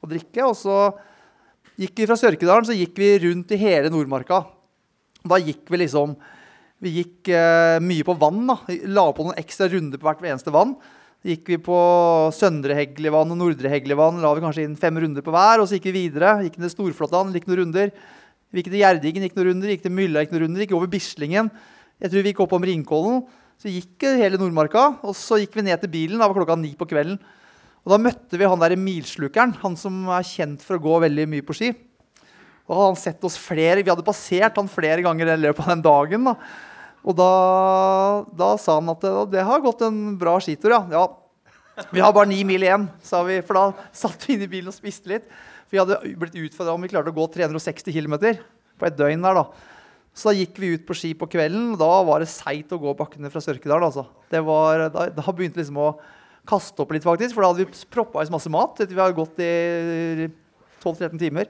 å 0.00 0.08
drikke. 0.08 0.46
Og 0.46 0.54
så 0.56 0.78
gikk 1.78 2.00
vi 2.00 2.08
fra 2.08 2.16
Sørkedalen 2.18 2.66
så 2.66 2.76
gikk 2.76 2.96
vi 2.98 3.12
rundt 3.26 3.52
i 3.52 3.60
hele 3.60 3.92
Nordmarka. 3.92 4.46
Da 5.28 5.38
gikk 5.42 5.66
vi 5.70 5.84
liksom 5.84 6.16
Vi 6.78 6.92
gikk 7.00 7.28
eh, 7.34 7.80
mye 7.82 8.04
på 8.06 8.14
vann. 8.14 8.44
da. 8.46 8.54
Vi 8.68 8.80
La 8.86 9.08
på 9.12 9.24
noen 9.26 9.38
ekstra 9.40 9.66
runder 9.70 9.98
på 9.98 10.06
hvert 10.06 10.22
eneste 10.22 10.52
vann. 10.54 10.76
Gikk 11.26 11.48
vi 11.50 11.56
på 11.58 11.78
Søndre 12.30 12.76
Heglivann 12.78 13.32
og 13.34 13.40
Nordre 13.40 13.72
Heglivann, 13.72 14.20
la 14.22 14.30
vi 14.36 14.42
kanskje 14.44 14.62
inn 14.62 14.76
fem 14.78 14.94
runder 15.02 15.24
på 15.26 15.32
hver. 15.34 15.58
Og 15.58 15.66
så 15.66 15.74
gikk 15.74 15.88
vi 15.90 16.04
videre. 16.04 16.36
Gikk 16.46 16.60
ned 16.62 16.70
Storflåttan, 16.70 17.32
gikk 17.34 17.48
noen 17.50 17.64
runder. 17.64 17.90
Vi 18.54 18.62
gikk 18.62 18.70
til 18.70 18.84
Gjerdingen, 18.84 19.26
gikk 19.26 19.34
noen 19.34 19.48
runder. 19.50 19.72
Gikk 19.74 19.82
til 19.88 19.94
Mylla, 19.96 20.22
gikk 20.22 20.36
noen 20.36 20.44
runder. 20.46 20.62
Gikk 20.62 20.76
over 20.78 20.92
Bislingen. 20.92 21.50
Jeg 21.98 22.12
tror 22.12 22.22
vi 22.22 22.30
gikk 22.30 22.44
opp 22.46 22.54
om 22.54 22.68
Ringkollen. 22.70 23.26
Så 23.58 23.72
gikk 23.74 24.06
eh, 24.06 24.20
hele 24.22 24.38
Nordmarka. 24.38 24.86
Og 25.02 25.18
så 25.18 25.40
gikk 25.42 25.58
vi 25.58 25.66
ned 25.66 25.82
til 25.82 25.90
bilen. 25.90 26.22
Da 26.22 26.30
var 26.30 26.38
klokka 26.38 26.54
ni 26.62 26.70
på 26.78 26.86
kvelden. 26.86 27.18
Og 27.82 27.92
da 27.96 27.98
møtte 28.04 28.38
vi 28.38 28.46
han 28.46 28.62
der 28.62 28.78
milslukeren, 28.78 29.56
han 29.64 29.74
som 29.80 30.06
er 30.14 30.26
kjent 30.26 30.62
for 30.62 30.78
å 30.78 30.82
gå 30.84 31.02
veldig 31.08 31.26
mye 31.34 31.44
på 31.46 31.56
ski. 31.56 31.72
Da 32.68 32.76
hadde 32.76 32.88
han 32.90 33.00
sett 33.00 33.22
oss 33.24 33.38
flere, 33.40 33.80
Vi 33.80 33.88
hadde 33.88 34.04
passert 34.04 34.58
han 34.60 34.68
flere 34.68 35.02
ganger 35.04 35.32
i 35.32 35.36
løpet 35.40 35.64
av 35.64 35.72
den 35.72 35.84
dagen. 35.86 36.28
da. 36.28 36.34
Og 37.08 37.16
da, 37.16 37.30
da 38.36 38.50
sa 38.60 38.76
han 38.76 38.92
at 38.92 39.06
det, 39.32 39.44
har 39.48 39.64
gått 39.64 39.80
en 39.86 40.18
bra 40.20 40.36
skitur, 40.44 40.74
ja. 40.74 40.82
ja. 40.92 41.86
Vi 41.94 42.02
har 42.02 42.12
bare 42.12 42.28
ni 42.28 42.42
mil 42.44 42.66
igjen, 42.66 42.84
sa 43.00 43.22
vi. 43.24 43.38
For 43.46 43.56
da 43.56 43.88
satt 43.96 44.26
vi 44.26 44.36
inne 44.36 44.44
i 44.44 44.52
bilen 44.52 44.68
og 44.68 44.76
spiste 44.76 45.08
litt. 45.08 45.30
For 45.64 45.76
vi 45.76 45.80
hadde 45.80 46.12
blitt 46.20 46.36
utfordra 46.36 46.74
om 46.76 46.84
vi 46.84 46.90
klarte 46.92 47.14
å 47.14 47.16
gå 47.16 47.24
360 47.38 47.94
km 47.94 48.18
på 48.78 48.88
et 48.88 48.98
døgn 48.98 49.24
der, 49.24 49.40
da. 49.40 49.74
Så 50.18 50.28
da 50.28 50.36
gikk 50.36 50.58
vi 50.60 50.74
ut 50.74 50.84
på 50.84 50.96
ski 50.98 51.14
på 51.16 51.28
kvelden, 51.30 51.72
da 51.78 51.88
var 52.04 52.20
det 52.20 52.30
seigt 52.32 52.72
å 52.74 52.80
gå 52.82 52.92
bakkene 52.98 53.30
fra 53.32 53.40
Sørkedal. 53.44 53.84
Altså. 53.86 54.04
Var, 54.28 54.88
da, 54.92 55.08
da 55.14 55.24
begynte 55.30 55.62
liksom 55.62 55.78
å 55.80 55.92
kaste 56.48 56.82
opp 56.82 56.92
litt, 56.92 57.06
faktisk. 57.06 57.36
For 57.36 57.44
da 57.44 57.52
hadde 57.52 57.64
vi 57.64 57.88
proppa 57.94 58.20
i 58.20 58.26
oss 58.26 58.34
masse 58.34 58.52
mat 58.52 58.82
vi 58.82 58.98
hadde 58.98 59.16
gått 59.16 59.40
i 59.40 60.28
12-13 60.82 61.20
timer. 61.22 61.48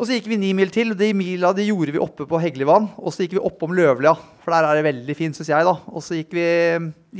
Og 0.00 0.08
så 0.08 0.16
gikk 0.16 0.30
vi 0.32 0.38
ni 0.40 0.54
mil 0.56 0.70
til. 0.72 0.94
og 0.94 0.96
De 0.96 1.10
mila 1.12 1.50
de 1.52 1.66
gjorde 1.66 1.92
vi 1.92 2.00
oppe 2.00 2.24
på 2.24 2.38
Heglevann. 2.40 2.86
Og 2.96 3.12
så 3.12 3.26
gikk 3.26 3.34
vi 3.36 3.42
oppom 3.44 3.74
Løvlia, 3.76 4.14
for 4.40 4.54
der 4.54 4.64
er 4.64 4.78
det 4.78 4.86
veldig 4.86 5.16
fint, 5.18 5.36
syns 5.36 5.50
jeg. 5.52 5.66
da. 5.68 5.74
Og 5.92 6.00
så 6.00 6.16
gikk 6.16 6.32
vi 6.38 6.46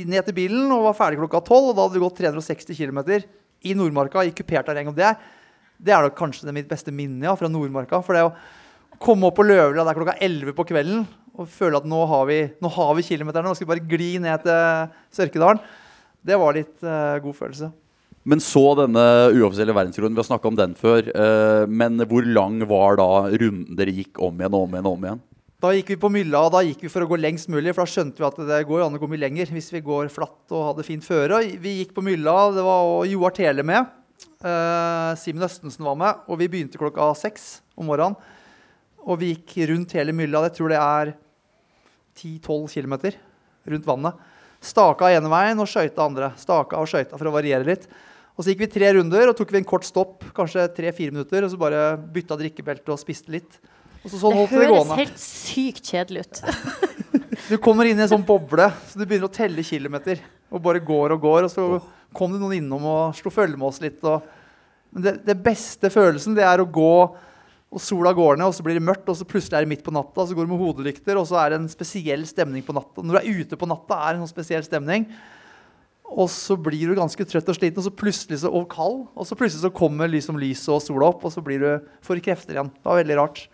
ned 0.09 0.25
til 0.25 0.37
bilen 0.39 0.71
og 0.73 0.87
var 0.87 0.97
ferdig 0.97 1.19
klokka 1.21 1.43
tolv. 1.45 1.69
Og 1.69 1.77
da 1.77 1.85
hadde 1.85 1.99
vi 1.99 2.01
gått 2.01 2.17
360 2.23 2.79
km 2.79 3.03
i 3.69 3.75
Nordmarka 3.77 4.25
i 4.25 4.33
kupert 4.33 4.65
terreng. 4.65 4.89
Og 4.89 4.97
det, 4.97 5.13
det 5.77 5.93
er 5.93 6.07
nok 6.07 6.17
kanskje 6.17 6.49
det 6.49 6.55
mitt 6.57 6.71
beste 6.71 6.89
minne 6.95 7.29
ja, 7.29 7.35
fra 7.37 7.51
Nordmarka. 7.53 8.01
For 8.01 8.17
det 8.17 8.25
å 8.25 8.33
komme 9.01 9.29
opp 9.29 9.37
på 9.37 9.45
Løvlia 9.45 9.85
der 9.85 9.99
klokka 10.01 10.17
11 10.17 10.57
på 10.57 10.65
kvelden 10.73 11.05
og 11.37 11.47
føle 11.53 11.77
at 11.77 11.85
nå 11.87 12.01
har 12.09 12.25
vi, 12.27 12.39
nå 12.61 12.71
har 12.75 12.95
vi 12.97 13.05
kilometerne, 13.07 13.47
nå 13.47 13.57
skal 13.57 13.69
bare 13.69 13.85
gli 13.93 14.15
ned 14.21 14.43
til 14.43 14.89
Sørkedalen, 15.15 15.61
det 16.27 16.37
var 16.37 16.57
litt 16.57 16.83
uh, 16.83 17.17
god 17.23 17.37
følelse. 17.37 17.69
Men 18.27 18.41
så 18.43 18.61
denne 18.77 19.03
uoffisielle 19.33 19.73
verdensrunden, 19.73 20.13
vi 20.13 20.21
har 20.21 20.29
snakka 20.29 20.49
om 20.51 20.57
den 20.57 20.75
før. 20.77 21.07
Uh, 21.09 21.65
men 21.65 21.97
hvor 22.05 22.25
lang 22.27 22.59
var 22.69 22.99
da 22.99 23.11
runden 23.31 23.77
dere 23.77 23.93
gikk 23.95 24.21
om 24.21 24.37
igjen 24.37 24.57
og 24.57 24.67
om 24.67 24.75
igjen? 24.75 24.89
og 24.89 24.97
om 24.97 25.07
igjen? 25.07 25.23
Da 25.61 25.71
gikk 25.77 25.91
vi 25.93 25.97
på 26.01 26.09
mylla, 26.09 26.39
og 26.47 26.53
da 26.55 26.63
gikk 26.65 26.85
vi 26.85 26.89
for 26.89 27.05
å 27.05 27.09
gå 27.09 27.17
lengst 27.21 27.49
mulig. 27.53 27.73
For 27.73 27.85
da 27.85 27.93
skjønte 27.93 28.21
vi 28.21 28.27
at 28.27 28.37
det 28.49 28.61
går 28.69 28.85
an 28.85 28.97
å 28.97 29.01
gå 29.01 29.09
mye 29.09 29.21
lenger 29.21 29.51
hvis 29.53 29.69
vi 29.73 29.83
går 29.85 30.09
flatt 30.13 30.53
og 30.53 30.67
hadde 30.71 30.85
fint 30.85 31.05
føre. 31.05 31.41
Vi 31.61 31.79
gikk 31.79 31.95
på 31.97 32.05
mylla, 32.05 32.35
det 32.55 32.65
var 32.65 33.05
Joar 33.09 33.35
Tele 33.37 33.65
med. 33.65 33.89
Uh, 34.41 35.13
Simen 35.21 35.45
Østensen 35.45 35.85
var 35.85 35.97
med, 35.97 36.21
og 36.29 36.41
vi 36.41 36.49
begynte 36.49 36.81
klokka 36.81 37.11
seks 37.17 37.59
om 37.77 37.89
morgenen. 37.89 38.17
Og 39.01 39.17
vi 39.21 39.35
gikk 39.35 39.57
rundt 39.71 39.93
hele 39.97 40.13
mylla. 40.13 40.43
Jeg 40.45 40.59
tror 40.59 40.73
det 40.73 40.81
er 40.81 41.13
10-12 42.17 42.69
km 42.73 42.95
rundt 43.73 43.89
vannet. 43.89 44.27
Staka 44.61 45.09
ene 45.11 45.29
veien 45.31 45.59
og 45.61 45.69
skøyta 45.69 46.05
andre. 46.05 46.31
Staka 46.39 46.79
og 46.79 46.89
skøyta 46.89 47.17
for 47.17 47.29
å 47.29 47.35
variere 47.35 47.65
litt. 47.67 47.87
Og 48.37 48.45
Så 48.45 48.53
gikk 48.53 48.63
vi 48.63 48.71
tre 48.73 48.91
runder 48.95 49.29
og 49.29 49.37
tok 49.37 49.51
vi 49.53 49.59
en 49.59 49.67
kort 49.67 49.85
stopp, 49.85 50.23
kanskje 50.37 50.67
tre-fire 50.75 51.13
minutter. 51.13 51.45
Og 51.45 51.53
så 51.53 51.59
bare 51.59 51.95
bytta 52.13 52.37
drikkebelte 52.39 52.93
og 52.93 53.01
spiste 53.01 53.33
litt. 53.33 53.59
Og 54.01 54.09
så 54.09 54.21
sånn 54.21 54.37
det 54.37 54.47
gående. 54.49 54.61
det 54.61 54.69
høres 54.69 54.99
helt 55.01 55.21
sykt 55.21 55.93
kjedelig 55.93 56.27
ut. 56.27 56.43
Du 57.51 57.57
kommer 57.59 57.87
inn 57.89 57.99
i 57.99 58.03
en 58.05 58.07
sånn 58.07 58.23
boble, 58.23 58.67
så 58.87 58.99
du 58.99 59.01
begynner 59.03 59.27
å 59.27 59.33
telle 59.33 59.63
kilometer. 59.65 60.21
Og 60.53 60.61
bare 60.63 60.79
går 60.83 61.17
og 61.17 61.23
går. 61.25 61.47
Og 61.47 61.51
så 61.51 61.65
kom 62.15 62.31
det 62.31 62.39
noen 62.39 62.61
innom 62.61 62.85
og 62.87 63.17
slo 63.17 63.31
følge 63.33 63.59
med 63.59 63.67
oss 63.67 63.81
litt. 63.83 63.97
Og 64.07 64.21
men 64.91 65.05
det, 65.05 65.13
det 65.27 65.37
beste 65.43 65.91
følelsen, 65.91 66.35
det 66.35 66.43
er 66.43 66.61
å 66.61 66.67
gå, 66.67 66.95
og 67.71 67.79
sola 67.79 68.11
går 68.11 68.35
ned, 68.35 68.49
og 68.51 68.55
så 68.57 68.63
blir 68.65 68.75
det 68.75 68.83
mørkt, 68.83 69.07
og 69.07 69.15
så 69.15 69.27
plutselig 69.27 69.55
er 69.55 69.63
det 69.63 69.71
midt 69.71 69.83
på 69.85 69.93
natta, 69.95 70.25
så 70.27 70.35
går 70.35 70.47
du 70.47 70.51
med 70.51 70.59
hodelykter, 70.59 71.15
og 71.15 71.27
så 71.29 71.37
er 71.39 71.53
det 71.53 71.61
en 71.61 71.69
spesiell 71.71 72.25
stemning 72.27 72.65
på 72.67 72.75
natta. 72.75 73.03
Når 73.03 73.15
du 73.15 73.19
er 73.21 73.45
ute 73.45 73.59
på 73.59 73.69
natta, 73.69 73.95
er 73.95 74.09
det 74.09 74.19
en 74.19 74.25
sånn 74.25 74.33
spesiell 74.33 74.65
stemning. 74.67 75.05
Og 76.11 76.27
så 76.27 76.57
blir 76.59 76.91
du 76.91 76.97
ganske 76.99 77.23
trøtt 77.23 77.47
og 77.47 77.55
sliten, 77.55 77.79
og 77.79 77.87
så 77.87 77.93
plutselig 77.95 78.41
så, 78.41 78.51
og 78.51 78.67
kald. 78.73 79.05
Og 79.15 79.29
så 79.29 79.37
plutselig 79.39 79.63
så 79.63 79.71
kommer 79.71 80.11
liksom 80.11 80.39
lyset 80.41 80.67
og 80.75 80.83
sola 80.83 81.07
opp, 81.13 81.23
og 81.23 81.31
så 81.31 81.43
blir 81.45 81.63
du, 81.63 81.69
får 82.03 82.19
krefter 82.25 82.59
igjen. 82.59 82.73
Det 82.75 82.91
var 82.91 82.99
veldig 82.99 83.19
rart. 83.21 83.45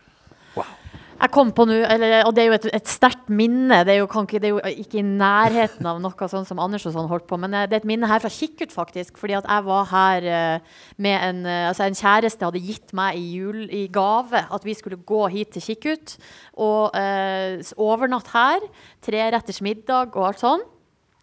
Jeg 1.17 1.31
kom 1.33 1.49
på 1.55 1.65
nå, 1.65 1.75
og 1.81 2.33
det 2.37 2.43
er 2.43 2.45
jo 2.45 2.55
et, 2.55 2.65
et 2.77 2.89
sterkt 2.89 3.31
minne. 3.33 3.79
Det 3.87 3.95
er, 3.95 4.03
jo, 4.03 4.05
ikke, 4.05 4.37
det 4.37 4.51
er 4.51 4.53
jo 4.53 4.73
ikke 4.83 4.99
i 5.01 5.05
nærheten 5.05 5.87
av 5.89 5.97
noe 6.01 6.27
sånn 6.29 6.45
som 6.45 6.61
Anders 6.61 6.85
og 6.85 6.93
sånn 6.93 7.09
holdt 7.09 7.25
på. 7.29 7.39
Men 7.41 7.55
eh, 7.57 7.65
det 7.65 7.79
er 7.79 7.81
et 7.81 7.89
minne 7.89 8.09
her 8.09 8.21
fra 8.21 8.29
Kikkut, 8.29 8.69
faktisk. 8.73 9.17
Fordi 9.17 9.33
at 9.39 9.49
jeg 9.49 9.65
var 9.65 9.89
her 9.89 10.27
eh, 10.29 10.77
med 11.01 11.17
en, 11.17 11.41
eh, 11.49 11.65
altså 11.71 11.87
en 11.87 11.97
kjæreste 11.97 12.45
hadde 12.45 12.61
gitt 12.61 12.93
meg 12.97 13.17
i, 13.17 13.25
jul, 13.39 13.65
i 13.65 13.87
gave 13.89 14.43
at 14.45 14.67
vi 14.67 14.77
skulle 14.77 15.01
gå 15.09 15.23
hit 15.33 15.55
til 15.57 15.65
Kikkut 15.71 16.19
og 16.53 16.93
eh, 17.01 17.65
overnatte 17.81 18.35
her. 18.37 18.69
Treretters 19.01 19.63
middag 19.65 20.13
og 20.13 20.29
alt 20.29 20.45
sånn. 20.45 20.67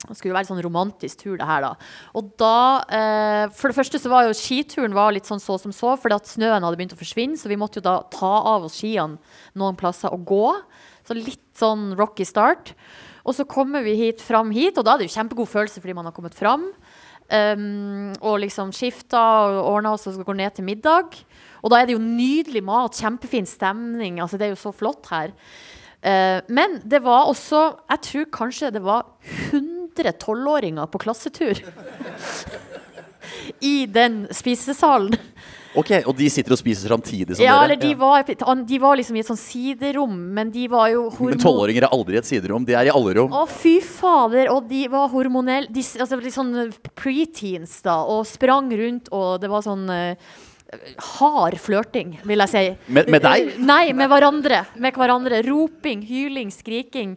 Det 0.08 0.16
skulle 0.18 0.32
jo 0.32 0.36
være 0.36 0.46
en 0.46 0.50
sånn 0.52 0.64
romantisk 0.66 1.22
tur, 1.22 1.36
det 1.40 1.48
her, 1.48 1.64
da. 1.64 1.72
Og 2.18 2.32
da 2.40 2.56
eh, 2.92 3.44
For 3.56 3.70
det 3.70 3.78
første 3.78 4.00
så 4.02 4.12
var 4.12 4.26
jo 4.26 4.36
skituren 4.36 4.96
var 4.96 5.14
litt 5.16 5.28
sånn 5.28 5.42
så 5.42 5.56
som 5.60 5.72
så, 5.74 5.94
fordi 6.00 6.18
at 6.18 6.28
snøen 6.28 6.64
hadde 6.64 6.80
begynt 6.80 6.96
å 6.96 7.00
forsvinne, 7.00 7.38
så 7.40 7.50
vi 7.50 7.58
måtte 7.60 7.80
jo 7.80 7.86
da 7.86 8.00
ta 8.12 8.34
av 8.54 8.68
oss 8.68 8.80
skiene 8.82 9.16
noen 9.58 9.78
plasser 9.80 10.12
og 10.12 10.26
gå. 10.28 10.46
Så 11.04 11.16
litt 11.16 11.42
sånn 11.58 11.92
rocky 11.98 12.26
start. 12.28 12.74
Og 13.24 13.36
så 13.36 13.46
kommer 13.48 13.84
vi 13.84 13.96
hit, 13.96 14.20
fram 14.24 14.52
hit, 14.52 14.76
og 14.76 14.84
da 14.84 14.94
er 14.94 15.02
det 15.02 15.08
jo 15.08 15.16
kjempegod 15.16 15.48
følelse 15.48 15.80
fordi 15.80 15.96
man 15.96 16.08
har 16.08 16.16
kommet 16.16 16.36
fram. 16.36 16.68
Um, 17.24 18.12
og 18.20 18.42
liksom 18.42 18.68
skifta 18.76 19.20
og 19.48 19.60
ordna 19.70 19.94
oss 19.96 20.04
og 20.10 20.18
skal 20.18 20.26
gå 20.28 20.36
ned 20.36 20.56
til 20.56 20.66
middag. 20.66 21.16
Og 21.64 21.72
da 21.72 21.80
er 21.80 21.88
det 21.88 21.96
jo 21.96 22.02
nydelig 22.02 22.60
mat, 22.66 23.00
kjempefin 23.00 23.48
stemning. 23.48 24.20
Altså, 24.20 24.36
det 24.36 24.50
er 24.50 24.52
jo 24.52 24.60
så 24.60 24.74
flott 24.76 25.08
her. 25.12 25.32
Uh, 26.04 26.44
men 26.52 26.82
det 26.84 27.00
var 27.00 27.30
også 27.30 27.78
Jeg 27.88 28.00
tror 28.04 28.24
kanskje 28.28 28.68
det 28.74 28.82
var 28.84 29.06
100 29.24 29.73
tolvåringer 30.02 30.86
på 30.90 30.98
klassetur. 30.98 31.60
I 33.60 33.86
den 33.86 34.26
spisesalen. 34.30 35.14
Ok, 35.74 35.90
Og 36.06 36.14
de 36.14 36.28
sitter 36.30 36.52
og 36.54 36.58
spiser 36.60 36.88
samtidig 36.92 37.34
som 37.34 37.42
Ja, 37.42 37.56
dere? 37.58 37.64
eller 37.64 37.76
de 37.82 37.94
var, 37.98 38.22
de 38.64 38.78
var 38.78 38.94
liksom 38.96 39.16
i 39.16 39.20
et 39.20 39.26
sånn 39.26 39.36
siderom, 39.40 40.14
men 40.34 40.50
de 40.54 40.68
var 40.70 40.88
jo 40.92 41.08
Men 41.08 41.16
hormon... 41.18 41.40
tolvåringer 41.42 41.82
er 41.82 41.90
aldri 41.96 42.14
i 42.14 42.18
et 42.18 42.24
siderom. 42.28 42.64
De 42.64 42.74
er 42.78 42.86
i 42.86 42.90
alle 42.94 43.14
rom. 43.14 43.32
Å, 43.34 43.42
fy 43.50 43.80
fader! 43.82 44.52
Og 44.54 44.68
de 44.70 44.86
var 44.88 45.08
hormonelle 45.10 45.66
de, 45.74 45.82
altså, 45.98 46.20
de 46.22 46.30
sånn 46.30 46.52
preteens, 46.94 47.80
da. 47.82 48.04
Og 48.06 48.22
sprang 48.30 48.70
rundt, 48.70 49.10
og 49.10 49.40
det 49.42 49.50
var 49.50 49.62
sånn 49.66 49.82
uh, 49.90 50.14
hard 51.18 51.58
flørting, 51.58 52.20
vil 52.22 52.38
jeg 52.46 52.52
si. 52.54 52.92
Med- 52.94 53.10
med 53.10 53.22
deg? 53.26 53.48
Eh, 53.56 53.58
Nei, 53.58 53.92
med 53.98 54.08
hverandre. 54.14 54.62
Med 54.78 54.94
hverandre. 54.94 55.42
Roping, 55.48 56.06
hyling, 56.06 56.54
skriking. 56.54 57.16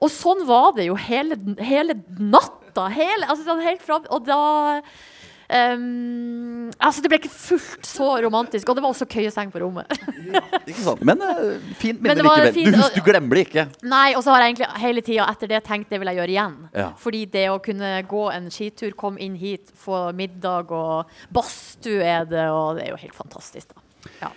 Og 0.00 0.12
sånn 0.12 0.46
var 0.48 0.72
det 0.76 0.88
jo 0.90 0.96
hele, 1.00 1.38
hele 1.62 1.98
natta. 2.18 2.88
Hele, 2.92 3.24
altså 3.26 3.46
sånn 3.46 3.62
helt 3.64 3.84
fram 3.84 4.04
og 4.12 4.26
da 4.26 4.40
um, 5.48 6.66
altså 6.76 7.00
Det 7.00 7.10
ble 7.10 7.18
ikke 7.22 7.30
fullt 7.32 7.86
så 7.88 8.08
romantisk. 8.24 8.68
Og 8.68 8.76
det 8.76 8.84
var 8.84 8.92
også 8.92 9.08
køyeseng 9.10 9.52
på 9.54 9.62
rommet. 9.62 9.92
Ikke 10.66 10.82
sant? 10.82 11.04
Men 11.06 11.22
uh, 11.22 11.56
fint 11.80 12.02
minne 12.02 12.18
likevel. 12.20 12.52
fint, 12.52 12.74
Du, 12.74 12.80
husker, 12.80 13.00
du 13.00 13.08
glemmer 13.08 13.38
det 13.40 13.46
ikke. 13.48 13.66
Nei, 13.86 14.08
og 14.18 14.24
så 14.26 14.34
har 14.34 14.44
jeg 14.44 14.54
egentlig 14.54 14.82
hele 14.82 15.04
tida 15.06 15.28
etter 15.32 15.52
det 15.54 15.62
tenkt 15.66 15.92
det 15.92 16.02
vil 16.02 16.12
jeg 16.12 16.20
gjøre 16.20 16.34
igjen. 16.36 16.58
Ja. 16.76 16.90
Fordi 17.00 17.24
det 17.32 17.46
å 17.52 17.58
kunne 17.64 17.92
gå 18.10 18.24
en 18.34 18.50
skitur, 18.52 18.92
komme 18.98 19.22
inn 19.24 19.38
hit, 19.40 19.72
få 19.80 20.08
middag 20.16 20.74
og 20.74 21.16
badstue 21.34 22.02
er 22.04 22.28
det, 22.28 22.48
og 22.52 22.76
det 22.76 22.88
er 22.88 22.94
jo 22.94 23.00
helt 23.06 23.16
fantastisk, 23.16 23.72
da. 23.72 24.12
Ja. 24.20 24.34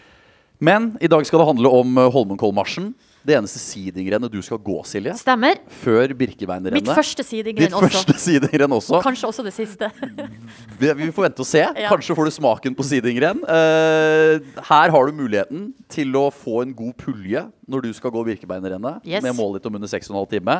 Men 0.59 0.93
i 0.99 1.07
dag 1.11 1.23
skal 1.27 1.39
det 1.39 1.51
handle 1.53 1.71
om 1.71 1.99
uh, 1.99 2.09
Holmenkollmarsjen. 2.11 2.93
Det 3.29 3.35
eneste 3.37 3.59
sidingrennet 3.61 4.33
du 4.33 4.39
skal 4.41 4.57
gå, 4.65 4.79
Silje. 4.89 5.13
Stemmer. 5.19 5.59
Før 5.83 6.15
Birkebeinerrennet. 6.17 6.81
Mitt 6.81 6.97
første 6.97 7.25
sidingrenn 7.27 7.75
også. 7.77 7.91
første 7.93 8.15
sidingrenn 8.23 8.73
også. 8.73 9.01
Kanskje 9.05 9.29
også 9.29 9.45
det 9.45 9.53
siste. 9.53 9.91
Vi, 10.81 11.11
får 11.13 11.27
vente 11.27 11.45
og 11.45 11.49
se. 11.49 11.61
Ja. 11.61 11.91
Kanskje 11.91 12.17
får 12.17 12.29
du 12.29 12.33
smaken 12.39 12.77
på 12.77 12.85
sidingrenn. 12.89 13.43
Eh, 13.45 14.41
her 14.71 14.95
har 14.95 15.05
du 15.05 15.13
muligheten 15.13 15.69
til 15.93 16.17
å 16.17 16.29
få 16.33 16.63
en 16.65 16.73
god 16.73 16.95
pulje 17.05 17.45
når 17.69 17.85
du 17.85 17.89
skal 17.95 18.13
gå 18.13 18.23
Birkebeinerrennet. 18.27 19.03
Yes. 19.07 19.23
Med 19.25 19.37
mål 19.37 19.57
litt 19.57 19.67
om 19.69 19.77
under 19.79 19.91
6,5 19.91 20.17
time. 20.33 20.57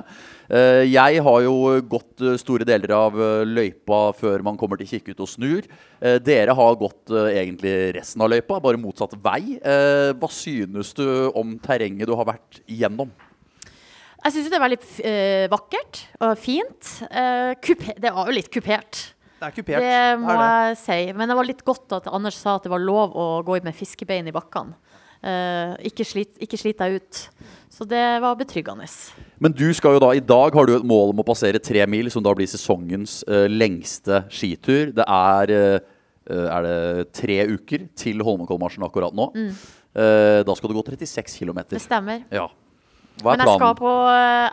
Eh, 0.50 0.84
jeg 0.89 1.24
har 1.26 1.39
jo 1.45 1.56
gått 1.89 2.24
eh, 2.24 2.38
store 2.41 2.67
deler 2.67 2.93
av 2.95 3.17
eh, 3.19 3.45
løypa 3.50 4.02
før 4.17 4.45
man 4.45 4.60
kommer 4.60 4.80
til 4.80 4.89
Kikkut 4.93 5.24
og 5.26 5.32
snur. 5.32 5.67
Eh, 6.00 6.19
dere 6.24 6.56
har 6.58 6.80
gått 6.80 7.13
egentlig 7.30 7.76
resten 7.98 8.24
av 8.24 8.32
løypa, 8.32 8.62
bare 8.63 8.82
motsatt 8.82 9.17
vei. 9.24 9.58
Eh, 9.58 10.12
hva 10.19 10.32
synes 10.34 10.93
du 10.98 11.06
om 11.34 11.58
terrenget 11.63 12.10
du 12.10 12.15
har 12.17 12.30
vært 12.30 12.62
igjennom? 12.69 13.12
Jeg 14.19 14.36
syns 14.36 14.50
det 14.52 14.58
er 14.58 14.65
veldig 14.65 15.13
vakkert 15.54 16.02
og 16.28 16.34
fint. 16.41 16.89
Eh, 17.08 17.54
kupe, 17.63 17.95
det 17.95 18.12
var 18.12 18.28
jo 18.28 18.36
litt 18.36 18.52
kupert. 18.52 19.06
Det 19.39 19.48
er 19.48 19.54
kupert. 19.56 19.80
Det 19.80 20.00
må 20.19 20.34
er 20.34 20.39
det. 20.41 20.48
jeg 20.50 20.80
si. 20.82 21.00
Men 21.15 21.32
det 21.32 21.38
var 21.39 21.48
litt 21.48 21.63
godt 21.67 21.95
at 21.95 22.10
Anders 22.12 22.36
sa 22.41 22.58
at 22.60 22.65
det 22.67 22.72
var 22.74 22.84
lov 22.84 23.15
å 23.15 23.28
gå 23.48 23.62
med 23.63 23.76
fiskebein 23.78 24.28
i 24.28 24.36
bakkene. 24.36 24.76
Eh, 25.19 25.73
ikke, 25.89 26.05
slit, 26.08 26.36
ikke 26.39 26.60
slit 26.60 26.79
deg 26.79 26.99
ut. 26.99 27.23
Så 27.69 27.86
det 27.88 28.03
var 28.23 28.36
betryggende. 28.39 28.88
Men 29.39 29.53
du 29.55 29.67
skal 29.75 29.95
jo 29.95 30.03
da, 30.03 30.13
i 30.15 30.23
dag 30.23 30.55
har 30.55 30.67
du 30.67 30.75
et 30.75 30.88
mål 30.88 31.13
om 31.13 31.21
å 31.23 31.27
passere 31.27 31.62
tre 31.63 31.86
mil, 31.88 32.10
som 32.12 32.23
da 32.23 32.34
blir 32.36 32.49
sesongens 32.49 33.21
uh, 33.29 33.45
lengste 33.47 34.25
skitur. 34.34 34.89
Det 34.95 35.05
er, 35.05 35.53
uh, 35.53 36.47
er 36.49 36.65
det 36.65 36.79
tre 37.15 37.38
uker 37.53 37.86
til 37.99 38.25
Holmenkollmarsjen 38.25 38.84
akkurat 38.88 39.15
nå. 39.15 39.29
Eh, 39.97 40.41
da 40.45 40.55
skal 40.55 40.69
du 40.69 40.77
gå 40.77 40.84
36 40.86 41.39
km. 41.39 41.63
Det 41.71 41.82
stemmer. 41.82 42.21
Ja. 42.32 42.47
Hva 43.19 43.34
er 43.34 43.39
Men 43.39 43.47
jeg 43.47 43.55
skal, 43.58 43.73
på, 43.75 43.93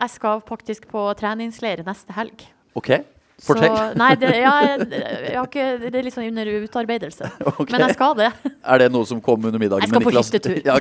jeg 0.01 0.11
skal 0.11 0.41
faktisk 0.47 0.87
på 0.91 1.03
treningsleir 1.19 1.83
neste 1.87 2.15
helg. 2.17 2.47
Ok, 2.77 2.89
Fortell. 3.37 3.69
Så, 3.69 3.93
nei, 4.01 4.09
det, 4.17 4.29
ja, 4.33 4.53
jeg, 4.65 4.87
jeg 4.89 5.35
har 5.37 5.45
ikke, 5.45 5.65
det 5.83 5.91
er 5.99 6.05
litt 6.07 6.15
sånn 6.15 6.29
under 6.31 6.49
utarbeidelse. 6.65 7.29
Okay. 7.57 7.73
Men 7.73 7.83
jeg 7.87 7.95
skal 7.97 8.15
det. 8.17 8.31
Er 8.73 8.81
det 8.81 8.87
noe 8.93 9.05
som 9.09 9.19
kom 9.23 9.45
under 9.47 9.61
middagen 9.61 9.85
Jeg 9.85 9.91
skal 9.93 10.03
på 10.03 10.11
hyttetur. 10.13 10.57
Ja. 10.65 10.77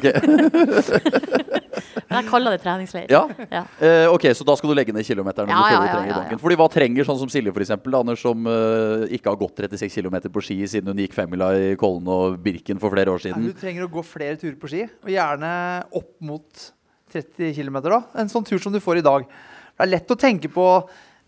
Men 2.07 2.19
jeg 2.21 2.29
kaller 2.31 2.55
det 2.55 2.61
treningsleir. 2.63 3.07
ja. 3.13 3.23
Ja. 3.51 3.63
Eh, 3.81 4.07
ok, 4.13 4.29
Så 4.37 4.45
da 4.47 4.55
skal 4.59 4.71
du 4.71 4.77
legge 4.79 4.93
ned 4.95 5.05
kilometeren 5.07 5.51
Ja, 5.51 5.63
ja, 5.73 5.81
ja, 5.87 5.99
ja, 6.07 6.21
ja. 6.33 6.39
Fordi 6.41 6.57
Hva 6.59 6.69
trenger 6.73 7.07
sånn 7.09 7.19
som 7.21 7.31
Silje, 7.33 7.53
for 7.55 7.65
eksempel, 7.65 7.95
Anders, 7.99 8.23
som 8.25 8.47
uh, 8.49 9.05
ikke 9.13 9.33
har 9.33 9.39
gått 9.41 9.61
36 9.67 9.97
km 10.01 10.19
på 10.33 10.43
ski 10.45 10.59
siden 10.71 10.93
hun 10.93 11.03
gikk 11.03 11.17
femmila 11.17 11.51
i 11.57 11.75
Kollen 11.81 12.07
og 12.13 12.39
Birken 12.45 12.81
for 12.83 12.93
flere 12.95 13.13
år 13.13 13.21
Ja, 13.21 13.29
siden? 13.31 13.49
du 13.51 13.57
trenger 13.61 13.87
å 13.87 13.91
gå 13.93 14.05
flere 14.07 14.39
turer 14.41 14.57
på 14.61 14.71
ski, 14.73 14.87
og 15.05 15.13
gjerne 15.13 15.51
opp 15.97 16.13
mot 16.25 16.67
30 17.13 17.53
km. 17.57 17.81
Da. 17.89 18.01
En 18.23 18.33
sånn 18.33 18.47
tur 18.47 18.59
som 18.63 18.75
du 18.75 18.81
får 18.83 19.01
i 19.03 19.07
dag. 19.07 19.27
Det 19.77 19.85
er 19.85 19.93
lett 19.93 20.11
å 20.13 20.17
tenke 20.19 20.49
på 20.53 20.67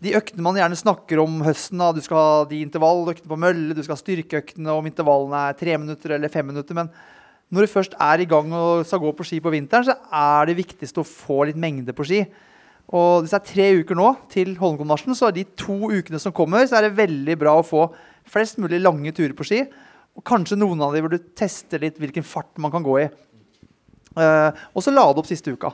de 0.03 0.15
øktene 0.15 0.43
man 0.45 0.57
gjerne 0.59 0.77
snakker 0.79 1.19
om 1.21 1.41
høsten. 1.43 1.79
Da. 1.81 1.91
Du 1.95 2.01
skal 2.03 2.19
ha 2.19 2.43
de 2.49 2.61
intervalløktene 2.63 3.31
på 3.31 3.39
mølle, 3.39 3.75
du 3.75 3.81
skal 3.83 3.97
ha 3.97 4.01
styrkeøktene 4.01 4.75
om 4.75 4.87
intervallene 4.87 5.47
er 5.49 5.57
tre 5.59 5.75
minutter 5.81 6.15
eller 6.15 6.31
fem 6.31 6.47
minutter. 6.47 6.77
Men 6.77 6.91
når 7.51 7.65
du 7.65 7.73
først 7.73 7.97
er 7.99 8.23
i 8.23 8.29
gang 8.29 8.53
og 8.55 8.85
skal 8.87 9.01
gå 9.03 9.11
på 9.17 9.25
ski 9.27 9.41
på 9.43 9.51
vinteren, 9.53 9.87
så 9.87 9.97
er 10.13 10.47
det 10.47 10.59
viktigste 10.59 11.03
å 11.03 11.07
få 11.07 11.43
litt 11.49 11.59
mengde 11.59 11.95
på 11.97 12.07
ski. 12.07 12.23
Og 12.95 13.21
hvis 13.21 13.33
det 13.35 13.39
er 13.41 13.49
tre 13.51 13.67
uker 13.83 13.97
nå 13.97 14.07
til 14.31 14.55
Holmenkollmarsjen, 14.57 15.17
så 15.17 15.29
er 15.29 15.35
de 15.35 15.45
to 15.59 15.91
ukene 15.91 16.21
som 16.21 16.33
kommer, 16.35 16.63
så 16.65 16.79
er 16.79 16.87
det 16.87 16.97
veldig 16.97 17.35
bra 17.41 17.57
å 17.59 17.65
få 17.65 17.89
flest 18.29 18.57
mulig 18.61 18.79
lange 18.81 19.13
turer 19.17 19.35
på 19.37 19.45
ski. 19.45 19.63
Og 20.17 20.25
kanskje 20.25 20.57
noen 20.57 20.81
av 20.85 20.95
de 20.95 21.03
hvor 21.03 21.13
du 21.13 21.19
tester 21.37 21.83
litt 21.83 21.99
hvilken 22.01 22.25
fart 22.25 22.55
man 22.61 22.73
kan 22.73 22.85
gå 22.85 22.95
i. 23.03 23.09
Uh, 24.17 24.49
og 24.73 24.81
så 24.81 24.93
lade 24.93 25.21
opp 25.21 25.29
siste 25.29 25.53
uka. 25.53 25.69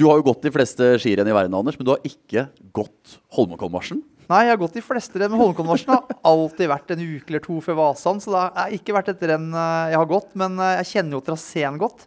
Du 0.00 0.06
har 0.08 0.16
jo 0.16 0.24
gått 0.30 0.46
de 0.46 0.50
fleste 0.54 0.94
skirenn 1.02 1.28
i 1.28 1.32
verden, 1.36 1.52
Anders, 1.58 1.76
men 1.76 1.84
du 1.84 1.90
har 1.92 2.06
ikke 2.08 2.46
gått 2.72 3.18
Holmenkollmarsjen. 3.36 3.98
Nei, 4.30 4.44
jeg 4.46 4.54
har 4.54 4.60
gått 4.62 4.78
de 4.78 4.82
fleste 4.84 5.20
renn, 5.20 5.28
men 5.28 5.42
Holmenkollmarsjen 5.42 5.90
har 5.92 6.14
alltid 6.30 6.70
vært 6.70 6.94
en 6.94 7.02
uke 7.02 7.28
eller 7.28 7.42
to 7.44 7.58
før 7.60 7.76
Vasan. 7.82 8.22
Så 8.22 8.32
det 8.32 8.40
har 8.40 8.72
ikke 8.72 8.94
vært 8.96 9.10
et 9.12 9.24
renn 9.28 9.50
eh, 9.52 9.90
jeg 9.92 10.00
har 10.00 10.08
gått, 10.08 10.30
men 10.40 10.56
eh, 10.56 10.78
jeg 10.78 10.88
kjenner 10.94 11.18
jo 11.18 11.20
traseen 11.26 11.76
godt. 11.82 12.06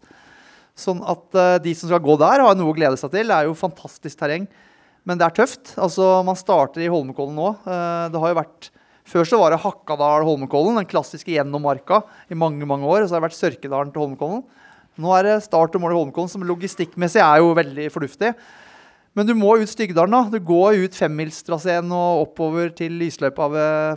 Sånn 0.74 1.04
at 1.06 1.38
eh, 1.38 1.58
de 1.68 1.76
som 1.78 1.92
skal 1.92 2.02
gå 2.02 2.16
der, 2.24 2.42
har 2.48 2.58
noe 2.58 2.74
å 2.74 2.78
glede 2.80 2.98
seg 2.98 3.14
til. 3.14 3.30
Det 3.30 3.38
er 3.38 3.52
jo 3.52 3.60
fantastisk 3.60 4.24
terreng. 4.24 4.50
Men 5.06 5.22
det 5.22 5.28
er 5.28 5.38
tøft. 5.44 5.76
Altså, 5.78 6.10
Man 6.26 6.40
starter 6.40 6.82
i 6.82 6.90
Holmenkollen 6.90 7.38
nå. 7.38 7.52
Det 7.62 8.24
har 8.24 8.34
jo 8.34 8.40
vært 8.40 8.72
Før 9.04 9.28
så 9.28 9.38
var 9.38 9.52
det 9.52 9.60
Hakkadal-Holmenkollen, 9.60 10.80
den 10.80 10.90
klassiske 10.90 11.36
gjennom 11.36 11.62
marka, 11.68 12.02
i 12.32 12.40
mange 12.40 12.66
mange 12.66 12.88
år. 12.88 13.04
Og 13.04 13.12
så 13.12 13.18
har 13.18 13.22
det 13.22 13.28
vært 13.28 13.42
Sørkedalen 13.42 13.92
til 13.94 14.06
Holmenkollen. 14.08 14.46
Nå 15.02 15.14
er 15.18 15.26
det 15.26 15.38
start 15.48 15.74
og 15.74 15.82
mål 15.82 15.96
i 15.96 15.98
Holmenkollen, 15.98 16.30
som 16.30 16.46
logistikkmessig 16.46 17.22
er 17.24 17.42
jo 17.42 17.54
veldig 17.58 17.88
fornuftig. 17.94 18.34
Men 19.14 19.30
du 19.30 19.36
må 19.38 19.56
ut 19.62 19.70
Styggedalen. 19.70 20.14
da. 20.14 20.38
Du 20.38 20.42
går 20.42 20.84
ut 20.86 20.98
femmilstraseen 20.98 21.90
og 21.94 22.28
oppover 22.28 22.74
til 22.74 22.96
lysløypa 22.98 23.48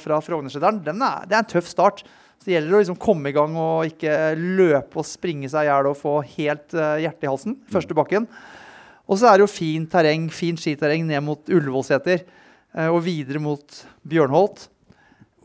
fra 0.02 0.20
Frognerseteren. 0.24 0.82
Er, 0.84 1.24
det 1.24 1.36
er 1.36 1.42
en 1.42 1.50
tøff 1.52 1.68
start. 1.72 2.04
Så 2.36 2.48
det 2.48 2.56
gjelder 2.58 2.76
å 2.76 2.80
liksom 2.82 2.98
komme 3.00 3.32
i 3.32 3.36
gang 3.36 3.56
og 3.56 3.88
ikke 3.88 4.36
løpe 4.36 5.00
og 5.00 5.08
springe 5.08 5.48
seg 5.48 5.64
i 5.64 5.70
hjel 5.70 5.88
og 5.88 5.96
få 5.96 6.18
helt 6.36 6.76
uh, 6.76 6.98
hjertet 7.00 7.24
i 7.24 7.30
halsen. 7.32 7.56
Første 7.72 7.96
bakken. 7.96 8.28
Og 9.08 9.20
så 9.20 9.30
er 9.30 9.38
det 9.38 9.46
jo 9.46 9.52
fint 9.52 9.88
terreng, 9.92 10.28
fint 10.34 10.60
skiterreng 10.60 11.06
ned 11.08 11.24
mot 11.24 11.52
Ullevålseter 11.52 12.18
eh, 12.18 12.88
og 12.88 13.04
videre 13.06 13.38
mot 13.38 13.76
Bjørnholt 14.02 14.64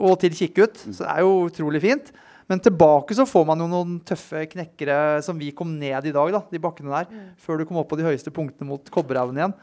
og 0.02 0.16
til 0.24 0.34
Kikkut. 0.34 0.80
Så 0.88 1.04
det 1.04 1.12
er 1.12 1.22
jo 1.22 1.46
utrolig 1.46 1.84
fint. 1.84 2.10
Men 2.52 2.60
tilbake 2.60 3.16
så 3.16 3.24
får 3.24 3.46
man 3.48 3.62
jo 3.64 3.70
noen 3.72 4.00
tøffe 4.04 4.44
knekkere 4.52 5.22
som 5.24 5.38
vi 5.40 5.54
kom 5.56 5.70
ned 5.80 6.10
i 6.10 6.12
dag, 6.12 6.34
da, 6.36 6.42
de 6.52 6.60
bakkene 6.60 6.92
der. 6.92 7.22
Før 7.40 7.62
du 7.62 7.68
kom 7.68 7.80
opp 7.80 7.88
på 7.94 8.00
de 8.00 8.04
høyeste 8.04 8.34
punktene 8.36 8.68
mot 8.68 8.92
Kobberhaugen 8.92 9.40
igjen. 9.40 9.54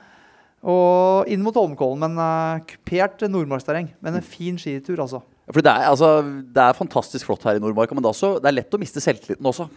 Og 0.64 1.29
inn 1.29 1.44
mot 1.44 1.55
Holmenkollen. 1.55 2.01
Men 2.01 2.16
uh, 2.16 2.64
kupert 2.70 3.27
nordmarksterreng. 3.29 3.92
Men 4.01 4.16
en 4.16 4.24
fin 4.24 4.57
skitur, 4.57 5.03
altså. 5.05 5.20
For 5.53 5.64
det 5.64 5.72
er, 5.72 5.85
altså, 5.90 6.09
det 6.24 6.64
er 6.64 6.81
fantastisk 6.81 7.29
flott 7.29 7.44
her 7.48 7.61
i 7.61 7.62
Nordmarka, 7.62 7.96
men 7.96 8.05
det 8.05 8.11
er, 8.11 8.16
også, 8.16 8.35
det 8.40 8.51
er 8.51 8.59
lett 8.59 8.74
å 8.77 8.81
miste 8.81 9.05
selvtilliten 9.05 9.48
også. 9.48 9.68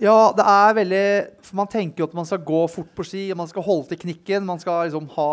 Ja, 0.00 0.32
det 0.34 0.44
er 0.50 0.72
veldig 0.74 1.04
For 1.46 1.58
man 1.60 1.68
tenker 1.70 2.02
jo 2.02 2.08
at 2.08 2.16
man 2.16 2.26
skal 2.26 2.40
gå 2.44 2.64
fort 2.72 2.88
på 2.96 3.04
ski, 3.06 3.28
og 3.32 3.40
man 3.40 3.50
skal 3.50 3.64
holde 3.64 3.92
til 3.92 4.04
knikken. 4.04 4.46
Man 4.48 4.60
skal 4.60 4.88
liksom 4.88 5.08
ha 5.16 5.30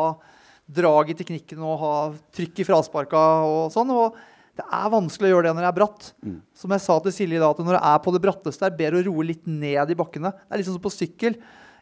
draget 0.71 1.19
til 1.19 1.33
knikken 1.33 1.63
og 1.67 1.79
ha 1.81 1.95
trykk 2.35 2.61
i 2.61 2.67
frasparka 2.67 3.23
og 3.47 3.71
sånn. 3.73 3.91
Og 3.91 4.15
det 4.61 4.77
er 4.77 4.91
vanskelig 4.93 5.27
å 5.27 5.31
gjøre 5.33 5.47
det 5.47 5.55
når 5.57 5.65
det 5.65 5.71
er 5.71 5.79
bratt. 5.79 6.11
Som 6.53 6.75
jeg 6.75 6.83
sa 6.83 6.99
til 7.01 7.15
Silje 7.15 7.41
da, 7.41 7.49
at 7.49 7.61
når 7.65 7.77
det 7.77 7.83
er 7.89 7.99
på 8.05 8.13
det 8.13 8.21
bratteste, 8.23 8.67
er 8.67 8.77
bedre 8.77 9.01
å 9.01 9.05
roe 9.09 9.25
litt 9.25 9.47
ned 9.49 9.89
i 9.89 9.97
bakkene. 9.97 10.31
Det 10.31 10.53
er 10.53 10.61
liksom 10.61 10.77
som 10.77 10.83
på 10.83 10.93
sykkel. 10.93 11.37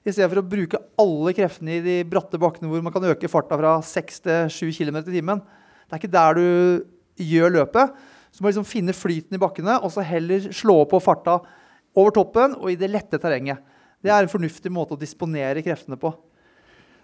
I 0.07 0.13
stedet 0.13 0.29
for 0.31 0.39
å 0.39 0.47
bruke 0.47 0.79
alle 1.01 1.33
kreftene 1.35 1.75
i 1.75 1.81
de 1.83 1.97
bratte 2.07 2.39
bakkene 2.39 2.69
hvor 2.71 2.83
man 2.85 2.93
kan 2.95 3.03
øke 3.11 3.27
farta 3.31 3.57
fra 3.59 3.73
6 3.83 4.23
til 4.23 4.53
7 4.55 4.71
km 4.77 5.01
i 5.01 5.17
timen. 5.17 5.43
Det 5.89 5.97
er 5.97 5.99
ikke 5.99 6.13
der 6.13 6.39
du 6.39 6.85
gjør 7.19 7.55
løpet. 7.57 7.99
Så 8.31 8.39
må 8.39 8.47
du 8.47 8.53
liksom 8.53 8.69
finne 8.69 8.95
flyten 8.95 9.35
i 9.35 9.41
bakkene, 9.41 9.75
og 9.83 9.91
så 9.91 10.05
heller 10.05 10.47
slå 10.55 10.77
på 10.87 11.01
farta 11.03 11.39
over 11.97 12.13
toppen 12.15 12.55
og 12.61 12.71
i 12.71 12.77
det 12.79 12.91
lette 12.93 13.19
terrenget. 13.19 13.59
Det 13.99 14.13
er 14.13 14.23
en 14.23 14.31
fornuftig 14.31 14.71
måte 14.71 14.95
å 14.95 15.01
disponere 15.01 15.65
kreftene 15.65 15.99
på. 15.99 16.13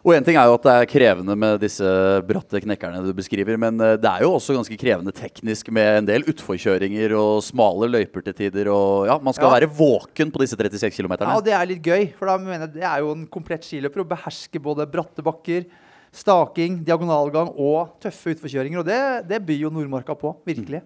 Og 0.05 0.11
en 0.13 0.25
ting 0.25 0.35
er 0.37 0.45
jo 0.45 0.53
at 0.59 0.65
det 0.67 0.73
er 0.77 0.89
krevende 0.89 1.33
med 1.41 1.63
disse 1.63 1.91
bratte 2.27 2.59
knekkerne 2.61 2.99
du 3.01 3.09
beskriver, 3.17 3.57
men 3.57 3.79
eh, 3.81 3.95
det 3.97 4.05
er 4.05 4.21
jo 4.21 4.35
også 4.35 4.53
ganske 4.53 4.77
krevende 4.77 5.09
teknisk 5.17 5.71
med 5.73 6.03
en 6.03 6.09
del 6.11 6.27
utforkjøringer 6.29 7.15
og 7.17 7.39
smale 7.41 7.89
løyper 7.89 8.21
til 8.27 8.35
tider. 8.37 8.69
Og 8.69 9.07
ja, 9.09 9.15
man 9.17 9.33
skal 9.33 9.49
Ja. 9.49 9.55
være 9.55 9.71
våken 9.73 10.29
på 10.29 10.43
disse 10.43 10.53
36 10.59 10.93
km. 10.93 11.15
Ja, 11.25 11.31
og 11.33 11.43
Det 11.47 11.55
er 11.57 11.65
litt 11.65 11.81
gøy, 11.81 12.13
for 12.13 12.29
da 12.29 12.37
mener 12.37 12.67
jeg 12.67 12.75
det 12.77 12.85
er 12.85 13.01
jo 13.01 13.15
en 13.15 13.25
komplett 13.25 13.65
skiløper 13.65 14.05
å 14.05 14.07
beherske 14.13 14.61
både 14.61 14.85
bratte 14.85 15.25
bakker, 15.25 15.65
staking, 16.13 16.83
diagonalgang 16.85 17.49
og 17.57 17.97
tøffe 17.99 18.35
utforkjøringer. 18.37 18.79
Og 18.79 18.85
det, 18.85 19.01
det 19.27 19.41
byr 19.41 19.65
jo 19.65 19.73
Nordmarka 19.73 20.13
på, 20.13 20.35
virkelig. 20.45 20.83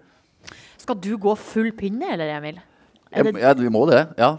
Skal 0.79 0.95
du 0.95 1.17
gå 1.19 1.35
full 1.35 1.73
pinne, 1.75 2.13
eller, 2.15 2.31
Emil? 2.39 2.63
Ja, 3.11 3.51
vi 3.53 3.67
må 3.73 3.83
det. 3.91 4.05
Ja. 4.17 4.37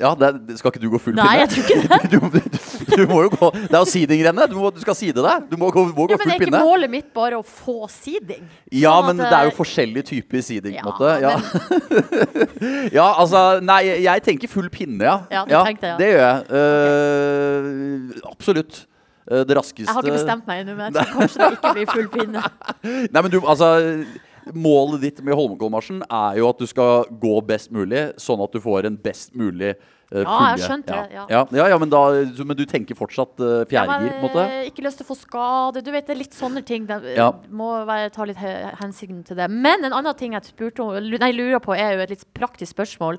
ja 0.00 0.14
det 0.16 0.56
skal 0.56 0.72
ikke 0.72 0.80
du 0.80 0.88
gå 0.94 1.00
full 1.02 1.20
nei, 1.20 1.42
jeg 1.42 1.52
tror 1.52 1.68
ikke 1.68 1.82
det. 1.84 2.00
Du, 2.12 2.18
du, 2.32 2.58
du 2.98 3.02
må 3.10 3.22
jo 3.26 3.30
gå 3.32 3.48
Det 3.54 3.72
er 3.72 3.78
jo 3.78 3.88
seedingrennet. 3.88 4.52
Du, 4.52 4.56
må- 4.60 4.72
du 4.74 4.80
skal 4.82 4.96
side 4.98 5.24
deg. 5.24 5.48
Du 5.50 5.56
må 5.60 5.70
gå, 5.74 5.84
må 5.90 6.06
gå 6.06 6.14
Ja, 6.14 6.20
men 6.20 6.32
er 6.34 6.38
ikke 6.38 6.50
pinne. 6.50 6.62
målet 6.64 6.92
mitt 6.92 7.08
bare 7.14 7.40
å 7.40 7.44
få 7.46 7.88
seeding? 7.92 8.44
Ja, 8.70 8.94
Sånn 8.98 9.10
men 9.10 9.24
at, 9.24 9.32
det 9.32 9.38
er 9.38 9.48
jo 9.48 9.52
eh, 9.52 9.58
forskjellige 9.58 10.08
typer 10.12 10.46
seeding, 10.46 10.78
på 10.78 10.78
en 10.78 10.84
ja, 10.84 10.86
måte. 10.90 11.10
Ja. 11.22 11.34
ja, 12.98 13.08
altså 13.10 13.42
Nei, 13.64 13.82
jeg 14.04 14.24
tenker 14.26 14.50
full 14.52 14.70
pinne, 14.72 15.04
ja. 15.04 15.18
Ja, 15.32 15.44
du 15.48 15.54
tenkte, 15.68 15.94
ja. 15.94 16.00
Det 16.00 16.10
gjør 16.12 16.24
jeg. 16.26 16.38
Eh, 16.62 18.26
absolutt. 18.32 18.82
Eh, 19.30 19.44
det 19.46 19.56
raskeste 19.56 19.86
Jeg 19.86 19.94
har 19.94 20.02
ikke 20.02 20.18
bestemt 20.18 20.48
meg 20.50 20.64
ennå, 20.64 20.76
men 20.78 20.98
jeg 20.98 21.06
tror 21.06 21.22
kanskje 21.22 21.42
det 21.42 21.56
ikke 21.58 21.74
blir 21.78 21.90
full 21.92 22.12
pinne. 22.12 22.44
Nei, 23.14 23.22
men 23.22 23.32
du, 23.32 23.40
altså 23.46 23.72
Målet 24.58 25.04
ditt 25.04 25.20
med 25.22 25.36
Holmenkollmarsjen 25.38 26.00
er 26.02 26.40
jo 26.40 26.48
at 26.48 26.58
du 26.58 26.66
skal 26.66 27.04
gå 27.22 27.36
best 27.46 27.70
mulig, 27.70 28.08
sånn 28.18 28.40
at 28.42 28.50
du 28.50 28.58
får 28.64 28.88
en 28.88 28.96
best 28.98 29.36
mulig 29.38 29.76
Ja, 30.12 30.22
jeg 30.22 30.50
har 30.52 30.58
skjønt 30.62 30.86
det, 30.86 30.94
Ja. 30.94 31.06
ja. 31.12 31.24
Ja, 31.30 31.40
ja, 31.56 31.66
ja, 31.72 31.78
men, 31.78 31.88
da, 31.88 32.00
men 32.44 32.56
du 32.56 32.64
tenker 32.68 32.94
fortsatt 32.98 33.40
uh, 33.40 33.64
fjerdegir, 33.70 34.10
på 34.12 34.18
en 34.18 34.26
måte? 34.28 34.44
eh, 34.44 34.66
ikke 34.70 34.84
lyst 34.84 34.98
til 35.00 35.06
å 35.06 35.10
få 35.10 35.16
skade. 35.16 35.82
Du 35.84 35.90
vet, 35.90 36.06
det 36.06 36.14
er 36.16 36.20
litt 36.20 36.34
sånne 36.36 36.62
ting. 36.64 36.84
Det 36.86 37.16
Ja. 37.16 37.30
må 37.50 37.70
være, 37.88 38.10
ta 38.12 38.24
litt 38.28 38.36
he- 38.36 38.72
hensyn 38.82 39.24
til 39.24 39.36
det. 39.36 39.48
Men 39.50 39.84
en 39.84 39.92
annen 39.92 40.14
ting 40.16 40.32
jeg 40.36 40.42
spurte 40.44 40.80
om, 40.84 40.92
nei, 41.18 41.32
lurer 41.32 41.60
på, 41.64 41.72
er 41.76 41.94
jo 41.96 42.00
et 42.04 42.10
litt 42.10 42.24
praktisk 42.34 42.74
spørsmål. 42.76 43.18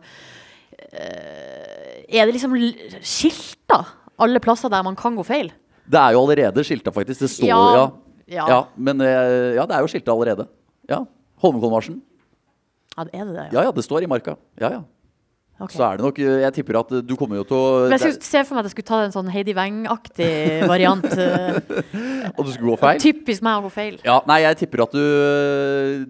Uh, 0.93 2.03
er 2.10 2.25
det 2.27 2.34
liksom 2.36 2.53
skilta 3.01 3.82
alle 4.21 4.39
plasser 4.43 4.69
der 4.69 4.84
man 4.86 4.95
kan 4.99 5.15
gå 5.17 5.25
feil? 5.25 5.51
Det 5.89 5.99
er 5.99 6.13
jo 6.15 6.21
allerede 6.23 6.63
skilta, 6.63 6.91
faktisk. 6.95 7.19
Det 7.25 7.29
står 7.29 7.47
Ja, 7.49 7.60
ja. 7.75 7.86
ja. 8.27 8.45
ja. 8.47 8.60
Men 8.77 9.01
uh, 9.01 9.53
ja, 9.58 9.65
det 9.65 9.75
er 9.77 9.82
jo 9.86 9.88
skilta 9.91 10.13
allerede. 10.13 10.47
Ja. 10.89 11.01
Holmenkollmarsjen. 11.43 12.01
Ja, 12.95 13.03
er 13.10 13.25
det 13.25 13.34
det? 13.36 13.47
Ja 13.56 13.63
ja, 13.65 13.71
det 13.73 13.84
står 13.84 14.03
i 14.06 14.08
marka. 14.08 14.36
Ja 14.62 14.69
ja. 14.77 14.82
Ok. 15.63 15.71
Så 15.73 15.84
er 15.88 15.97
det 15.99 16.04
nok 16.06 16.17
eh, 16.19 16.41
Jeg 16.43 16.54
tipper 16.58 16.78
at 16.82 16.91
eh, 16.97 17.02
du 17.08 17.13
kommer 17.19 17.39
jo 17.39 17.45
til 17.47 17.58
å 17.58 17.67
Men 17.88 17.95
jeg 17.95 18.13
skulle 18.17 18.28
se 18.28 18.41
for 18.43 18.58
meg 18.58 18.63
at 18.63 18.69
jeg 18.69 18.76
skulle 18.76 18.89
ta 18.89 18.99
en 19.06 19.13
sånn 19.15 19.30
Heidi 19.34 19.54
Weng-aktig 19.58 20.30
variant. 20.73 21.06
og 22.38 22.41
du 22.43 22.52
skulle 22.52 22.73
gå 22.73 22.78
feil? 22.84 23.02
Typisk 23.04 23.45
meg 23.45 23.62
å 23.62 23.65
gå 23.67 23.71
feil. 23.73 23.97
Ja, 24.06 24.17
nei, 24.30 24.41
jeg 24.43 24.60
tipper 24.63 24.84
at 24.86 24.95
du 24.95 25.04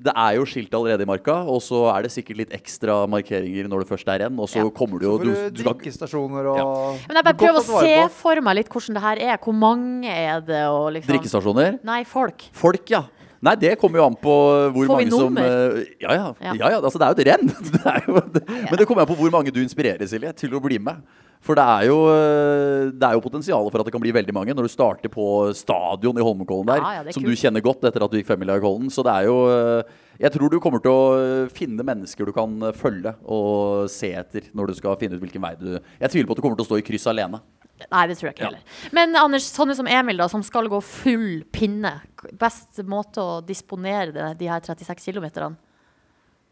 Det 0.04 0.13
er 0.16 0.38
jo 0.39 0.46
skilt 0.50 0.74
allerede 0.78 1.06
i 1.06 1.10
marka, 1.10 1.39
og 1.50 1.62
så 1.66 1.84
er 1.94 2.08
det 2.08 2.13
sikkert 2.16 2.42
litt 2.44 2.54
ekstra 2.56 3.04
markeringer 3.12 3.70
når 3.72 3.84
det 3.86 3.92
først 3.94 4.10
er 4.13 4.26
renn, 4.26 4.39
og 4.39 4.50
så 4.52 4.63
Ja. 4.63 4.70
kommer 4.74 5.00
du 5.02 5.08
jo 5.08 5.18
Så 5.18 5.24
får 5.24 5.26
du, 5.30 5.58
du 5.58 5.63
drikkestasjoner 5.63 6.52
og 6.54 7.00
Men 7.08 7.20
jeg 7.20 7.28
bare 7.30 7.39
prøver 7.39 7.62
å 7.62 7.82
se 7.84 7.98
for 8.20 8.42
meg 8.46 8.60
litt 8.62 8.70
hvordan 8.74 8.98
det 8.98 9.04
her 9.04 9.24
er. 9.34 9.38
Hvor 9.44 9.54
mange 9.58 10.10
er 10.10 10.42
det? 10.46 10.63
Og 10.72 10.94
liksom. 10.98 11.13
Drikkestasjoner? 11.13 11.80
Nei, 11.86 12.02
folk. 12.08 12.48
Folk, 12.54 12.89
ja. 12.94 13.04
Nei, 13.44 13.56
det 13.60 13.74
kommer 13.82 14.00
jo 14.00 14.06
an 14.08 14.16
på 14.16 14.34
hvor 14.72 14.88
Får 14.88 14.96
mange 14.96 15.12
som 15.12 15.38
eh, 15.42 15.82
ja, 16.00 16.14
ja, 16.16 16.30
Ja. 16.40 16.54
ja. 16.62 16.78
Altså, 16.80 16.96
det 17.02 17.08
er 17.10 17.12
jo 17.12 17.20
et 17.20 17.28
renn. 17.28 17.52
Det 17.74 17.94
jo, 18.08 18.22
det, 18.38 18.44
men 18.48 18.80
det 18.80 18.88
kommer 18.88 19.04
an 19.04 19.10
på 19.10 19.18
hvor 19.20 19.34
mange 19.34 19.52
du 19.52 19.60
inspirerer, 19.64 20.08
Silje, 20.08 20.32
til 20.40 20.56
å 20.56 20.62
bli 20.64 20.80
med. 20.80 21.02
For 21.44 21.60
det 21.60 21.64
er 21.68 21.90
jo, 21.90 21.98
eh, 22.08 22.86
det 22.96 23.04
er 23.04 23.18
jo 23.18 23.24
potensialet 23.26 23.68
for 23.74 23.82
at 23.84 23.90
det 23.90 23.92
kan 23.92 24.00
bli 24.04 24.14
veldig 24.16 24.32
mange 24.38 24.54
når 24.56 24.70
du 24.70 24.72
starter 24.72 25.12
på 25.12 25.26
stadion 25.60 26.16
i 26.16 26.24
Holmenkollen 26.24 26.70
der, 26.72 26.80
Ja, 26.80 27.04
som 27.12 27.20
kult. 27.26 27.34
du 27.36 27.42
kjenner 27.42 27.66
godt 27.66 27.84
etter 27.90 28.06
at 28.06 28.14
du 28.14 28.16
gikk 28.22 28.30
femmila 28.32 28.56
i 28.56 28.64
Kollen. 28.64 28.88
Så 28.94 29.04
det 29.04 29.12
er 29.12 29.28
jo 29.28 29.36
eh, 29.52 29.84
Jeg 30.24 30.32
tror 30.38 30.54
du 30.54 30.60
kommer 30.64 30.80
til 30.80 30.94
å 30.96 31.50
finne 31.52 31.84
mennesker 31.84 32.30
du 32.30 32.32
kan 32.32 32.56
følge 32.80 33.12
og 33.28 33.90
se 33.92 34.14
etter 34.16 34.48
når 34.56 34.72
du 34.72 34.80
skal 34.80 34.96
finne 35.02 35.18
ut 35.20 35.24
hvilken 35.26 35.44
vei 35.44 35.52
du 35.60 35.74
Jeg 35.74 36.14
tviler 36.14 36.30
på 36.30 36.38
at 36.38 36.40
du 36.40 36.46
kommer 36.46 36.56
til 36.56 36.64
å 36.64 36.70
stå 36.72 36.80
i 36.80 36.86
kryss 36.88 37.10
alene. 37.12 37.42
Nei, 37.84 38.06
det 38.08 38.16
tror 38.18 38.30
jeg 38.30 38.36
ikke 38.38 38.44
Ja. 38.46 38.50
heller. 38.52 38.64
Men 38.96 39.16
Anders, 39.20 39.44
sånne 39.52 39.76
som 39.76 39.88
Emil, 39.88 40.18
da, 40.18 40.28
som 40.32 40.44
skal 40.44 40.70
gå 40.72 40.82
full 40.82 41.44
pinne. 41.52 42.02
Best 42.40 42.80
måte 42.86 43.20
å 43.20 43.42
disponere 43.46 44.14
det, 44.14 44.38
de 44.40 44.48
her 44.48 44.62
36 44.62 45.04
kilometerne? 45.04 45.58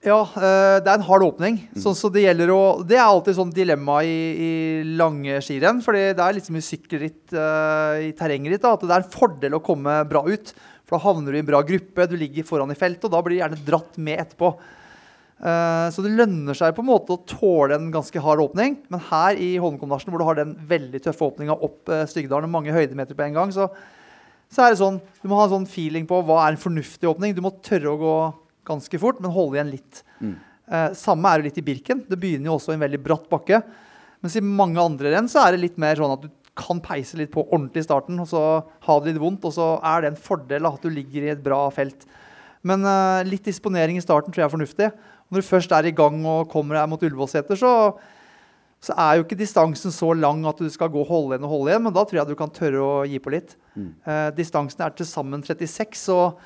Ja, 0.01 0.23
eh, 0.35 0.79
det 0.81 0.89
er 0.89 0.97
en 0.97 1.05
hard 1.05 1.21
åpning. 1.21 1.59
Sånn, 1.77 1.93
så 1.93 2.09
det 2.11 2.25
å 2.49 2.81
Det 2.83 2.97
er 2.97 3.05
alltid 3.05 3.35
sånn 3.37 3.53
dilemma 3.53 4.01
i, 4.03 4.17
i 4.81 4.83
lange 4.97 5.37
skirenn. 5.41 5.81
fordi 5.81 6.15
det 6.15 6.19
er 6.19 6.33
litt 6.33 6.45
som 6.45 6.55
i 6.55 6.59
sykkelritt 6.59 7.31
uh, 7.33 8.01
i 8.01 8.11
terrenget 8.11 8.51
ditt. 8.51 8.61
Da, 8.63 8.73
at 8.73 8.81
det 8.81 8.89
er 8.89 9.03
en 9.03 9.11
fordel 9.13 9.53
å 9.53 9.61
komme 9.63 10.03
bra 10.09 10.23
ut. 10.25 10.53
For 10.85 10.97
da 10.97 11.05
havner 11.05 11.31
du 11.31 11.37
i 11.37 11.43
en 11.43 11.45
bra 11.45 11.61
gruppe, 11.61 12.09
du 12.09 12.17
ligger 12.17 12.43
foran 12.43 12.71
i 12.71 12.75
feltet, 12.75 13.05
og 13.05 13.11
da 13.11 13.21
blir 13.21 13.37
du 13.37 13.43
gjerne 13.43 13.63
dratt 13.63 13.97
med 14.01 14.19
etterpå. 14.25 14.55
Eh, 15.41 15.87
så 15.89 16.03
det 16.05 16.13
lønner 16.13 16.57
seg 16.57 16.75
på 16.77 16.83
en 16.83 16.91
måte 16.91 17.15
å 17.15 17.23
tåle 17.25 17.73
en 17.77 17.89
ganske 17.93 18.21
hard 18.21 18.43
åpning. 18.43 18.77
Men 18.93 19.01
her 19.07 19.39
i 19.41 19.55
Holmenkollmarsjen, 19.61 20.13
hvor 20.13 20.21
du 20.21 20.27
har 20.27 20.37
den 20.37 20.53
veldig 20.69 21.01
tøffe 21.07 21.25
åpninga 21.31 21.57
opp 21.57 21.89
uh, 21.89 22.03
Stygdalen, 22.09 22.51
mange 22.53 22.75
høydemeter 22.75 23.17
på 23.17 23.25
en 23.25 23.39
gang, 23.39 23.53
så, 23.55 23.69
så 24.51 24.65
er 24.65 24.73
det 24.73 24.81
sånn 24.83 25.01
Du 25.21 25.29
må 25.31 25.39
ha 25.39 25.47
en 25.47 25.55
sånn 25.55 25.71
feeling 25.71 26.05
på 26.09 26.21
hva 26.27 26.43
er 26.45 26.53
en 26.53 26.61
fornuftig 26.61 27.09
åpning. 27.09 27.33
Du 27.37 27.41
må 27.45 27.55
tørre 27.65 27.93
å 27.93 28.01
gå 28.01 28.15
ganske 28.69 29.01
fort, 29.01 29.21
men 29.23 29.33
holde 29.33 29.57
igjen 29.57 29.73
litt. 29.73 30.03
Mm. 30.21 30.35
samme 30.95 31.27
er 31.27 31.41
det 31.41 31.49
litt 31.49 31.57
i 31.57 31.63
Birken. 31.65 32.03
Det 32.07 32.19
begynner 32.21 32.51
jo 32.51 32.59
også 32.59 32.71
i 32.71 32.77
en 32.77 32.83
veldig 32.83 32.99
bratt 33.01 33.25
bakke. 33.31 33.63
Mens 34.21 34.37
i 34.37 34.43
mange 34.45 34.77
andre 34.79 35.15
renn 35.15 35.29
så 35.31 35.41
er 35.41 35.55
det 35.55 35.63
litt 35.63 35.79
mer 35.81 35.97
sånn 35.97 36.13
at 36.13 36.27
du 36.27 36.29
kan 36.61 36.81
peise 36.83 37.17
litt 37.17 37.31
på 37.33 37.43
ordentlig 37.47 37.81
i 37.81 37.87
starten, 37.87 38.19
og 38.21 38.27
så 38.29 38.43
ha 38.85 38.97
det 38.99 39.09
litt 39.09 39.21
vondt, 39.23 39.47
og 39.49 39.55
så 39.55 39.71
er 39.87 40.03
det 40.03 40.11
en 40.11 40.19
fordel 40.19 40.69
at 40.69 40.83
du 40.83 40.91
ligger 40.93 41.25
i 41.25 41.31
et 41.33 41.41
bra 41.41 41.63
felt. 41.73 42.05
Men 42.67 42.85
eh, 42.85 43.23
litt 43.25 43.47
disponering 43.47 43.97
i 43.97 44.03
starten 44.03 44.29
tror 44.29 44.43
jeg 44.43 44.49
er 44.49 44.53
fornuftig. 44.53 44.89
Når 45.31 45.41
du 45.41 45.47
først 45.47 45.71
er 45.71 45.87
i 45.87 45.93
gang 45.95 46.17
og 46.27 46.49
kommer 46.51 46.75
deg 46.77 46.89
mot 46.91 47.03
Ullevålseter, 47.07 47.55
så, 47.55 47.73
så 48.83 48.95
er 48.99 49.17
jo 49.17 49.25
ikke 49.25 49.39
distansen 49.39 49.93
så 49.95 50.11
lang 50.17 50.43
at 50.49 50.59
du 50.59 50.67
skal 50.73 50.91
gå 50.91 51.05
holde 51.07 51.37
igjen 51.37 51.47
og 51.47 51.53
holde 51.55 51.71
igjen, 51.71 51.85
men 51.85 51.95
da 51.95 52.03
tror 52.03 52.19
jeg 52.19 52.31
du 52.33 52.39
kan 52.39 52.51
tørre 52.51 52.81
å 52.83 52.97
gi 53.07 53.21
på 53.23 53.31
litt. 53.31 53.55
Eh, 53.79 54.27
distansen 54.35 54.83
er 54.83 54.97
til 54.97 55.07
sammen 55.07 55.45
36, 55.47 56.03
og 56.11 56.41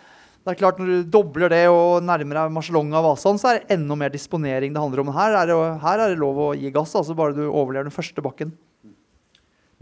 det 0.45 0.53
er 0.53 0.59
klart 0.59 0.77
når 0.77 0.91
du 0.91 1.09
dobler 1.15 1.49
det 1.49 1.63
og 1.73 2.05
nærmer 2.05 2.43
deg 2.43 2.53
Marcialonga 2.53 3.01
og 3.01 3.09
Vasan, 3.09 3.41
så 3.41 3.49
er 3.49 3.63
det 3.63 3.79
enda 3.79 3.97
mer 3.97 4.13
disponering 4.13 4.75
det 4.75 4.83
handler 4.83 5.01
om. 5.01 5.09
Her 5.17 5.39
er 5.41 5.49
det, 5.49 5.57
her 5.81 6.05
er 6.05 6.13
det 6.13 6.21
lov 6.21 6.43
å 6.45 6.53
gi 6.53 6.69
gass, 6.75 6.93
altså 6.93 7.17
bare 7.17 7.33
du 7.33 7.47
overlever 7.47 7.89
den 7.89 7.95
første 7.95 8.21
bakken. 8.21 8.53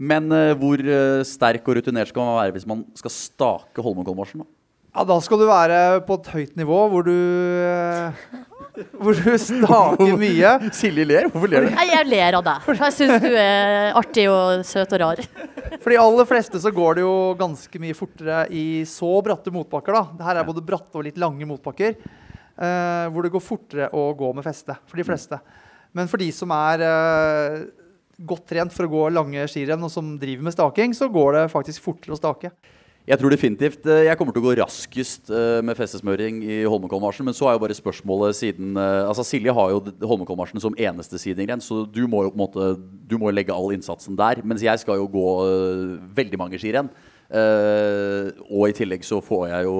Men 0.00 0.32
uh, 0.32 0.56
hvor 0.58 0.80
uh, 0.80 1.20
sterk 1.28 1.68
og 1.68 1.76
rutinert 1.76 2.10
skal 2.10 2.24
man 2.24 2.38
være 2.40 2.56
hvis 2.56 2.66
man 2.66 2.80
skal 2.96 3.12
stake 3.12 3.84
Holmenkollmarsjen? 3.84 4.42
da? 4.42 4.48
Ja, 4.94 5.02
da 5.06 5.18
skal 5.22 5.40
du 5.40 5.48
være 5.50 6.00
på 6.06 6.16
et 6.20 6.28
høyt 6.30 6.56
nivå 6.58 6.76
hvor 6.92 7.02
du 7.02 7.12
eh, 7.12 8.26
Hvor 8.74 9.14
du 9.14 9.36
staker 9.38 10.16
mye. 10.18 10.52
Silje 10.74 11.04
ler. 11.06 11.28
Hvorfor 11.30 11.50
ler 11.50 11.68
du? 11.68 11.74
Nei, 11.76 11.86
jeg 11.92 12.08
ler 12.10 12.38
av 12.40 12.44
deg. 12.46 12.66
Jeg 12.80 12.96
syns 12.96 13.22
du 13.22 13.30
er 13.30 13.94
artig 13.94 14.26
og 14.32 14.64
søt 14.66 14.96
og 14.96 15.02
rar. 15.04 15.22
For 15.78 15.92
de 15.92 16.00
aller 16.00 16.28
fleste 16.28 16.60
så 16.62 16.72
går 16.74 16.98
det 16.98 17.04
jo 17.04 17.14
ganske 17.38 17.80
mye 17.82 17.96
fortere 17.96 18.44
i 18.50 18.66
så 18.88 19.12
bratte 19.24 19.52
motbakker. 19.54 19.94
da. 19.94 20.04
Det 20.18 20.26
her 20.26 20.40
er 20.40 20.48
både 20.48 20.64
bratte 20.66 20.98
og 20.98 21.06
litt 21.06 21.20
lange 21.22 21.46
motbakker. 21.48 21.96
uh, 22.58 23.06
hvor 23.10 23.26
det 23.26 23.32
går 23.34 23.42
fortere 23.42 23.88
å 23.94 24.10
gå 24.18 24.32
med 24.36 24.46
feste. 24.46 24.76
For 24.90 25.00
de 25.00 25.06
fleste. 25.06 25.40
Men 25.94 26.10
for 26.10 26.22
de 26.22 26.30
som 26.34 26.50
er 26.54 26.82
uh, 26.82 27.64
godt 28.26 28.46
trent 28.50 28.74
for 28.74 28.86
å 28.86 28.92
gå 28.92 29.08
lange 29.14 29.46
skirenn, 29.50 29.82
og 29.82 29.92
som 29.92 30.14
driver 30.20 30.48
med 30.48 30.54
staking, 30.54 30.94
så 30.94 31.10
går 31.12 31.38
det 31.38 31.44
faktisk 31.54 31.84
fortere 31.84 32.14
å 32.14 32.20
stake. 32.20 32.52
Jeg 33.04 33.20
tror 33.20 33.34
definitivt 33.34 33.84
eh, 33.84 34.06
jeg 34.06 34.16
kommer 34.16 34.32
til 34.32 34.40
å 34.40 34.46
gå 34.46 34.54
raskest 34.62 35.28
eh, 35.28 35.58
med 35.66 35.76
festesmøring 35.76 36.38
i 36.40 36.62
Holmenkollmarsjen. 36.64 37.26
Men 37.28 37.36
så 37.36 37.50
er 37.50 37.56
jo 37.58 37.64
bare 37.66 37.76
spørsmålet 37.76 38.38
siden 38.38 38.78
eh, 38.80 39.00
Altså 39.04 39.26
Silje 39.28 39.52
har 39.52 39.74
jo 39.74 39.82
Holmenkollmarsjen 40.08 40.62
som 40.64 40.76
eneste 40.80 41.20
sidegren, 41.20 41.60
så 41.60 41.82
du 41.84 42.06
må 42.08 42.22
jo 42.24 42.32
på 42.32 42.38
en 42.38 42.44
måte 42.46 42.68
Du 43.04 43.18
må 43.20 43.32
legge 43.34 43.52
all 43.52 43.74
innsatsen 43.76 44.16
der. 44.16 44.40
Mens 44.40 44.64
jeg 44.64 44.80
skal 44.80 45.02
jo 45.02 45.10
gå 45.12 45.26
veldig 46.16 46.40
mange 46.40 46.60
skirenn. 46.60 46.88
Og 47.34 48.64
i 48.68 48.74
tillegg 48.76 49.04
så 49.04 49.18
får 49.24 49.46
jeg 49.50 49.66
jo 49.66 49.76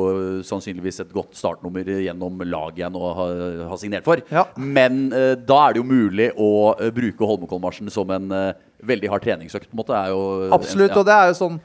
sannsynligvis 0.48 1.00
et 1.04 1.12
godt 1.14 1.36
startnummer 1.38 1.86
gjennom 1.86 2.40
laget 2.48 2.80
jeg 2.82 2.92
nå 2.92 3.02
har, 3.20 3.42
har 3.70 3.80
signert 3.80 4.06
for. 4.06 4.20
Ja. 4.32 4.46
Men 4.56 5.06
da 5.12 5.60
er 5.60 5.76
det 5.76 5.80
jo 5.80 5.86
mulig 5.86 6.30
å 6.40 6.50
bruke 6.96 7.28
Holmenkollmarsjen 7.30 7.92
som 7.94 8.10
en 8.16 8.32
veldig 8.84 9.12
hard 9.12 9.24
treningsøkt. 9.28 9.70
på 9.70 9.76
en 9.76 9.82
måte 9.84 9.96
er 9.96 10.12
jo 10.12 10.50
Absolutt. 10.56 10.90
ja. 10.90 10.98
Og 11.00 11.08
det 11.08 11.16
er 11.16 11.30
jo 11.30 11.38
sånn 11.40 11.60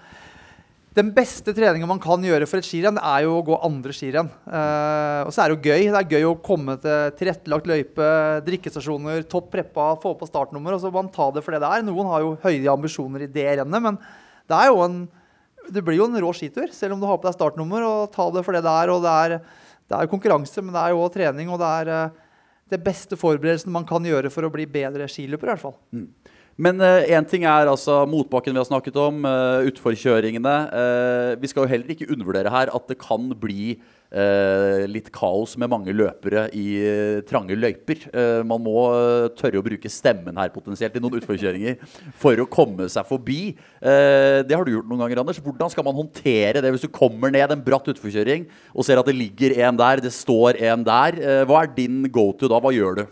Den 1.00 1.14
beste 1.16 1.54
treninga 1.56 1.88
man 1.88 2.02
kan 2.04 2.24
gjøre 2.26 2.48
for 2.50 2.60
et 2.60 2.68
skirenn, 2.68 2.98
er 3.00 3.24
jo 3.24 3.38
å 3.38 3.44
gå 3.48 3.58
andre 3.64 3.94
skirenn. 3.96 4.28
Uh, 4.44 5.22
og 5.24 5.32
så 5.32 5.46
er 5.46 5.52
det 5.52 5.56
jo 5.56 5.70
gøy. 5.70 5.86
Det 5.86 6.00
er 6.00 6.16
gøy 6.18 6.26
å 6.28 6.40
komme 6.44 6.76
til 6.84 7.14
tilrettelagt 7.20 7.70
løype, 7.70 8.08
drikkestasjoner, 8.44 9.24
topp 9.32 9.48
preppa, 9.54 9.94
få 10.02 10.12
på 10.20 10.28
startnummer. 10.28 10.76
Og 10.76 10.84
så 10.84 10.92
man 10.92 11.12
ta 11.14 11.30
det 11.32 11.46
for 11.46 11.56
det 11.56 11.62
det 11.64 11.70
er. 11.72 11.86
Noen 11.88 12.10
har 12.12 12.26
jo 12.26 12.34
høye 12.44 12.74
ambisjoner 12.74 13.24
i 13.24 13.30
det 13.32 13.48
rennet, 13.62 13.86
men 13.86 14.00
det 14.50 14.60
er 14.60 14.74
jo 14.74 14.84
en 14.84 15.00
det 15.70 15.84
blir 15.86 16.00
jo 16.00 16.08
en 16.10 16.18
rå 16.18 16.32
skitur, 16.34 16.72
selv 16.74 16.96
om 16.96 17.02
du 17.02 17.06
har 17.06 17.20
på 17.22 17.30
deg 17.30 17.36
startnummer. 17.38 17.86
og 17.86 18.12
Ta 18.16 18.26
det 18.34 18.44
for 18.44 18.58
det 18.58 18.64
det 18.66 18.74
er. 18.84 18.92
og 18.92 19.06
Det 19.06 19.14
er, 19.24 19.38
det 19.88 20.00
er 20.00 20.12
konkurranse, 20.12 20.64
men 20.66 20.74
det 20.76 20.82
er 20.82 20.96
jo 20.96 21.04
også 21.04 21.16
trening. 21.16 21.54
Og 21.54 21.62
det 21.62 21.70
er 21.84 21.94
eh, 21.94 22.18
det 22.74 22.82
beste 22.84 23.20
forberedelsen 23.20 23.72
man 23.72 23.88
kan 23.88 24.04
gjøre 24.04 24.32
for 24.34 24.44
å 24.44 24.52
bli 24.54 24.66
bedre 24.70 25.08
skiløper, 25.08 25.48
i 25.48 25.54
hvert 25.54 25.64
fall. 25.64 25.78
Men 26.60 26.82
én 26.84 27.24
ting 27.24 27.46
er 27.48 27.70
altså 27.72 28.02
motbakken 28.10 28.52
vi 28.52 28.60
har 28.60 28.68
snakket 28.68 28.98
om, 29.00 29.22
uh, 29.24 29.64
utforkjøringene. 29.70 30.56
Eh, 30.76 31.38
vi 31.40 31.48
skal 31.48 31.64
jo 31.64 31.72
heller 31.72 31.94
ikke 31.94 32.10
undervurdere 32.12 32.52
her 32.52 32.74
at 32.76 32.92
det 32.92 32.98
kan 33.00 33.30
bli 33.40 33.78
eh, 34.12 34.86
litt 34.90 35.10
kaos 35.14 35.56
med 35.60 35.70
mange 35.72 35.94
løpere 35.96 36.48
i 36.58 36.66
eh, 36.82 37.22
trange 37.30 37.58
løyper. 37.58 38.04
Eh, 38.12 38.42
man 38.48 38.64
må 38.66 38.76
eh, 38.96 39.30
tørre 39.40 39.62
å 39.62 39.66
bruke 39.66 39.92
stemmen 39.92 40.40
her 40.42 40.52
potensielt 40.54 40.98
i 40.98 41.04
noen 41.04 41.20
utforkjøringer 41.22 41.80
for 42.20 42.42
å 42.42 42.50
komme 42.50 42.90
seg 42.92 43.08
forbi. 43.10 43.40
Eh, 43.80 44.42
det 44.44 44.58
har 44.58 44.66
du 44.66 44.74
gjort 44.76 44.90
noen 44.90 45.06
ganger, 45.06 45.24
Anders. 45.24 45.42
Hvordan 45.46 45.72
skal 45.74 45.88
man 45.88 45.98
håndtere 46.02 46.64
det 46.64 46.74
hvis 46.74 46.88
du 46.88 46.92
kommer 46.92 47.34
ned 47.34 47.56
en 47.56 47.64
bratt 47.66 47.88
utforkjøring 47.94 48.50
og 48.74 48.86
ser 48.88 49.02
at 49.02 49.10
det 49.10 49.18
ligger 49.18 49.58
en 49.64 49.80
der, 49.80 50.04
det 50.04 50.14
står 50.16 50.60
en 50.74 50.86
der? 50.88 51.24
Eh, 51.24 51.42
hva 51.50 51.64
er 51.64 51.74
din 51.78 52.04
go 52.12 52.32
to 52.34 52.52
da? 52.52 52.62
Hva 52.62 52.76
gjør 52.76 53.04
du? 53.04 53.08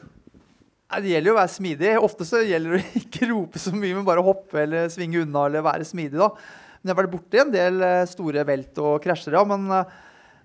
Det 0.88 1.12
gjelder 1.12 1.28
jo 1.28 1.36
å 1.36 1.40
være 1.42 1.52
smidig. 1.52 1.90
Ofte 2.00 2.26
så 2.28 2.40
gjelder 2.48 2.78
det 2.78 2.80
å 2.80 3.00
ikke 3.02 3.28
rope 3.34 3.60
så 3.60 3.74
mye, 3.76 3.92
men 3.98 4.08
bare 4.08 4.24
hoppe 4.24 4.62
eller 4.64 4.88
svinge 4.94 5.26
unna 5.26 5.48
eller 5.50 5.66
være 5.66 5.88
smidig. 5.88 6.16
da. 6.16 6.32
Men 6.80 6.90
jeg 6.90 6.94
har 6.94 7.02
vært 7.02 7.16
borti 7.16 7.42
en 7.42 7.52
del 7.52 7.82
eh, 7.84 8.04
store 8.08 8.46
velt 8.48 8.80
og 8.80 9.02
krasjer, 9.04 9.36
ja. 9.36 9.44
Men 9.48 9.68
eh, 9.76 9.96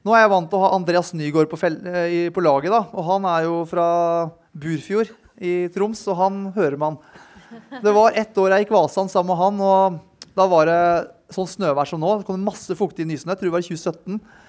nå 0.02 0.16
er 0.16 0.24
jeg 0.24 0.32
vant 0.32 0.50
til 0.50 0.58
å 0.58 0.64
ha 0.64 0.72
Andreas 0.74 1.12
Nygaard 1.14 1.50
på, 1.52 1.60
eh, 1.62 2.26
på 2.34 2.42
laget, 2.42 2.74
da. 2.74 2.82
Og 2.90 3.06
han 3.06 3.28
er 3.30 3.46
jo 3.46 3.60
fra 3.70 3.86
Burfjord 4.50 5.12
i 5.38 5.54
Troms, 5.74 6.02
og 6.10 6.18
han 6.18 6.42
hører 6.56 6.80
man. 6.80 6.98
Det 7.78 7.94
var 7.94 8.18
ett 8.18 8.38
år 8.40 8.56
jeg 8.56 8.64
gikk 8.64 8.74
Vasan 8.74 9.10
sammen 9.12 9.30
med 9.30 9.38
han, 9.38 9.62
og 9.62 10.32
da 10.34 10.48
var 10.50 10.66
det 10.66 10.82
sånn 11.36 11.48
snøvær 11.48 11.86
som 11.88 12.02
nå. 12.02 12.16
Det 12.18 12.26
kom 12.26 12.42
masse 12.42 12.74
fuktig 12.76 13.06
nysnø. 13.06 13.30
Jeg 13.30 13.40
tror 13.44 13.52
det 13.52 13.56
var 13.60 13.62
i 13.62 13.70
2017. 13.70 14.41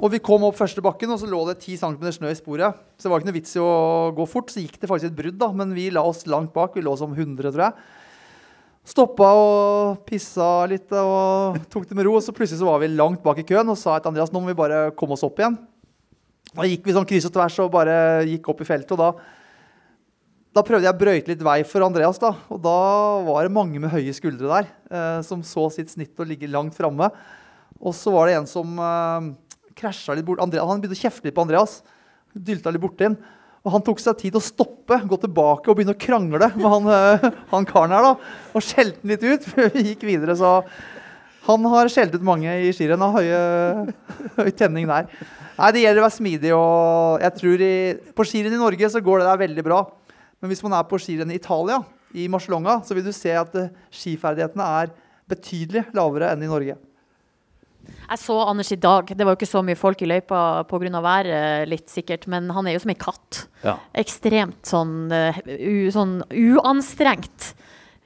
Og 0.00 0.14
vi 0.14 0.22
kom 0.24 0.44
opp 0.46 0.56
første 0.58 0.82
bakken, 0.84 1.10
og 1.12 1.20
så 1.20 1.28
lå 1.28 1.42
det 1.50 1.58
10 1.60 1.76
cm 1.82 2.06
snø 2.16 2.30
i 2.32 2.38
sporet. 2.38 2.78
Så 2.96 3.06
det 3.06 3.12
var 3.12 3.20
ikke 3.20 3.28
noe 3.28 3.36
vits 3.36 3.56
i 3.58 3.60
å 3.62 3.72
gå 4.16 4.26
fort. 4.30 4.50
Så 4.50 4.62
gikk 4.62 4.78
det 4.80 4.88
faktisk 4.90 5.12
et 5.12 5.18
brudd, 5.18 5.36
da. 5.38 5.50
Men 5.56 5.74
vi 5.76 5.90
la 5.92 6.02
oss 6.06 6.24
langt 6.30 6.54
bak. 6.54 6.74
Vi 6.76 6.84
lå 6.84 6.94
som 6.98 7.12
100, 7.12 7.52
tror 7.52 7.66
jeg. 7.68 7.98
Stoppa 8.82 9.28
og 9.38 10.00
pissa 10.08 10.64
litt 10.66 10.90
og 10.98 11.60
tok 11.70 11.84
det 11.86 11.98
med 11.98 12.08
ro. 12.08 12.16
Og 12.18 12.24
så 12.24 12.34
plutselig 12.34 12.62
så 12.62 12.70
var 12.70 12.80
vi 12.82 12.90
langt 12.90 13.22
bak 13.22 13.38
i 13.38 13.46
køen 13.46 13.68
og 13.70 13.78
sa 13.78 13.98
til 14.00 14.10
Andreas 14.10 14.32
nå 14.34 14.42
må 14.42 14.50
vi 14.50 14.58
bare 14.58 14.88
komme 14.98 15.14
oss 15.14 15.22
opp 15.26 15.38
igjen. 15.38 15.60
Da 16.52 16.66
gikk 16.66 16.88
vi 16.88 16.96
sånn 16.96 17.06
kryss 17.08 17.28
og 17.28 17.36
tvers 17.36 17.60
og 17.62 17.70
bare 17.72 17.94
gikk 18.28 18.50
opp 18.50 18.64
i 18.64 18.66
feltet. 18.66 18.96
Og 18.96 19.00
da, 19.00 19.12
da 20.58 20.64
prøvde 20.66 20.88
jeg 20.88 20.96
å 20.96 20.98
brøyte 20.98 21.30
litt 21.30 21.46
vei 21.46 21.60
for 21.68 21.86
Andreas, 21.86 22.18
da. 22.20 22.34
Og 22.50 22.58
da 22.64 22.74
var 23.28 23.46
det 23.46 23.54
mange 23.54 23.78
med 23.80 23.94
høye 23.94 24.12
skuldre 24.16 24.50
der 24.50 24.68
eh, 24.90 25.20
som 25.24 25.46
så 25.46 25.68
sitt 25.72 25.94
snitt 25.94 26.18
og 26.18 26.28
ligge 26.32 26.50
langt 26.50 26.74
framme. 26.76 27.12
Og 27.78 27.94
så 27.96 28.12
var 28.14 28.28
det 28.28 28.36
en 28.40 28.50
som 28.50 28.74
eh, 28.82 29.30
krasja 29.76 30.14
litt 30.16 30.26
bort. 30.26 30.40
Andreas, 30.42 30.68
han 30.68 30.80
begynte 30.82 30.98
å 30.98 31.02
kjefte 31.02 31.28
litt 31.28 31.36
på 31.36 31.44
Andreas. 31.44 31.80
Dylta 32.32 32.72
litt 32.72 32.80
borti 32.80 33.04
inn 33.04 33.18
Og 33.62 33.74
han 33.74 33.82
tok 33.84 34.00
seg 34.00 34.16
tid 34.18 34.32
til 34.32 34.40
å 34.40 34.42
stoppe, 34.42 34.96
gå 35.06 35.16
tilbake 35.22 35.68
og 35.70 35.76
begynne 35.76 35.92
å 35.94 36.00
krangle 36.00 36.48
med 36.56 36.64
han, 36.72 36.88
eh, 36.90 37.26
han 37.52 37.66
karen 37.68 37.92
her. 37.94 38.02
da, 38.02 38.14
Og 38.56 38.64
skjelte 38.64 38.98
den 39.02 39.12
litt 39.12 39.22
ut 39.22 39.46
før 39.46 39.68
vi 39.70 39.84
gikk 39.92 40.02
videre. 40.08 40.34
Så 40.34 40.64
han 41.46 41.64
har 41.70 41.90
skjelt 41.92 42.14
ut 42.16 42.24
mange 42.26 42.50
i 42.50 42.72
skirenn. 42.74 43.04
Høye, 43.14 43.94
høy 44.40 44.50
tenning 44.50 44.88
der. 44.90 45.06
Nei, 45.58 45.70
Det 45.76 45.82
gjelder 45.84 46.02
å 46.02 46.06
være 46.08 46.18
smidig. 46.18 46.52
og 46.56 47.20
jeg 47.22 47.34
tror 47.38 47.60
i, 47.62 47.74
På 48.16 48.26
skirenn 48.26 48.56
i 48.56 48.62
Norge 48.64 48.90
så 48.90 49.02
går 49.04 49.22
det 49.22 49.30
der 49.30 49.42
veldig 49.46 49.64
bra. 49.64 49.82
Men 50.40 50.50
hvis 50.50 50.62
man 50.64 50.72
er 50.74 50.88
på 50.90 50.98
skirenn 50.98 51.30
i 51.30 51.38
Italia, 51.38 51.84
i 52.14 52.26
Marcialonga, 52.28 52.80
så 52.84 52.96
vil 52.96 53.04
du 53.04 53.12
se 53.14 53.30
at 53.30 53.54
eh, 53.54 53.70
skiferdighetene 53.94 54.64
er 54.82 54.90
betydelig 55.30 55.86
lavere 55.94 56.32
enn 56.32 56.42
i 56.42 56.50
Norge. 56.50 56.74
Jeg 58.12 58.20
så 58.20 58.36
Anders 58.44 58.72
i 58.74 58.78
dag. 58.80 59.08
Det 59.08 59.24
var 59.24 59.34
jo 59.34 59.40
ikke 59.40 59.48
så 59.48 59.62
mye 59.64 59.78
folk 59.78 60.02
i 60.04 60.08
løypa 60.10 60.40
pga. 60.68 61.00
været, 61.00 61.68
litt 61.68 61.88
sikkert, 61.88 62.26
men 62.28 62.50
han 62.50 62.66
er 62.66 62.76
jo 62.76 62.82
som 62.84 62.92
ei 62.92 62.98
katt. 63.00 63.46
Ja. 63.64 63.78
Ekstremt 63.94 64.68
sånn, 64.68 65.10
eh, 65.12 65.38
u, 65.46 65.90
sånn 65.94 66.20
uanstrengt. 66.28 67.54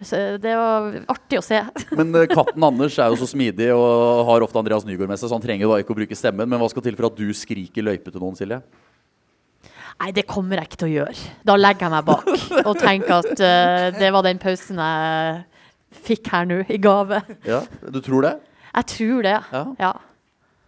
Så 0.05 0.37
det 0.37 0.53
var 0.53 0.93
artig 1.09 1.39
å 1.41 1.45
se. 1.45 1.63
Men 1.97 2.11
eh, 2.21 2.27
katten 2.29 2.65
Anders 2.67 2.99
er 3.01 3.09
jo 3.09 3.17
så 3.17 3.29
smidig 3.31 3.71
og 3.73 4.27
har 4.29 4.45
ofte 4.45 4.61
Andreas 4.61 4.85
Nygaard 4.85 5.09
med 5.09 5.17
seg, 5.17 5.31
så 5.31 5.39
han 5.39 5.45
trenger 5.45 5.71
da 5.71 5.79
ikke 5.81 5.95
å 5.95 6.01
bruke 6.03 6.19
stemmen. 6.19 6.51
Men 6.51 6.61
hva 6.61 6.69
skal 6.69 6.85
til 6.85 6.99
for 6.99 7.09
at 7.09 7.17
du 7.17 7.31
skriker 7.33 7.87
løype 7.87 8.13
til 8.13 8.21
noen, 8.21 8.37
Silje? 8.37 8.61
Nei, 9.97 10.11
det 10.13 10.27
kommer 10.29 10.61
jeg 10.61 10.69
ikke 10.69 10.81
til 10.83 10.91
å 10.91 10.95
gjøre. 10.99 11.31
Da 11.49 11.57
legger 11.57 11.87
jeg 11.87 11.95
meg 11.95 12.09
bak 12.11 12.27
og 12.69 12.75
tenker 12.77 13.15
at 13.17 13.31
uh, 13.41 13.87
det 13.97 14.11
var 14.13 14.27
den 14.27 14.41
pausen 14.43 14.83
jeg 14.83 15.39
fikk 16.05 16.29
her 16.35 16.45
nå 16.51 16.59
i 16.69 16.77
gave. 16.83 17.23
Ja, 17.49 17.63
Du 17.89 18.03
tror 18.05 18.27
det? 18.27 18.35
Jeg 18.77 18.87
tror 18.93 19.25
det. 19.27 19.37
Ja. 19.53 19.65
Ja. 19.81 19.93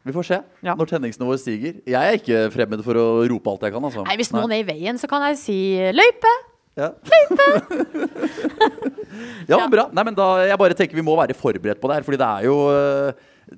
Vi 0.09 0.13
får 0.17 0.25
se 0.25 0.39
Ja. 0.65 0.73
når 0.79 0.87
tenningsnivået 0.89 1.41
stiger. 1.43 1.75
Jeg 1.85 2.01
er 2.01 2.17
ikke 2.17 2.47
fremmed 2.55 2.81
for 2.87 2.97
å 2.97 3.07
rope 3.29 3.51
alt 3.53 3.63
jeg 3.67 3.73
kan. 3.75 3.85
altså. 3.85 4.05
Nei, 4.07 4.17
hvis 4.17 4.31
noen 4.33 4.53
er 4.55 4.63
i 4.63 4.69
veien, 4.69 4.97
så 5.01 5.07
kan 5.11 5.21
jeg 5.29 5.37
si 5.43 5.57
løype. 5.93 6.33
Ja. 6.79 6.93
ja, 9.51 9.57
men 9.59 9.71
bra. 9.73 9.89
Nei, 9.93 10.05
men 10.07 10.15
da, 10.15 10.27
jeg 10.47 10.55
bare 10.61 10.77
tenker 10.79 10.95
Vi 10.95 11.03
må 11.03 11.17
være 11.19 11.35
forberedt 11.37 11.81
på 11.83 11.89
det 11.91 11.97
her. 11.99 12.05
Fordi 12.07 12.21
det 12.21 12.29
er 12.29 12.43
jo 12.47 12.55
eh, 12.71 13.11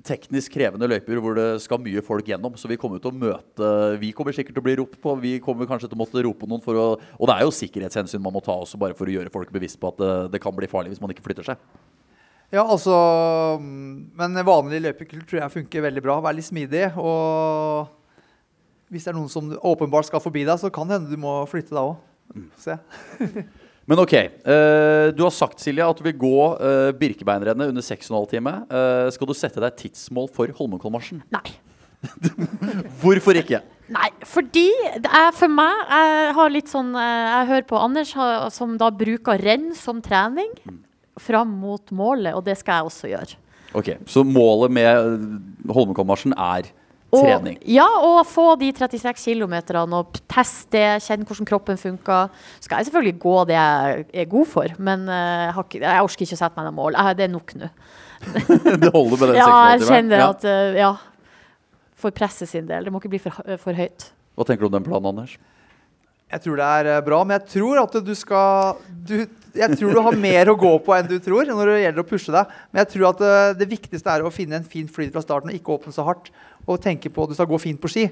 teknisk 0.07 0.49
krevende 0.55 0.89
løyper 0.89 1.19
hvor 1.21 1.37
det 1.37 1.45
skal 1.61 1.77
mye 1.85 2.01
folk 2.05 2.25
gjennom. 2.33 2.55
Så 2.59 2.65
vi 2.71 2.79
kommer 2.81 2.97
til 3.03 3.11
å 3.13 3.19
møte 3.21 3.69
Vi 4.01 4.09
kommer 4.17 4.33
sikkert 4.35 4.55
til 4.57 4.63
å 4.63 4.67
bli 4.67 4.75
ropt 4.81 4.97
på. 5.03 5.09
Vi 5.21 5.33
kommer 5.43 5.69
kanskje 5.69 5.87
til 5.91 5.97
å 5.99 6.01
måtte 6.01 6.23
rope 6.25 6.45
noen 6.49 6.63
for 6.65 6.73
å 6.81 6.87
Og 7.19 7.25
det 7.29 7.35
er 7.37 7.43
jo 7.45 7.53
sikkerhetshensyn 7.61 8.23
man 8.23 8.33
må 8.33 8.41
ta 8.43 8.55
også, 8.57 8.79
bare 8.81 8.97
for 8.97 9.05
å 9.05 9.13
gjøre 9.15 9.31
folk 9.33 9.53
bevisst 9.53 9.77
på 9.81 9.87
at 9.93 9.97
det, 10.01 10.13
det 10.35 10.41
kan 10.43 10.55
bli 10.57 10.67
farlig 10.71 10.89
hvis 10.95 11.03
man 11.03 11.13
ikke 11.13 11.25
flytter 11.29 11.45
seg. 11.53 11.57
Ja, 12.51 12.65
altså 12.67 12.93
mm, 13.63 14.11
Men 14.19 14.35
vanlig 14.43 14.81
løpekult 14.83 15.23
tror 15.29 15.41
jeg 15.41 15.55
funker 15.55 15.85
veldig 15.87 16.03
bra. 16.03 16.19
Vær 16.23 16.35
litt 16.35 16.49
smidig. 16.49 16.89
Og 16.99 17.87
hvis 18.91 19.07
det 19.07 19.13
er 19.13 19.17
noen 19.17 19.31
som 19.31 19.53
åpenbart 19.55 20.09
skal 20.09 20.23
forbi 20.23 20.43
deg, 20.43 20.59
så 20.59 20.71
kan 20.73 20.89
det 20.89 20.99
hende 20.99 21.13
du 21.13 21.19
må 21.21 21.41
flytte 21.47 21.71
deg 21.71 21.81
òg. 21.81 21.95
Se. 22.59 22.75
Men 23.89 23.99
ok. 24.03 24.13
eh, 24.13 25.07
du 25.15 25.23
har 25.25 25.33
sagt 25.33 25.63
Silja, 25.63 25.87
at 25.89 25.97
du 25.97 26.05
vil 26.05 26.15
gå 26.19 26.35
uh, 26.61 26.91
Birkebeinerrennet 26.95 27.71
under 27.73 27.83
6,5 27.83 28.27
time. 28.29 28.53
Eh, 28.69 29.07
skal 29.15 29.27
du 29.27 29.33
sette 29.35 29.63
deg 29.63 29.79
tidsmål 29.79 30.29
for 30.35 30.51
Holmenkollmarsjen? 30.59 31.23
Nei. 31.33 31.57
Hvorfor 33.01 33.37
ikke? 33.37 33.59
Nei, 33.91 34.07
fordi 34.25 34.69
det 35.03 35.09
er 35.11 35.33
for 35.35 35.51
meg 35.51 35.83
Jeg 35.91 36.31
har 36.33 36.49
litt 36.49 36.71
sånn 36.71 36.95
eh, 36.97 37.25
Jeg 37.27 37.49
hører 37.51 37.65
på 37.69 37.77
Anders 37.77 38.13
som 38.55 38.73
da 38.81 38.87
bruker 38.95 39.37
renn 39.37 39.67
som 39.77 39.99
trening 40.01 40.49
fram 41.21 41.51
mot 41.61 41.91
målet, 41.95 42.33
og 42.37 42.43
det 42.47 42.57
skal 42.59 42.81
jeg 42.81 42.91
også 42.91 43.09
gjøre. 43.13 43.39
Ok, 43.77 43.89
Så 44.11 44.23
målet 44.27 44.73
med 44.75 44.87
eh, 44.91 45.71
Holmenkollmarsjen 45.71 46.33
er 46.35 46.65
Og, 47.11 47.21
trening? 47.23 47.55
ja, 47.71 47.85
og 48.03 48.19
få 48.27 48.55
de 48.59 48.71
36 48.75 49.21
kilometerne 49.23 49.95
og 50.01 50.17
teste 50.31 50.75
det, 50.75 51.03
kjenne 51.05 51.27
hvordan 51.27 51.47
kroppen 51.47 51.79
funker. 51.79 52.29
Skal 52.59 52.81
jeg 52.81 52.89
selvfølgelig 52.89 53.15
gå 53.23 53.35
det 53.47 53.55
jeg 53.55 54.05
er 54.25 54.27
god 54.33 54.49
for, 54.51 54.75
men 54.79 55.07
eh, 55.07 55.45
jeg, 55.45 55.53
har 55.55 55.67
ikke, 55.69 55.81
jeg 55.85 56.07
orker 56.09 56.25
ikke 56.27 56.37
å 56.39 56.41
sette 56.43 56.59
meg 56.59 56.67
noe 56.69 56.77
mål. 56.81 56.99
Jeg, 56.99 57.19
det 57.21 57.27
er 57.29 57.33
nok 57.37 57.55
nå. 57.61 57.71
det 58.83 58.91
holder 58.93 59.15
med 59.17 59.23
den 59.31 59.39
Ja, 59.39 59.47
jeg 59.73 59.87
kjenner 59.87 60.19
ja. 60.25 60.27
at 60.35 60.43
eh, 60.51 60.75
Ja. 60.81 60.91
For 62.01 62.09
presset 62.17 62.49
sin 62.49 62.65
del. 62.65 62.87
Det 62.87 62.91
må 62.93 62.97
ikke 62.97 63.11
bli 63.13 63.19
for, 63.21 63.35
for 63.61 63.77
høyt. 63.77 64.07
Hva 64.33 64.45
tenker 64.47 64.65
du 64.65 64.71
om 64.71 64.73
den 64.79 64.85
planen, 64.87 65.11
Anders? 65.11 65.35
Jeg 66.31 66.41
tror 66.45 66.57
det 66.57 66.69
er 66.79 66.87
eh, 66.95 67.01
bra, 67.05 67.19
men 67.27 67.35
jeg 67.37 67.49
tror 67.59 67.81
at 67.83 67.97
du 68.07 68.13
skal 68.17 68.79
du, 69.05 69.19
Jeg 69.57 69.77
tror 69.77 69.95
du 69.95 70.01
har 70.05 70.17
mer 70.19 70.51
å 70.51 70.57
gå 70.59 70.71
på 70.85 70.93
enn 70.95 71.09
du 71.09 71.17
tror 71.23 71.49
når 71.49 71.73
det 71.73 71.79
gjelder 71.81 72.03
å 72.03 72.07
pushe 72.07 72.33
deg. 72.33 72.51
Men 72.71 72.83
jeg 72.83 72.91
tror 72.93 73.07
at 73.09 73.23
det, 73.23 73.37
det 73.61 73.69
viktigste 73.71 74.13
er 74.13 74.23
å 74.23 74.33
finne 74.33 74.59
en 74.59 74.67
fin 74.67 74.87
flyt 74.87 75.11
fra 75.15 75.23
starten 75.23 75.51
og 75.51 75.57
ikke 75.57 75.75
åpne 75.75 75.95
så 75.95 76.05
hardt. 76.07 76.29
Og 76.67 76.81
tenke 76.83 77.11
på 77.11 77.25
at 77.25 77.33
du 77.33 77.37
skal 77.37 77.49
gå 77.49 77.59
fint 77.61 77.81
på 77.81 77.91
ski. 77.91 78.05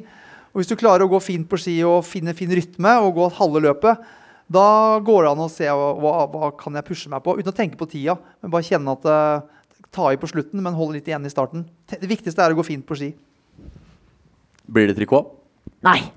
Og 0.51 0.61
Hvis 0.61 0.71
du 0.71 0.77
klarer 0.79 1.05
å 1.05 1.11
gå 1.11 1.19
fint 1.23 1.47
på 1.49 1.59
ski 1.61 1.77
og 1.87 2.01
finne 2.07 2.35
fin 2.37 2.51
rytme 2.51 2.95
og 3.05 3.15
gå 3.19 3.29
halve 3.37 3.61
løpet, 3.67 4.01
da 4.49 4.97
går 5.05 5.25
det 5.25 5.31
an 5.31 5.45
å 5.45 5.51
se 5.53 5.69
hva, 5.69 6.13
hva, 6.33 6.49
kan 6.57 6.75
jeg 6.79 6.87
pushe 6.87 7.11
meg 7.11 7.21
på, 7.21 7.37
uten 7.37 7.51
å 7.51 7.55
tenke 7.55 7.77
på 7.77 7.87
tida. 7.91 8.17
Men 8.41 8.53
bare 8.55 8.65
kjenne 8.65 8.97
at 8.97 9.09
eh, 9.09 9.55
Ta 9.89 10.11
i 10.13 10.19
på 10.21 10.27
slutten, 10.29 10.61
men 10.61 10.75
hold 10.77 10.93
litt 10.93 11.07
igjen 11.09 11.25
i 11.25 11.31
starten. 11.33 11.63
Det 11.89 12.05
viktigste 12.05 12.43
er 12.45 12.53
å 12.53 12.57
gå 12.59 12.65
fint 12.67 12.85
på 12.85 12.97
ski. 12.99 13.07
Blir 14.69 14.85
det 14.85 14.99
trikot? 14.99 15.31
Nei. 15.85 16.11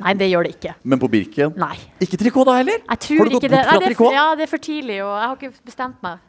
Nei, 0.00 0.14
det 0.20 0.30
gjør 0.32 0.48
det 0.48 0.54
ikke. 0.56 0.74
Men 0.84 1.02
på 1.02 1.10
Birken? 1.12 1.54
Nei. 1.60 1.76
Ikke 2.00 2.18
trikot 2.20 2.48
da 2.48 2.56
heller? 2.62 2.80
Jeg 2.88 3.04
tror 3.06 3.22
Har 3.24 3.30
du 3.30 3.36
gått 3.36 3.46
det. 3.46 3.52
bort 3.52 3.68
fra 3.70 3.78
det 3.78 3.86
er, 3.86 3.94
trikot? 3.94 4.16
ja, 4.16 4.26
det 4.40 4.46
er 4.48 4.52
for 4.56 4.66
tidlig, 4.70 4.98
og 5.04 5.14
jeg 5.14 5.28
har 5.28 5.38
ikke 5.38 5.54
bestemt 5.70 6.02
meg. 6.06 6.26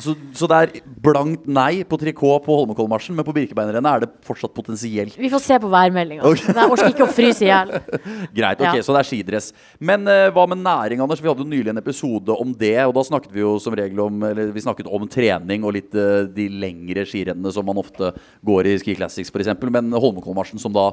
Så, 0.00 0.14
så 0.34 0.46
det 0.48 0.56
er 0.56 0.70
blankt 1.04 1.44
nei 1.52 1.82
på 1.86 1.98
trikot 2.00 2.40
på 2.46 2.54
Holmenkollmarsjen, 2.56 3.12
men 3.14 3.26
på 3.26 3.34
Birkebeinerrennet 3.36 3.90
er 3.92 4.00
det 4.06 4.08
fortsatt 4.24 4.54
potensielt 4.56 5.18
Vi 5.20 5.28
får 5.30 5.42
se 5.44 5.58
på 5.60 5.68
værmeldinga. 5.70 6.24
Okay. 6.26 6.48
Jeg 6.56 6.72
orker 6.72 6.88
ikke 6.94 7.04
å 7.04 7.12
fryse 7.12 7.44
i 7.44 7.50
hjel. 7.50 7.74
greit. 8.38 8.56
ok, 8.64 8.78
Ja. 8.80 8.82
Så 8.82 8.96
det 8.96 9.02
er 9.02 9.08
skidress. 9.10 9.50
Men 9.84 10.08
uh, 10.08 10.30
hva 10.32 10.46
med 10.48 10.62
næring, 10.64 11.04
Anders? 11.04 11.20
Vi 11.22 11.28
hadde 11.28 11.44
jo 11.44 11.50
nylig 11.52 11.74
en 11.74 11.82
episode 11.82 12.34
om 12.34 12.54
det, 12.56 12.72
og 12.88 12.96
da 12.96 13.04
snakket 13.04 13.36
vi 13.36 13.44
jo 13.44 13.52
som 13.62 13.76
regel 13.78 14.00
om 14.08 14.24
Eller 14.32 14.48
vi 14.56 14.64
snakket 14.64 14.88
om 14.88 15.04
trening 15.12 15.68
og 15.68 15.76
litt 15.76 15.92
uh, 15.94 16.24
de 16.24 16.48
lengre 16.48 17.04
skirennene 17.06 17.52
som 17.52 17.68
man 17.68 17.78
ofte 17.84 18.14
går 18.48 18.72
i 18.72 18.78
Ski 18.80 18.96
Classics, 18.96 19.30
f.eks. 19.30 19.52
Men 19.68 19.92
Holmenkollmarsjen, 19.92 20.58
som 20.62 20.72
da 20.74 20.88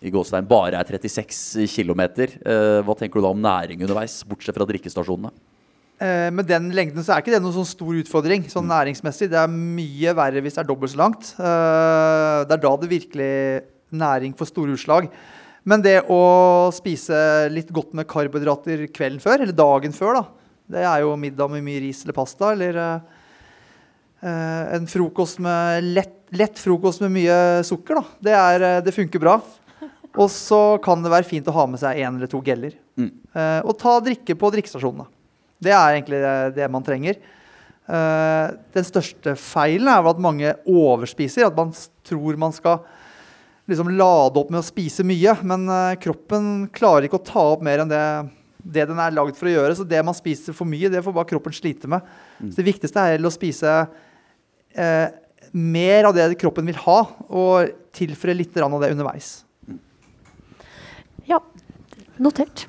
i 0.00 0.12
gåstein 0.14 0.48
bare 0.48 0.80
er 0.80 0.88
36 0.88 1.68
km, 1.72 2.02
hva 2.84 2.96
tenker 2.98 3.20
du 3.20 3.26
da 3.26 3.32
om 3.32 3.40
næring 3.42 3.82
underveis, 3.84 4.20
bortsett 4.28 4.56
fra 4.56 4.66
drikkestasjonene? 4.68 5.32
Eh, 5.98 6.28
med 6.30 6.46
den 6.46 6.68
lengden 6.70 7.02
så 7.02 7.16
er 7.16 7.24
ikke 7.24 7.32
det 7.34 7.40
noen 7.42 7.56
sånn 7.56 7.66
stor 7.66 7.96
utfordring 7.98 8.44
sånn 8.46 8.68
næringsmessig. 8.70 9.26
Det 9.32 9.40
er 9.40 9.50
mye 9.50 10.14
verre 10.14 10.42
hvis 10.44 10.54
det 10.54 10.62
er 10.62 10.68
dobbelt 10.68 10.92
så 10.92 11.00
langt. 11.00 11.32
Eh, 11.34 12.44
det 12.46 12.54
er 12.54 12.62
da 12.62 12.72
det 12.78 12.90
virkelig 12.92 13.32
næring 13.98 14.36
får 14.38 14.52
store 14.52 14.76
utslag. 14.78 15.08
Men 15.68 15.82
det 15.82 15.96
å 16.12 16.22
spise 16.72 17.48
litt 17.50 17.72
godt 17.74 17.96
med 17.98 18.06
karbohydrater 18.08 18.86
kvelden 18.94 19.18
før, 19.22 19.42
eller 19.42 19.56
dagen 19.56 19.96
før, 19.96 20.20
da, 20.20 20.22
det 20.76 20.84
er 20.86 21.02
jo 21.02 21.16
middag 21.18 21.50
med 21.50 21.66
mye 21.66 21.82
ris 21.82 22.04
eller 22.04 22.16
pasta, 22.16 22.52
eller 22.54 22.78
eh, 22.84 23.18
eh, 24.22 24.62
en 24.78 24.86
frokost 24.88 25.42
med 25.42 25.90
lett, 25.98 26.14
lett 26.38 26.62
frokost 26.62 27.02
med 27.02 27.16
mye 27.18 27.40
sukker, 27.66 27.98
da. 27.98 28.18
Det, 28.28 28.38
er, 28.38 28.68
eh, 28.68 28.82
det 28.86 28.94
funker 28.94 29.24
bra. 29.24 29.40
Og 30.18 30.30
så 30.32 30.60
kan 30.82 31.02
det 31.04 31.12
være 31.12 31.28
fint 31.28 31.48
å 31.50 31.54
ha 31.54 31.64
med 31.70 31.80
seg 31.80 32.00
én 32.02 32.16
eller 32.16 32.30
to 32.30 32.40
geller. 32.44 32.74
Mm. 32.98 33.10
Uh, 33.34 33.60
og 33.62 33.76
ta 33.78 33.98
drikke 34.02 34.34
på 34.38 34.52
drikkestasjonene. 34.54 35.06
Det 35.62 35.74
er 35.74 35.96
egentlig 35.96 36.22
det, 36.22 36.36
det 36.58 36.70
man 36.70 36.86
trenger. 36.86 37.20
Uh, 37.88 38.56
den 38.74 38.86
største 38.86 39.32
feilen 39.38 39.90
er 39.90 40.02
vel 40.02 40.16
at 40.16 40.24
mange 40.24 40.54
overspiser. 40.68 41.46
At 41.46 41.58
man 41.58 41.70
tror 42.06 42.40
man 42.40 42.54
skal 42.56 42.82
liksom 43.68 43.92
lade 43.94 44.40
opp 44.40 44.50
med 44.50 44.62
å 44.62 44.66
spise 44.66 45.06
mye. 45.06 45.36
Men 45.46 45.68
uh, 45.70 45.94
kroppen 46.02 46.66
klarer 46.74 47.06
ikke 47.06 47.20
å 47.22 47.28
ta 47.30 47.46
opp 47.54 47.64
mer 47.66 47.84
enn 47.84 47.92
det, 47.92 48.04
det 48.58 48.88
den 48.90 48.98
er 49.02 49.14
lagd 49.14 49.38
for 49.38 49.50
å 49.50 49.54
gjøre. 49.54 49.78
Så 49.78 49.86
det 49.86 50.02
man 50.06 50.18
spiser 50.18 50.56
for 50.56 50.68
mye, 50.68 50.90
det 50.90 51.04
får 51.06 51.16
bare 51.16 51.30
kroppen 51.30 51.54
slite 51.54 51.90
med. 51.90 52.06
Så 52.42 52.58
det 52.58 52.68
viktigste 52.72 53.02
er 53.02 53.16
heller 53.16 53.30
å 53.30 53.34
spise 53.38 53.74
eh, 54.74 55.08
mer 55.52 56.08
av 56.08 56.16
det 56.16 56.30
kroppen 56.40 56.66
vil 56.68 56.78
ha, 56.84 57.00
og 57.28 57.70
tilføre 57.96 58.36
litt 58.36 58.56
av 58.60 58.80
det 58.82 58.92
underveis. 58.94 59.30
Notert. 62.22 62.64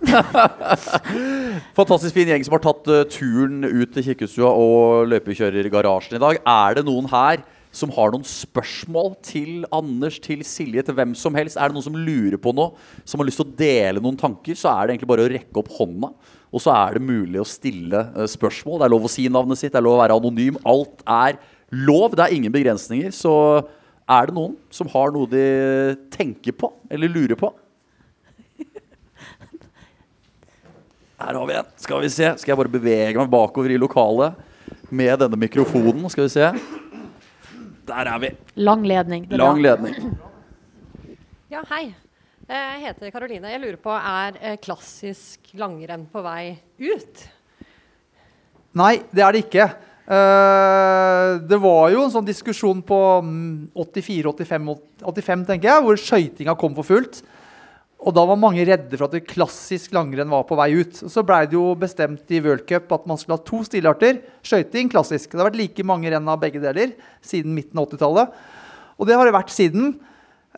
Fantastisk 1.77 2.13
fin 2.13 2.29
gjeng 2.29 2.43
som 2.45 2.53
har 2.55 2.61
tatt 2.63 2.89
eh, 2.93 3.05
turen 3.09 3.63
ut 3.65 3.93
til 3.95 4.05
Kirkestua 4.11 4.51
og 4.53 5.09
løpekjørergarasjen 5.09 6.19
i 6.19 6.21
dag. 6.21 6.41
Er 6.45 6.77
det 6.77 6.85
noen 6.85 7.09
her 7.09 7.41
som 7.75 7.91
har 7.93 8.13
noen 8.13 8.25
spørsmål 8.25 9.13
til 9.25 9.65
Anders, 9.73 10.17
til 10.21 10.41
Silje, 10.45 10.83
til 10.85 10.97
hvem 10.97 11.13
som 11.17 11.37
helst? 11.37 11.57
Er 11.57 11.69
det 11.69 11.77
noen 11.77 11.85
som 11.85 11.97
lurer 11.97 12.37
på 12.41 12.53
noe, 12.57 12.73
som 13.05 13.21
har 13.21 13.29
lyst 13.29 13.41
til 13.41 13.49
å 13.49 13.57
dele 13.57 14.03
noen 14.03 14.17
tanker, 14.17 14.57
så 14.57 14.71
er 14.73 14.83
det 14.85 14.95
egentlig 14.95 15.11
bare 15.11 15.25
å 15.25 15.31
rekke 15.33 15.61
opp 15.61 15.71
hånda. 15.77 16.11
Og 16.49 16.63
så 16.63 16.73
er 16.73 16.97
det 16.97 17.05
mulig 17.05 17.41
å 17.41 17.47
stille 17.47 18.03
eh, 18.15 18.29
spørsmål. 18.29 18.81
Det 18.81 18.89
er 18.89 18.93
lov 18.95 19.09
å 19.09 19.13
si 19.13 19.27
navnet 19.29 19.61
sitt, 19.61 19.73
det 19.73 19.81
er 19.81 19.85
lov 19.85 19.97
å 19.97 20.03
være 20.03 20.17
anonym. 20.17 20.61
Alt 20.69 21.05
er 21.05 21.41
lov. 21.69 22.17
Det 22.17 22.25
er 22.25 22.37
ingen 22.37 22.53
begrensninger. 22.53 23.13
Så 23.13 23.33
er 24.09 24.29
det 24.29 24.37
noen 24.37 24.57
som 24.73 24.89
har 24.93 25.13
noe 25.13 25.29
de 25.29 25.47
tenker 26.13 26.57
på 26.57 26.71
eller 26.89 27.11
lurer 27.13 27.37
på? 27.37 27.51
Her 31.19 31.35
har 31.35 31.47
vi 31.49 31.55
en. 31.59 31.71
Skal 31.75 32.01
vi 32.05 32.09
se. 32.13 32.29
Skal 32.39 32.53
jeg 32.53 32.59
bare 32.61 32.71
bevege 32.71 33.17
meg 33.19 33.31
bakover 33.31 33.73
i 33.73 33.79
lokalet 33.79 34.37
med 34.89 35.19
denne 35.19 35.39
mikrofonen. 35.39 36.05
Skal 36.11 36.29
vi 36.29 36.31
se. 36.31 36.51
Der 37.89 38.11
er 38.13 38.21
vi. 38.23 38.29
Lang 38.61 38.85
ledning. 38.87 39.25
Lang 39.35 39.59
ledning. 39.61 40.13
Ja, 41.51 41.63
hei. 41.73 41.89
Eh, 42.47 42.55
Jeg 42.55 42.85
heter 42.87 43.11
Karoline. 43.11 43.51
Jeg 43.51 43.61
lurer 43.61 43.81
på, 43.81 43.91
er 43.91 44.39
eh, 44.39 44.55
klassisk 44.63 45.51
langrenn 45.59 46.07
på 46.09 46.23
vei 46.23 46.55
ut? 46.79 47.25
Nei, 48.79 48.95
det 49.11 49.25
er 49.25 49.35
det 49.35 49.43
ikke. 49.47 49.65
Eh, 50.09 51.31
det 51.49 51.59
var 51.61 51.89
jo 51.93 52.05
en 52.05 52.13
sånn 52.13 52.25
diskusjon 52.25 52.79
på 52.85 52.99
mm, 53.25 53.73
84-85, 53.75 54.71
85, 55.03 55.45
tenker 55.51 55.69
jeg, 55.73 55.85
hvor 55.85 55.99
skøytinga 55.99 56.55
kom 56.57 56.77
for 56.77 56.87
fullt. 56.87 57.21
Og 57.99 58.15
da 58.15 58.23
var 58.23 58.39
mange 58.39 58.63
redde 58.63 58.95
for 58.95 59.09
at 59.09 59.15
det 59.17 59.27
klassisk 59.27 59.91
langrenn 59.95 60.31
var 60.31 60.45
på 60.47 60.55
vei 60.55 60.69
ut. 60.79 61.01
Så 61.11 61.23
blei 61.27 61.41
det 61.49 61.57
jo 61.57 61.73
bestemt 61.79 62.31
i 62.31 62.39
World 62.45 62.63
Cup 62.69 62.93
at 62.95 63.07
man 63.09 63.19
skulle 63.19 63.35
ha 63.35 63.43
to 63.43 63.59
stilarter. 63.67 64.21
Skøyting, 64.45 64.91
klassisk. 64.93 65.33
Det 65.33 65.41
har 65.41 65.49
vært 65.49 65.59
like 65.59 65.83
mange 65.87 66.11
renn 66.13 66.31
av 66.31 66.39
begge 66.39 66.61
deler 66.63 66.93
siden 67.19 67.51
midten 67.57 67.81
av 67.81 67.89
80-tallet. 67.89 68.37
Og 68.99 69.09
det 69.09 69.17
har 69.19 69.27
det 69.27 69.35
vært 69.35 69.51
siden. 69.51 69.97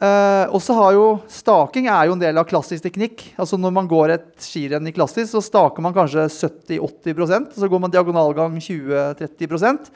Uh, 0.01 0.47
og 0.53 0.61
så 0.63 0.73
har 0.77 0.93
jo 0.95 1.07
Staking 1.29 1.89
er 1.91 2.07
jo 2.07 2.13
en 2.15 2.21
del 2.21 2.37
av 2.37 2.45
klassisk 2.49 2.85
teknikk. 2.85 3.25
Altså 3.41 3.57
Når 3.57 3.73
man 3.75 3.89
går 3.89 4.15
et 4.15 4.29
skirenn 4.45 4.87
i 4.89 4.93
klassisk, 4.95 5.33
så 5.33 5.41
staker 5.45 5.83
man 5.83 5.97
kanskje 5.97 6.29
70-80 6.29 7.25
og 7.25 7.57
så 7.57 7.69
går 7.73 7.81
man 7.83 7.93
diagonalgang 7.93 8.55
20-30% 8.61 9.91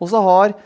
Og 0.00 0.10
så 0.10 0.24
har 0.24 0.56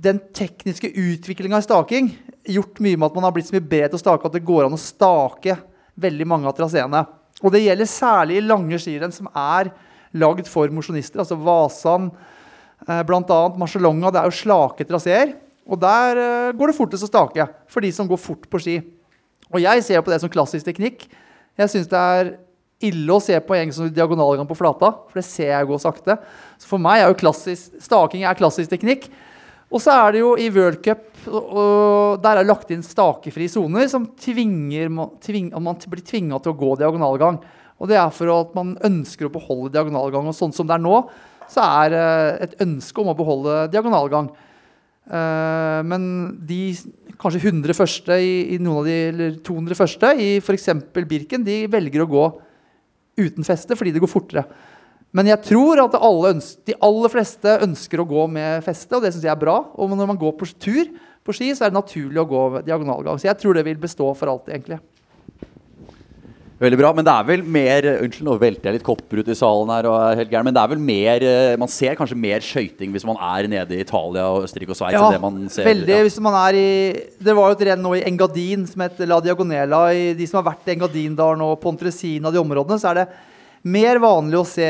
den 0.00 0.20
tekniske 0.36 0.88
utviklinga 0.88 1.60
i 1.60 1.64
staking 1.66 2.10
gjort 2.48 2.80
mye 2.80 2.96
med 2.96 3.10
at 3.10 3.16
man 3.18 3.26
har 3.26 3.34
blitt 3.36 3.50
så 3.50 3.56
mye 3.56 3.68
bedre 3.68 3.92
til 3.92 4.00
å 4.00 4.02
stake 4.04 4.28
at 4.28 4.36
det 4.36 4.46
går 4.48 4.66
an 4.66 4.76
å 4.76 4.80
stake 4.80 5.58
veldig 6.00 6.26
mange 6.28 6.48
av 6.48 6.56
traseene. 6.56 7.04
Og 7.40 7.52
det 7.52 7.62
gjelder 7.64 7.88
særlig 7.88 8.38
i 8.38 8.44
lange 8.44 8.80
skirenn 8.80 9.12
som 9.14 9.28
er 9.36 9.70
lagd 10.16 10.48
for 10.50 10.72
mosjonister. 10.72 11.20
Altså 11.22 11.38
Vasan, 11.40 12.10
eh, 12.86 13.02
bl.a. 13.06 13.40
Marcialonga. 13.60 14.12
Det 14.12 14.22
er 14.22 14.28
jo 14.28 14.38
slake 14.40 14.88
traseer. 14.88 15.34
Og 15.68 15.80
der 15.80 16.20
eh, 16.20 16.52
går 16.56 16.72
det 16.72 16.78
fortest 16.78 17.06
å 17.06 17.10
stake 17.10 17.46
for 17.70 17.84
de 17.84 17.92
som 17.94 18.08
går 18.08 18.20
fort 18.20 18.48
på 18.50 18.60
ski. 18.62 18.78
Og 19.50 19.60
jeg 19.62 19.84
ser 19.84 20.04
på 20.04 20.12
det 20.12 20.20
som 20.22 20.32
klassisk 20.32 20.68
teknikk. 20.68 21.06
Jeg 21.60 21.72
syns 21.72 21.90
det 21.90 22.00
er 22.00 22.34
ille 22.88 23.12
å 23.12 23.20
se 23.20 23.36
på 23.44 23.56
en 23.58 23.72
som 23.76 23.90
diagonalgang 23.92 24.48
på 24.48 24.56
flata, 24.56 24.94
for 25.10 25.20
det 25.20 25.26
ser 25.28 25.50
jeg 25.52 25.68
gå 25.68 25.76
sakte. 25.82 26.16
Så 26.60 26.70
for 26.70 26.80
meg 26.80 27.02
er 27.02 27.10
jo 27.10 27.18
klassisk, 27.20 27.74
staking 27.84 28.24
er 28.24 28.38
klassisk 28.38 28.72
teknikk. 28.72 29.10
Og 29.70 29.78
så 29.82 29.94
er 29.94 30.14
det 30.14 30.22
jo 30.24 30.34
i 30.34 30.48
World 30.50 30.80
Cup 30.82 31.06
og 31.30 32.22
Der 32.24 32.32
er 32.32 32.40
det 32.40 32.48
lagt 32.48 32.70
inn 32.72 32.82
stakefrie 32.82 33.50
soner 33.52 33.84
som 33.92 34.06
tvinger, 34.18 34.88
tving, 35.20 35.50
man 35.52 35.76
blir 35.76 36.04
tvinga 36.06 36.38
til 36.40 36.54
å 36.54 36.58
gå 36.58 36.70
diagonalgang. 36.80 37.36
Og 37.80 37.88
det 37.90 37.98
er 38.00 38.12
for 38.12 38.32
at 38.32 38.54
man 38.56 38.74
ønsker 38.84 39.28
å 39.28 39.32
beholde 39.32 39.72
diagonalgang. 39.74 40.28
Og 40.28 40.36
sånn 40.36 40.54
som 40.56 40.68
det 40.68 40.76
er 40.76 40.84
nå, 40.84 41.02
så 41.50 41.64
er 41.64 41.92
det 41.92 42.06
et 42.46 42.56
ønske 42.64 43.02
om 43.02 43.12
å 43.12 43.16
beholde 43.18 43.66
diagonalgang. 43.72 44.30
Uh, 45.10 45.80
men 45.84 46.02
de 46.46 46.74
kanskje 47.20 47.42
100 47.50 47.76
første 47.76 48.16
i, 48.22 48.58
noen 48.62 48.82
av 48.82 48.88
de, 48.88 48.98
eller 49.10 49.38
200 49.44 49.78
første 49.78 50.12
i 50.16 50.30
f.eks. 50.40 50.68
Birken, 50.96 51.44
de 51.44 51.64
velger 51.72 52.04
å 52.04 52.10
gå 52.10 52.26
uten 53.20 53.44
feste 53.44 53.76
fordi 53.76 53.92
det 53.92 54.02
går 54.02 54.12
fortere. 54.12 54.44
Men 55.10 55.26
jeg 55.26 55.42
tror 55.42 55.80
at 55.82 55.96
ønsker, 55.98 56.62
de 56.70 56.76
aller 56.86 57.10
fleste 57.10 57.56
ønsker 57.66 58.02
å 58.02 58.06
gå 58.06 58.26
med 58.30 58.62
feste, 58.62 58.94
og 58.94 59.02
det 59.02 59.10
syns 59.14 59.26
jeg 59.26 59.32
er 59.32 59.40
bra. 59.40 59.56
Og 59.74 59.90
når 59.90 60.12
man 60.12 60.20
går 60.20 60.36
på 60.38 60.46
tur 60.54 60.86
på 61.26 61.34
ski, 61.34 61.50
så 61.54 61.66
er 61.66 61.72
det 61.72 61.80
naturlig 61.80 62.22
å 62.22 62.28
gå 62.30 62.44
diagonalgang. 62.66 63.18
Så 63.18 63.26
jeg 63.26 63.38
tror 63.40 63.58
det 63.58 63.66
vil 63.66 63.80
bestå 63.80 64.12
for 64.14 64.30
alltid, 64.30 64.54
egentlig. 64.54 64.78
Veldig 66.60 66.76
bra, 66.76 66.90
men 66.92 67.06
det 67.06 67.12
er 67.14 67.24
vel 67.24 67.42
mer 67.48 67.86
Unnskyld, 67.88 68.26
nå 68.26 68.34
velter 68.36 68.68
jeg 68.68 68.76
litt 68.76 68.84
kopper 68.84 69.22
ut 69.22 69.28
i 69.32 69.36
salen 69.38 69.70
her. 69.72 69.86
og 69.88 69.94
er 69.96 70.18
helt 70.20 70.32
gæren, 70.34 70.44
Men 70.44 70.56
det 70.56 70.60
er 70.60 70.68
vel 70.74 70.82
mer 70.84 71.24
eh, 71.24 71.54
Man 71.56 71.70
ser 71.72 71.96
kanskje 71.96 72.18
mer 72.20 72.44
skøyting 72.44 72.92
hvis 72.92 73.06
man 73.08 73.16
er 73.16 73.48
nede 73.48 73.78
i 73.78 73.80
Italia 73.80 74.26
og 74.28 74.44
Østerrike 74.44 74.74
og 74.74 74.76
Sveits? 74.76 74.98
Ja, 74.98 75.06
det 75.08 75.22
man 75.22 75.38
ser, 75.48 75.64
veldig. 75.64 75.94
Ja. 75.94 76.02
hvis 76.04 76.20
man 76.20 76.36
er 76.42 76.58
i 76.60 76.68
Det 77.16 77.36
var 77.38 77.48
jo 77.48 77.56
et 77.56 77.64
renn 77.70 77.80
nå 77.80 77.94
i 77.96 78.04
Engadin 78.04 78.68
som 78.68 78.84
heter 78.84 79.08
La 79.08 79.22
Diagonela. 79.24 79.86
I 79.96 80.12
de 80.18 80.28
som 80.28 80.42
har 80.42 80.50
vært 80.50 80.68
i 80.68 80.74
Engadindalen 80.76 81.46
og 81.48 81.56
Pontresina, 81.64 82.28
de 82.28 82.44
områdene, 82.44 82.76
så 82.76 82.92
er 82.92 83.00
det 83.00 83.08
mer 83.62 84.00
vanlig 84.02 84.40
å 84.40 84.48
se 84.48 84.68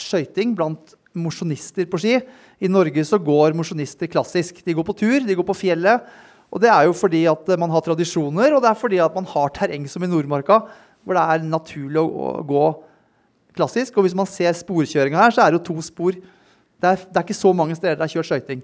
skøyting 0.00 0.54
blant 0.58 0.94
mosjonister 1.18 1.88
på 1.90 2.00
ski. 2.00 2.18
I 2.62 2.70
Norge 2.70 3.04
så 3.06 3.18
går 3.22 3.56
mosjonister 3.58 4.10
klassisk. 4.10 4.62
De 4.64 4.74
går 4.76 4.86
på 4.86 4.96
tur, 4.98 5.20
de 5.26 5.36
går 5.38 5.46
på 5.46 5.56
fjellet. 5.56 6.04
Og 6.48 6.62
det 6.62 6.70
er 6.72 6.88
jo 6.88 6.96
fordi 6.96 7.24
at 7.28 7.50
man 7.60 7.72
har 7.74 7.84
tradisjoner, 7.84 8.54
og 8.54 8.62
det 8.64 8.70
er 8.70 8.78
fordi 8.78 9.00
at 9.04 9.16
man 9.16 9.26
har 9.28 9.52
terreng 9.54 9.88
som 9.90 10.04
i 10.04 10.10
Nordmarka 10.10 10.62
hvor 11.04 11.16
det 11.16 11.24
er 11.24 11.44
naturlig 11.48 12.02
å, 12.02 12.42
gå 12.44 12.64
klassisk. 13.56 13.96
Og 13.96 14.04
hvis 14.04 14.16
man 14.16 14.28
ser 14.28 14.52
sporkjøringa 14.56 15.22
her, 15.22 15.32
så 15.32 15.44
er 15.44 15.54
det 15.54 15.60
jo 15.60 15.68
to 15.70 15.84
spor. 15.84 16.18
Det 16.18 16.90
er, 16.90 17.00
det 17.00 17.16
er 17.16 17.24
ikke 17.24 17.36
så 17.38 17.54
mange 17.56 17.76
steder 17.78 17.96
det 17.96 18.04
er 18.04 18.12
kjørt 18.12 18.28
skøyting. 18.28 18.60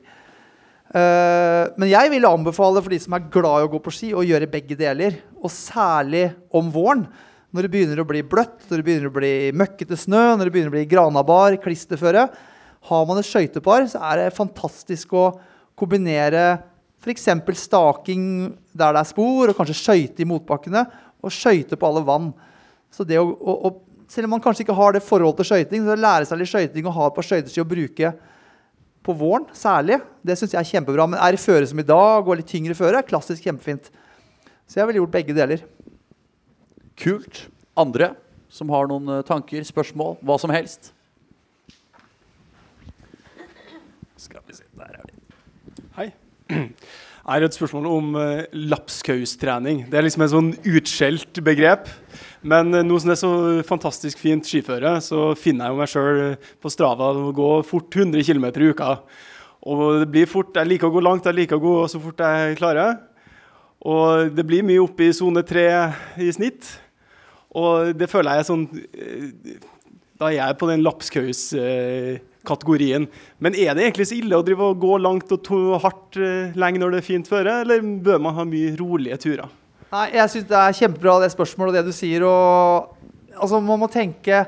Uh, 0.94 1.72
men 1.80 1.88
jeg 1.88 2.10
vil 2.12 2.28
anbefale 2.28 2.82
for 2.84 2.92
de 2.92 2.98
som 3.00 3.16
er 3.16 3.30
glad 3.32 3.62
i 3.62 3.66
å 3.66 3.70
gå 3.72 3.80
på 3.82 3.94
ski, 3.94 4.10
å 4.12 4.26
gjøre 4.26 4.50
begge 4.52 4.76
deler. 4.78 5.16
Og 5.40 5.50
særlig 5.54 6.26
om 6.54 6.68
våren. 6.74 7.06
Når 7.54 7.66
det 7.66 7.70
begynner 7.70 8.00
å 8.02 8.06
bli 8.08 8.20
bløtt, 8.26 8.64
når 8.66 8.80
det 8.80 8.84
begynner 8.88 9.10
å 9.12 9.14
bli 9.14 9.34
møkkete 9.54 9.94
snø, 9.94 10.22
når 10.34 10.48
det 10.48 10.54
begynner 10.56 10.72
å 10.72 10.74
bli 10.74 10.88
granabar, 10.90 11.54
klisterføre. 11.62 12.24
Har 12.90 13.04
man 13.06 13.20
et 13.20 13.28
skøytepar, 13.28 13.86
så 13.92 14.00
er 14.10 14.24
det 14.24 14.34
fantastisk 14.34 15.14
å 15.14 15.28
kombinere 15.78 16.42
f.eks. 17.04 17.28
staking 17.60 18.24
der 18.72 18.96
det 18.96 19.02
er 19.04 19.08
spor, 19.08 19.52
og 19.52 19.58
kanskje 19.58 19.76
skøyte 19.78 20.24
i 20.24 20.28
motbakkene, 20.28 20.82
og 21.22 21.32
skøyte 21.32 21.78
på 21.78 21.88
alle 21.88 22.02
vann. 22.06 22.30
Så 22.90 23.06
det 23.06 23.20
å, 23.20 23.28
å, 23.30 23.54
å, 23.68 24.06
selv 24.10 24.26
om 24.26 24.34
man 24.34 24.42
kanskje 24.42 24.64
ikke 24.64 24.76
har 24.78 24.96
det 24.96 25.04
forholdet 25.04 25.44
til 25.44 25.52
skøyting, 25.52 25.84
så 25.86 25.98
lære 25.98 26.28
seg 26.28 26.40
litt 26.40 26.50
skøyting 26.50 26.88
og 26.88 26.96
ha 26.96 27.10
et 27.10 27.18
par 27.18 27.28
skøyteski 27.28 27.62
å 27.62 27.68
bruke 27.68 28.14
på 29.04 29.14
våren 29.20 29.46
særlig, 29.54 30.00
det 30.24 30.38
syns 30.40 30.56
jeg 30.56 30.62
er 30.62 30.70
kjempebra. 30.72 31.06
Men 31.06 31.20
er 31.20 31.36
i 31.36 31.40
føre 31.40 31.68
som 31.68 31.78
i 31.78 31.86
dag 31.86 32.24
og 32.24 32.40
litt 32.40 32.48
tyngre 32.50 32.74
føre, 32.78 32.98
er 32.98 33.08
klassisk 33.08 33.44
kjempefint. 33.44 33.92
Så 34.64 34.80
jeg 34.80 34.88
ville 34.88 35.02
gjort 35.02 35.12
begge 35.14 35.36
deler. 35.36 35.64
Kult. 37.00 37.46
Andre 37.76 38.12
som 38.54 38.70
har 38.70 38.86
noen 38.90 39.10
eh, 39.10 39.24
tanker, 39.26 39.64
spørsmål, 39.66 40.18
hva 40.22 40.38
som 40.38 40.52
helst? 40.54 40.92
Skal 44.20 44.44
vi 44.46 44.54
se, 44.54 44.68
der 44.78 45.00
er 45.00 45.08
de. 45.08 45.82
Hei. 45.96 46.12
er 47.24 47.44
et 47.44 47.56
spørsmål 47.56 47.86
om 47.88 48.16
uh, 48.18 48.44
lapskaustrening. 48.52 49.84
Det 49.88 49.98
er 49.98 50.04
liksom 50.04 50.24
et 50.24 50.32
sånn 50.32 50.50
utskjelt 50.76 51.40
begrep. 51.44 51.88
Men 52.44 52.70
uh, 52.74 52.82
nå 52.84 52.98
som 53.00 53.10
det 53.10 53.16
er 53.16 53.22
så 53.22 53.32
fantastisk 53.66 54.20
fint 54.20 54.44
skiføre, 54.46 54.98
så 55.04 55.32
finner 55.38 55.66
jeg 55.66 55.74
jo 55.74 55.80
meg 55.80 55.92
sjøl 55.92 56.20
eh, 56.26 56.52
på 56.60 56.72
Strava 56.72 57.10
å 57.16 57.32
gå 57.34 57.48
fort 57.66 57.96
100 57.96 58.26
km 58.28 58.46
i 58.52 58.70
uka. 58.74 58.92
Og 59.64 60.04
det 60.04 60.10
blir 60.12 60.28
fort, 60.28 60.52
Jeg 60.54 60.68
liker 60.68 60.90
å 60.90 60.94
gå 60.94 61.00
langt, 61.00 61.24
jeg 61.24 61.40
liker 61.40 61.56
å 61.56 61.64
gå 61.64 61.74
så 61.88 62.00
fort 62.02 62.20
jeg 62.20 62.58
klarer. 62.60 63.00
Og 63.84 64.30
det 64.36 64.44
blir 64.44 64.64
mye 64.64 64.82
opp 64.84 65.00
i 65.00 65.12
sone 65.12 65.42
tre 65.44 65.66
i 66.20 66.28
snitt. 66.32 66.68
Og 67.54 67.94
det 67.94 68.10
føler 68.10 68.40
jeg 68.40 68.46
sånn 68.48 68.64
Da 70.18 70.30
er 70.30 70.38
jeg 70.40 70.60
på 70.60 70.70
den 70.70 70.86
lapskaus... 70.86 71.50
Uh, 71.56 72.22
kategorien. 72.44 73.06
Men 73.40 73.54
er 73.56 73.72
det 73.72 73.86
egentlig 73.86 74.08
så 74.10 74.18
ille 74.18 74.36
å 74.36 74.44
drive 74.44 74.70
og 74.72 74.82
gå 74.82 74.98
langt 75.00 75.30
og 75.32 75.42
to 75.46 75.60
hardt 75.80 76.18
uh, 76.20 76.54
lenge 76.60 76.80
når 76.82 76.92
det 76.92 76.98
er 77.00 77.06
fint 77.06 77.30
føre, 77.30 77.62
eller 77.64 77.84
bør 78.04 78.20
man 78.20 78.36
ha 78.36 78.44
mye 78.48 78.74
rolige 78.76 79.16
turer? 79.22 79.48
Nei, 79.94 80.08
Jeg 80.16 80.32
syns 80.32 80.50
det 80.50 80.58
er 80.58 80.76
kjempebra 80.80 81.16
det 81.22 81.30
spørsmålet 81.34 81.72
og 81.72 81.78
det 81.78 81.92
du 81.92 81.96
sier. 81.96 82.26
og 82.26 83.38
altså 83.38 83.60
Man 83.62 83.80
må 83.80 83.90
tenke 83.92 84.44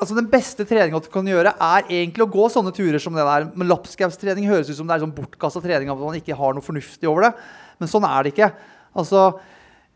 altså 0.00 0.16
Den 0.16 0.30
beste 0.32 0.64
treninga 0.64 0.96
du 1.04 1.10
kan 1.12 1.26
gjøre, 1.28 1.52
er 1.52 1.88
egentlig 1.90 2.24
å 2.24 2.32
gå 2.32 2.46
sånne 2.48 2.72
turer 2.72 3.02
som 3.02 3.12
det 3.12 3.26
der. 3.26 3.50
Men 3.52 3.68
lapskaustrening 3.68 4.46
høres 4.48 4.70
ut 4.70 4.78
som 4.78 4.88
det 4.88 4.94
er 4.96 5.02
sånn 5.02 5.12
bortkasta 5.12 5.60
trening, 5.60 5.90
at 5.92 6.00
man 6.00 6.16
ikke 6.16 6.38
har 6.38 6.56
noe 6.56 6.64
fornuftig 6.64 7.10
over 7.10 7.26
det. 7.26 7.34
Men 7.76 7.90
sånn 7.90 8.06
er 8.08 8.24
det 8.24 8.32
ikke. 8.32 8.48
Altså, 8.96 9.26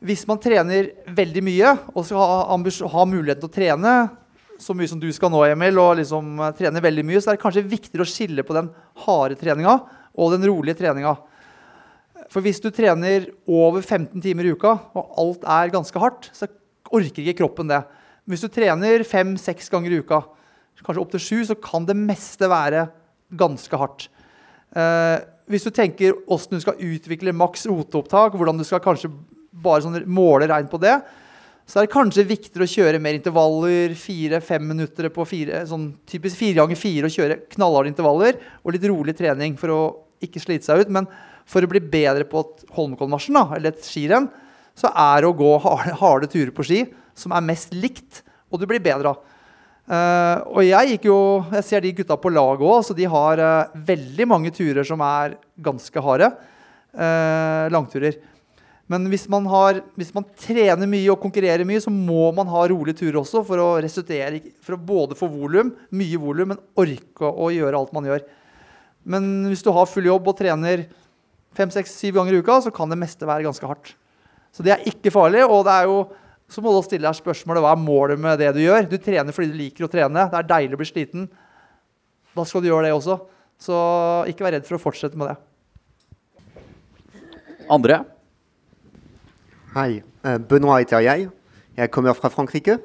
Hvis 0.05 0.27
man 0.29 0.41
trener 0.43 0.91
veldig 1.17 1.43
mye 1.45 1.71
og 1.95 2.05
skal 2.05 2.21
ha, 2.21 2.89
ha 2.93 3.05
muligheten 3.09 3.41
til 3.41 3.49
å 3.49 3.55
trene 3.55 3.95
så 4.61 4.75
mye 4.77 4.89
som 4.91 5.01
du 5.01 5.09
skal 5.15 5.33
nå, 5.33 5.41
Emil, 5.49 5.79
og 5.81 5.97
liksom 5.99 6.39
eh, 6.39 6.53
trene 6.59 6.83
veldig 6.85 7.05
mye, 7.09 7.21
så 7.23 7.33
er 7.33 7.39
det 7.39 7.43
kanskje 7.43 7.65
viktigere 7.67 8.05
å 8.05 8.09
skille 8.09 8.45
på 8.47 8.57
den 8.57 8.69
harde 9.05 9.39
treninga 9.41 9.79
og 10.15 10.35
den 10.37 10.47
rolige 10.47 10.79
treninga. 10.79 11.17
For 12.31 12.45
hvis 12.45 12.61
du 12.63 12.71
trener 12.75 13.29
over 13.51 13.83
15 13.83 14.23
timer 14.23 14.47
i 14.47 14.55
uka, 14.55 14.77
og 14.95 15.19
alt 15.21 15.49
er 15.57 15.75
ganske 15.75 16.01
hardt, 16.01 16.31
så 16.37 16.49
orker 16.95 17.25
ikke 17.25 17.41
kroppen 17.43 17.71
det. 17.71 17.83
Men 18.25 18.35
hvis 18.35 18.47
du 18.47 18.53
trener 18.53 19.05
fem-seks 19.09 19.73
ganger 19.73 19.93
i 19.93 20.01
uka, 20.05 20.23
kanskje 20.85 21.03
opptil 21.03 21.23
sju, 21.23 21.39
så 21.49 21.57
kan 21.59 21.87
det 21.89 21.97
meste 21.99 22.49
være 22.51 22.87
ganske 23.35 23.79
hardt. 23.81 24.09
Eh, 24.75 25.19
hvis 25.51 25.67
du 25.67 25.71
tenker 25.75 26.15
hvordan 26.25 26.59
du 26.59 26.65
skal 26.65 26.81
utvikle 26.81 27.35
maks 27.37 27.67
roteopptak, 27.69 28.37
hvordan 28.39 28.61
du 28.61 28.65
skal 28.67 28.83
kanskje 28.85 29.13
bare 29.63 29.85
sånn 29.85 30.01
måler 30.11 30.51
regn 30.51 30.71
på 30.71 30.81
det, 30.83 30.97
så 31.65 31.81
er 31.81 31.87
det 31.87 31.95
kanskje 31.95 32.27
viktigere 32.29 32.67
å 32.67 32.71
kjøre 32.71 33.01
mer 33.01 33.17
intervaller, 33.17 33.95
fire-fem 33.97 34.67
minutter 34.69 35.09
på 35.13 35.25
fire, 35.29 35.63
sånn 35.69 35.93
typisk 36.09 36.37
fire 36.37 36.59
ganger 36.59 36.77
fire, 36.77 37.09
og 37.09 37.15
kjøre 37.15 37.39
knallharde 37.55 37.93
intervaller 37.93 38.41
og 38.61 38.75
litt 38.75 38.85
rolig 38.91 39.15
trening 39.17 39.57
for 39.61 39.73
å 39.73 39.83
ikke 40.25 40.43
slite 40.43 40.69
seg 40.69 40.85
ut. 40.85 40.93
Men 40.93 41.09
for 41.49 41.65
å 41.65 41.71
bli 41.71 41.81
bedre 41.81 42.27
på 42.29 42.43
et 42.45 42.67
Holmenkollmarsjen, 42.77 43.41
eller 43.57 43.73
et 43.73 43.87
skirenn, 43.87 44.29
så 44.77 44.91
er 44.91 45.23
det 45.23 45.31
å 45.31 45.39
gå 45.39 45.55
harde, 45.63 45.95
harde, 46.03 46.29
turer 46.31 46.53
på 46.55 46.67
ski 46.67 46.83
som 47.17 47.33
er 47.33 47.47
mest 47.47 47.73
likt, 47.77 48.25
og 48.51 48.61
du 48.61 48.67
blir 48.69 48.83
bedre 48.83 49.15
av. 49.15 49.31
Uh, 49.85 50.39
og 50.57 50.63
jeg 50.65 50.95
gikk 50.95 51.09
jo, 51.11 51.19
jeg 51.53 51.67
ser 51.67 51.85
de 51.85 51.93
gutta 51.97 52.17
på 52.21 52.33
laget 52.33 52.65
òg, 52.65 52.85
så 52.87 52.97
de 52.97 53.05
har 53.09 53.41
uh, 53.41 53.73
veldig 53.89 54.27
mange 54.29 54.53
turer 54.57 54.85
som 54.87 55.01
er 55.05 55.37
ganske 55.65 56.05
harde. 56.05 56.31
Uh, 56.95 57.73
langturer. 57.75 58.17
Men 58.93 59.07
hvis 59.09 59.25
man, 59.33 59.47
har, 59.49 59.79
hvis 59.97 60.13
man, 60.13 60.27
trener 60.37 60.89
mye 60.91 61.09
og 61.13 61.23
konkurrerer 61.23 61.65
mye, 61.65 61.81
så 61.81 61.93
må 61.93 62.29
man 62.37 62.51
ha 62.53 62.67
rolige 62.69 62.99
turer 62.99 63.17
også 63.23 63.41
for 63.49 63.61
å 63.63 63.69
resultere, 63.81 64.43
for 64.65 64.77
å 64.77 64.83
både 64.93 65.17
få 65.17 65.29
volum, 65.33 65.73
mye 65.97 66.21
volum, 66.21 66.53
men 66.53 66.61
orke 66.81 67.31
å 67.31 67.49
gjøre 67.55 67.81
alt 67.81 67.95
man 67.97 68.11
gjør. 68.11 68.27
Men 69.09 69.31
hvis 69.49 69.65
du 69.65 69.71
har 69.73 69.89
full 69.89 70.09
jobb 70.09 70.29
og 70.29 70.37
trener 70.37 70.85
fem, 71.57 71.73
seks, 71.73 71.97
syv 71.97 72.19
ganger 72.19 72.37
i 72.37 72.43
uka, 72.45 72.59
så 72.67 72.73
kan 72.75 72.93
det 72.93 73.01
meste 73.01 73.29
være 73.29 73.47
ganske 73.47 73.69
hardt. 73.69 73.95
Så 74.55 74.65
det 74.65 74.75
er 74.75 74.87
ikke 74.89 75.13
farlig. 75.15 75.43
Og 75.49 75.65
det 75.67 75.75
er 75.75 75.89
jo, 75.91 75.99
så 76.53 76.63
må 76.65 76.73
du 76.75 76.81
stille 76.85 77.09
deg 77.09 77.19
spørsmålet 77.19 77.65
hva 77.65 77.73
er 77.75 77.83
målet 77.83 78.21
med 78.21 78.41
det 78.41 78.53
du 78.57 78.63
gjør. 78.63 78.89
Du 78.91 78.99
trener 79.01 79.35
fordi 79.35 79.53
du 79.53 79.59
liker 79.59 79.89
å 79.89 79.93
trene. 79.93 80.29
Det 80.31 80.41
er 80.41 80.51
deilig 80.53 80.77
å 80.77 80.83
bli 80.83 80.91
sliten. 80.93 81.29
Da 82.35 82.45
skal 82.49 82.63
du 82.63 82.69
gjøre 82.69 82.89
det 82.89 82.97
også. 82.97 83.19
Så 83.65 83.77
ikke 84.31 84.47
vær 84.47 84.59
redd 84.59 84.69
for 84.69 84.77
å 84.77 84.83
fortsette 84.83 85.19
med 85.19 85.33
det. 85.33 85.39
Andre? 87.73 88.03
Hei. 89.75 90.05
Eh, 90.23 90.39
Benoit 90.39 90.85
heter 90.85 91.01
jeg. 91.03 91.31
Jeg 91.75 91.91
kommer 91.91 92.15
fra 92.15 92.29
Frankrike. 92.31 92.77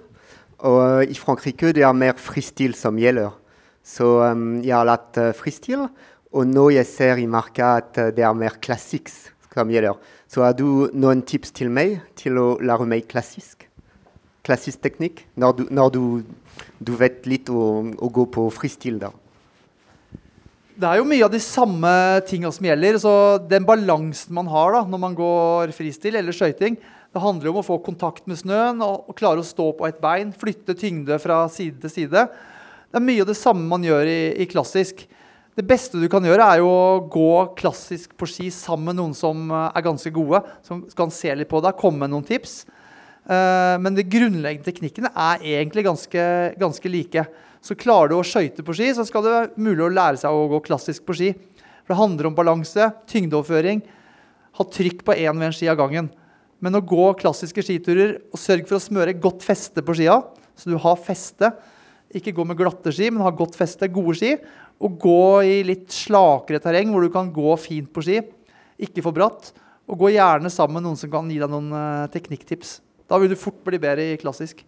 Og 0.66 1.04
i 1.06 1.14
Frankrike 1.14 1.70
det 1.78 1.84
er 1.86 1.94
mer 1.94 2.16
fristil 2.18 2.74
som 2.74 2.98
gjelder. 2.98 3.36
Så 3.86 4.08
um, 4.26 4.58
jeg 4.66 4.74
har 4.74 4.88
lært 4.90 5.20
uh, 5.22 5.30
fristil, 5.38 5.86
og 6.34 6.50
nå 6.50 6.64
jeg 6.74 6.90
ser 6.90 7.22
i 7.22 7.28
marka 7.30 7.76
at 7.78 8.00
uh, 8.02 8.10
det 8.10 8.26
er 8.26 8.34
mer 8.34 8.58
klassisk 8.58 9.14
som 9.54 9.70
gjelder. 9.70 10.02
Så 10.26 10.42
har 10.42 10.58
du 10.58 10.90
noen 10.98 11.22
tips 11.22 11.54
til 11.62 11.70
meg 11.70 12.00
til 12.18 12.42
å 12.42 12.56
lære 12.58 12.90
meg 12.90 13.06
klassisk? 13.06 13.70
klassisk 14.50 14.82
teknikk 14.82 15.28
når 15.38 15.52
du, 15.58 15.64
når 15.70 15.90
du, 15.94 16.04
du 16.82 16.94
vet 16.98 17.28
litt 17.30 17.52
å, 17.54 17.84
å 17.86 18.08
gå 18.10 18.26
på 18.34 18.48
fristil 18.56 18.98
da? 18.98 19.12
Det 20.80 20.88
er 20.88 21.02
jo 21.02 21.08
mye 21.10 21.26
av 21.26 21.32
de 21.34 21.40
samme 21.44 21.90
tinga 22.24 22.50
som 22.56 22.64
gjelder. 22.64 22.98
så 23.04 23.12
Den 23.52 23.66
balansen 23.68 24.32
man 24.32 24.48
har 24.48 24.72
da, 24.72 24.86
når 24.88 25.02
man 25.02 25.16
går 25.18 25.74
fristil 25.76 26.16
eller 26.16 26.32
skøyting, 26.32 26.78
det 26.80 27.20
handler 27.20 27.50
om 27.52 27.58
å 27.60 27.66
få 27.66 27.82
kontakt 27.84 28.30
med 28.30 28.40
snøen 28.40 28.80
og, 28.86 29.10
klare 29.18 29.42
å 29.42 29.48
stå 29.48 29.74
på 29.76 29.90
ett 29.90 30.00
bein. 30.00 30.32
Flytte 30.32 30.78
tyngde 30.80 31.18
fra 31.20 31.42
side 31.52 31.82
til 31.84 31.92
side. 31.92 32.24
Det 32.88 32.96
er 32.96 33.04
mye 33.04 33.26
av 33.26 33.28
det 33.28 33.36
samme 33.36 33.66
man 33.68 33.84
gjør 33.84 34.08
i, 34.08 34.22
i 34.40 34.48
klassisk. 34.48 35.04
Det 35.60 35.66
beste 35.68 36.00
du 36.00 36.08
kan 36.08 36.24
gjøre, 36.24 36.48
er 36.48 36.62
jo 36.62 36.72
å 36.72 37.04
gå 37.12 37.34
klassisk 37.60 38.16
på 38.16 38.30
ski 38.30 38.48
sammen 38.54 38.94
med 38.94 39.02
noen 39.02 39.18
som 39.18 39.52
eh, 39.52 39.66
er 39.76 39.84
ganske 39.84 40.14
gode. 40.16 40.40
Som 40.64 40.86
kan 40.96 41.12
se 41.12 41.36
litt 41.36 41.52
på 41.52 41.60
deg, 41.66 41.76
komme 41.82 42.06
med 42.06 42.14
noen 42.14 42.28
tips. 42.30 42.62
Uh, 43.30 43.76
men 43.84 43.94
de 43.94 44.08
grunnleggende 44.08 44.66
teknikkene 44.66 45.12
er 45.12 45.44
egentlig 45.58 45.84
ganske, 45.86 46.24
ganske 46.58 46.90
like. 46.90 47.28
Så 47.66 47.76
klarer 47.80 48.12
du 48.12 48.18
å 48.18 48.26
skøyte 48.26 48.64
på 48.66 48.76
ski, 48.78 48.92
så 48.96 49.06
skal 49.08 49.26
det 49.26 49.34
være 49.36 49.64
mulig 49.64 49.84
å 49.86 49.92
lære 49.92 50.22
seg 50.22 50.36
å 50.36 50.48
gå 50.54 50.62
klassisk 50.70 51.06
på 51.08 51.16
ski. 51.18 51.34
For 51.84 51.94
det 51.94 52.00
handler 52.00 52.30
om 52.30 52.38
balanse, 52.38 52.92
tyngdeoverføring, 53.12 53.82
ha 54.60 54.66
trykk 54.76 55.04
på 55.08 55.16
én 55.18 55.36
ved 55.36 55.50
en 55.50 55.56
ski 55.56 55.70
av 55.72 55.80
gangen. 55.80 56.10
Men 56.60 56.76
å 56.76 56.84
gå 56.84 57.12
klassiske 57.20 57.64
skiturer 57.64 58.18
og 58.32 58.40
sørge 58.40 58.68
for 58.68 58.80
å 58.80 58.84
smøre 58.84 59.16
godt 59.20 59.46
feste 59.48 59.84
på 59.86 59.96
skia, 59.96 60.20
så 60.60 60.72
du 60.72 60.80
har 60.82 61.00
feste, 61.00 61.52
ikke 62.16 62.34
gå 62.36 62.46
med 62.48 62.58
glatte 62.60 62.92
ski, 62.96 63.12
men 63.14 63.24
ha 63.24 63.32
godt 63.36 63.56
feste, 63.58 63.88
gode 63.94 64.16
ski. 64.18 64.34
Og 64.80 64.96
gå 65.02 65.22
i 65.46 65.56
litt 65.68 65.92
slakere 65.94 66.62
terreng 66.64 66.92
hvor 66.94 67.06
du 67.06 67.12
kan 67.14 67.30
gå 67.34 67.54
fint 67.62 67.92
på 67.94 68.04
ski. 68.06 68.22
Ikke 68.82 69.04
for 69.06 69.16
bratt. 69.16 69.52
Og 69.90 70.00
gå 70.00 70.14
gjerne 70.16 70.50
sammen 70.54 70.80
med 70.80 70.88
noen 70.88 71.00
som 71.00 71.12
kan 71.12 71.30
gi 71.30 71.40
deg 71.42 71.52
noen 71.52 71.70
uh, 71.74 72.10
teknikktips. 72.14 72.80
Da 73.10 73.20
vil 73.22 73.32
du 73.32 73.38
fort 73.40 73.60
bli 73.66 73.80
bedre 73.82 74.12
i 74.14 74.20
klassisk. 74.22 74.64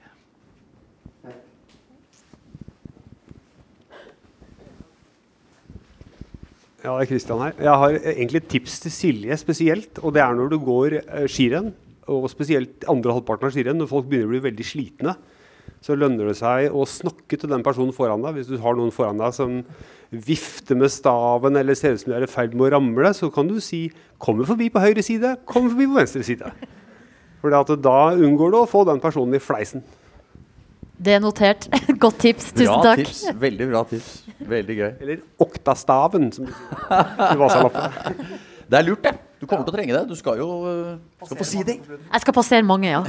Ja, 6.82 6.96
det 6.96 7.06
er 7.06 7.10
Kristian 7.12 7.42
her. 7.44 7.54
Jeg 7.62 7.82
har 7.84 7.98
egentlig 8.16 8.42
et 8.42 8.50
tips 8.50 8.80
til 8.82 8.94
Silje 8.96 9.38
spesielt. 9.38 10.02
Og 10.02 10.16
det 10.16 10.24
er 10.24 10.34
når 10.38 10.50
du 10.50 10.58
går 10.62 10.98
eh, 11.02 11.28
skirenn, 11.30 11.72
og 12.12 12.26
spesielt 12.32 12.88
andre 12.90 13.14
halvparten 13.14 13.48
av 13.48 13.54
skirenn, 13.54 13.78
når 13.80 13.92
folk 13.92 14.10
begynner 14.10 14.32
å 14.32 14.34
bli 14.36 14.48
veldig 14.50 14.66
slitne 14.66 15.16
så 15.82 15.96
lønner 15.98 16.30
det 16.30 16.38
seg 16.38 16.74
å 16.78 16.84
snakke 16.86 17.40
til 17.42 17.50
den 17.50 17.64
personen 17.66 17.94
foran 17.96 18.22
deg. 18.22 18.38
Hvis 18.38 18.52
du 18.52 18.60
har 18.62 18.78
noen 18.78 18.94
foran 18.94 19.22
deg 19.22 19.34
som 19.34 19.62
vifter 20.12 20.78
med 20.78 20.92
staven 20.94 21.58
eller 21.58 21.78
ser 21.78 21.96
ut 21.96 22.04
som 22.04 22.12
de 22.12 22.20
er 22.20 22.28
i 22.28 22.30
ferd 22.30 22.54
med 22.54 22.68
å 22.68 22.76
ramle, 22.76 23.14
så 23.18 23.32
kan 23.34 23.50
du 23.50 23.60
si 23.60 23.90
'kommer 24.20 24.46
forbi 24.46 24.70
på 24.70 24.80
høyre 24.80 25.02
side', 25.02 25.42
'kommer 25.46 25.72
forbi 25.74 25.88
på 25.88 25.98
venstre 25.98 26.22
side'. 26.22 26.52
For 27.42 27.50
da 27.50 28.14
unngår 28.14 28.52
du 28.52 28.58
å 28.58 28.70
få 28.70 28.86
den 28.86 29.00
personen 29.00 29.34
i 29.34 29.40
fleisen. 29.40 29.82
Det 31.02 31.14
er 31.14 31.20
notert. 31.20 31.68
Godt 31.98 32.20
tips. 32.20 32.52
Tusen 32.54 32.68
bra 32.68 32.84
takk. 32.84 32.98
Tips. 33.00 33.26
Veldig 33.34 33.70
bra 33.72 33.84
tips. 33.84 34.24
Veldig 34.50 34.78
gøy. 34.78 34.92
Eller 35.02 35.20
oktastaven, 35.42 36.32
som 36.34 36.48
du 36.48 36.54
sier 36.54 37.36
i 37.36 37.40
Vasaloppet. 37.40 38.22
Det 38.72 38.80
er 38.80 38.88
lurt, 38.88 39.04
det. 39.04 39.18
Du 39.42 39.48
kommer 39.50 39.66
til 39.66 39.74
å 39.74 39.76
trenge 39.76 39.96
det. 39.96 40.04
Du 40.08 40.16
skal 40.18 40.40
jo 40.40 40.48
øh, 40.70 40.94
skal 41.26 41.40
få 41.40 41.48
si 41.50 41.64
det. 41.68 41.80
Jeg 41.82 42.24
skal 42.24 42.36
passere 42.36 42.66
mange, 42.66 42.92
ja. 42.94 43.02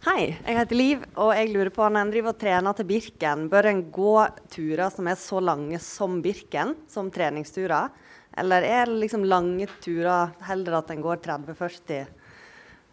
Hei, 0.00 0.30
jeg 0.32 0.56
heter 0.56 0.78
Liv, 0.78 1.02
og 1.20 1.30
jeg 1.36 1.50
lurer 1.52 1.70
på 1.76 1.84
når 1.84 2.00
en 2.00 2.10
driver 2.14 2.32
og 2.32 2.38
trener 2.40 2.76
til 2.76 2.86
Birken, 2.88 3.42
bør 3.52 3.68
en 3.68 3.82
gå 3.92 4.14
turer 4.48 4.88
som 4.94 5.10
er 5.12 5.18
så 5.20 5.42
lange 5.44 5.76
som 5.84 6.18
Birken, 6.24 6.72
som 6.88 7.10
treningsturer? 7.12 7.92
Eller 8.40 8.64
er 8.64 8.88
det 8.88 8.96
liksom 9.02 9.26
lange 9.28 9.68
turer 9.84 10.32
heller 10.48 10.78
at 10.80 10.90
en 10.94 11.04
går 11.04 11.20
30-40? 11.26 12.00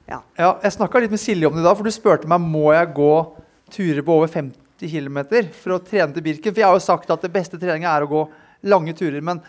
Ja. 0.08 0.22
Ja, 0.36 0.52
jeg 0.64 0.76
snakka 0.76 1.00
litt 1.04 1.16
med 1.16 1.24
Silje 1.24 1.48
om 1.48 1.56
det 1.56 1.64
i 1.64 1.68
dag, 1.68 1.80
for 1.80 1.88
du 1.88 1.96
spurte 1.96 2.30
meg 2.30 2.44
må 2.44 2.70
jeg 2.76 2.92
gå 3.00 3.12
turer 3.72 4.04
på 4.04 4.20
over 4.20 4.32
50 4.32 4.67
km 4.86 5.24
for 5.58 5.78
å 5.78 5.82
trene 5.82 6.14
til 6.14 6.26
Birken. 6.26 6.54
For 6.54 6.62
jeg 6.62 6.70
har 6.70 6.78
jo 6.78 6.86
sagt 6.86 7.10
at 7.14 7.26
det 7.26 7.34
beste 7.34 7.60
treninga 7.60 7.96
er 7.96 8.06
å 8.06 8.12
gå 8.12 8.24
lange 8.70 8.94
turer. 8.98 9.24
Men 9.26 9.42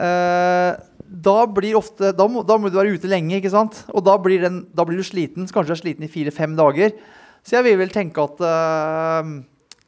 eh, 0.00 0.72
da 1.04 1.36
blir 1.50 1.76
ofte, 1.78 2.14
da 2.16 2.26
må, 2.30 2.42
da 2.46 2.56
må, 2.58 2.70
du 2.72 2.78
være 2.78 2.96
ute 2.96 3.10
lenge, 3.10 3.36
ikke 3.38 3.52
sant? 3.52 3.84
og 3.92 4.04
da 4.06 4.16
blir, 4.20 4.42
den, 4.46 4.62
da 4.74 4.86
blir 4.88 5.00
du 5.00 5.06
sliten. 5.06 5.48
Kanskje 5.48 5.72
du 5.72 5.76
er 5.76 5.82
sliten 5.82 6.08
i 6.08 6.12
fire-fem 6.12 6.56
dager. 6.58 6.96
Så 7.44 7.58
jeg 7.58 7.66
vil 7.66 7.80
vel 7.82 7.92
tenke 7.92 8.24
at, 8.24 8.40
uh, 8.40 9.32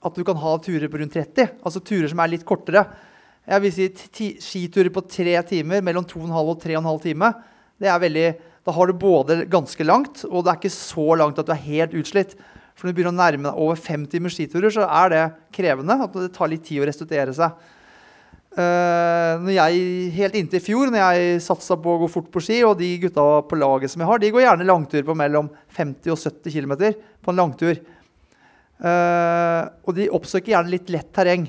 at 0.04 0.18
du 0.18 0.24
kan 0.28 0.36
ha 0.42 0.56
turer 0.60 0.90
på 0.92 1.00
rundt 1.00 1.16
30. 1.16 1.56
Altså 1.64 1.80
turer 1.80 2.10
som 2.12 2.20
er 2.20 2.34
litt 2.34 2.44
kortere. 2.48 2.84
Jeg 3.46 3.62
vil 3.62 3.72
si 3.72 4.28
skiturer 4.42 4.90
på 4.92 5.04
tre 5.06 5.38
timer, 5.46 5.84
mellom 5.86 6.04
2,5 6.08 6.34
og 6.42 6.58
3,5 6.64 7.02
timer. 7.04 7.38
Det 7.78 7.88
er 7.92 8.02
veldig, 8.02 8.26
da 8.66 8.74
har 8.74 8.90
du 8.90 8.98
både 8.98 9.44
ganske 9.52 9.86
langt, 9.86 10.24
og 10.26 10.42
det 10.42 10.52
er 10.52 10.60
ikke 10.60 10.74
så 10.74 11.06
langt 11.20 11.38
at 11.38 11.46
du 11.46 11.52
er 11.54 11.66
helt 11.68 11.94
utslitt. 11.96 12.34
For 12.76 12.84
når 12.84 12.92
du 12.92 12.98
begynner 12.98 13.14
å 13.14 13.16
nærme 13.16 13.48
deg 13.48 13.62
over 13.64 13.80
fem 13.80 14.04
timers 14.10 14.36
skiturer, 14.36 14.68
så 14.72 14.84
er 14.84 15.12
det 15.12 15.24
krevende. 15.56 15.96
at 16.04 16.12
Det 16.12 16.28
tar 16.34 16.50
litt 16.52 16.64
tid 16.66 16.82
å 16.82 16.88
restituere 16.88 17.32
seg. 17.36 17.56
Uh, 18.56 19.48
jeg, 19.52 19.80
helt 20.16 20.36
inntil 20.38 20.60
i 20.60 20.64
fjor, 20.64 20.88
når 20.92 21.02
jeg 21.02 21.40
satsa 21.44 21.76
på 21.80 21.92
å 21.92 21.98
gå 22.04 22.08
fort 22.08 22.28
på 22.32 22.40
ski, 22.44 22.62
og 22.64 22.78
de 22.80 22.88
gutta 23.02 23.24
på 23.48 23.58
laget 23.60 23.92
som 23.92 24.00
jeg 24.00 24.08
har, 24.08 24.20
de 24.20 24.30
går 24.32 24.46
gjerne 24.46 24.68
langtur 24.68 25.04
på 25.04 25.16
mellom 25.16 25.50
50 25.76 26.14
og 26.14 26.20
70 26.20 26.54
km 26.54 26.74
på 27.24 27.32
en 27.32 27.40
langtur. 27.40 27.80
Uh, 28.80 29.68
og 29.88 29.96
de 29.96 30.08
oppsøker 30.12 30.52
gjerne 30.52 30.72
litt 30.72 30.92
lett 30.92 31.08
terreng 31.16 31.48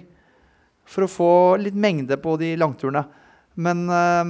for 0.88 1.04
å 1.04 1.12
få 1.12 1.32
litt 1.60 1.76
mengde 1.76 2.16
på 2.24 2.36
de 2.40 2.54
langturene. 2.60 3.04
Men 3.60 3.84
uh, 3.88 4.24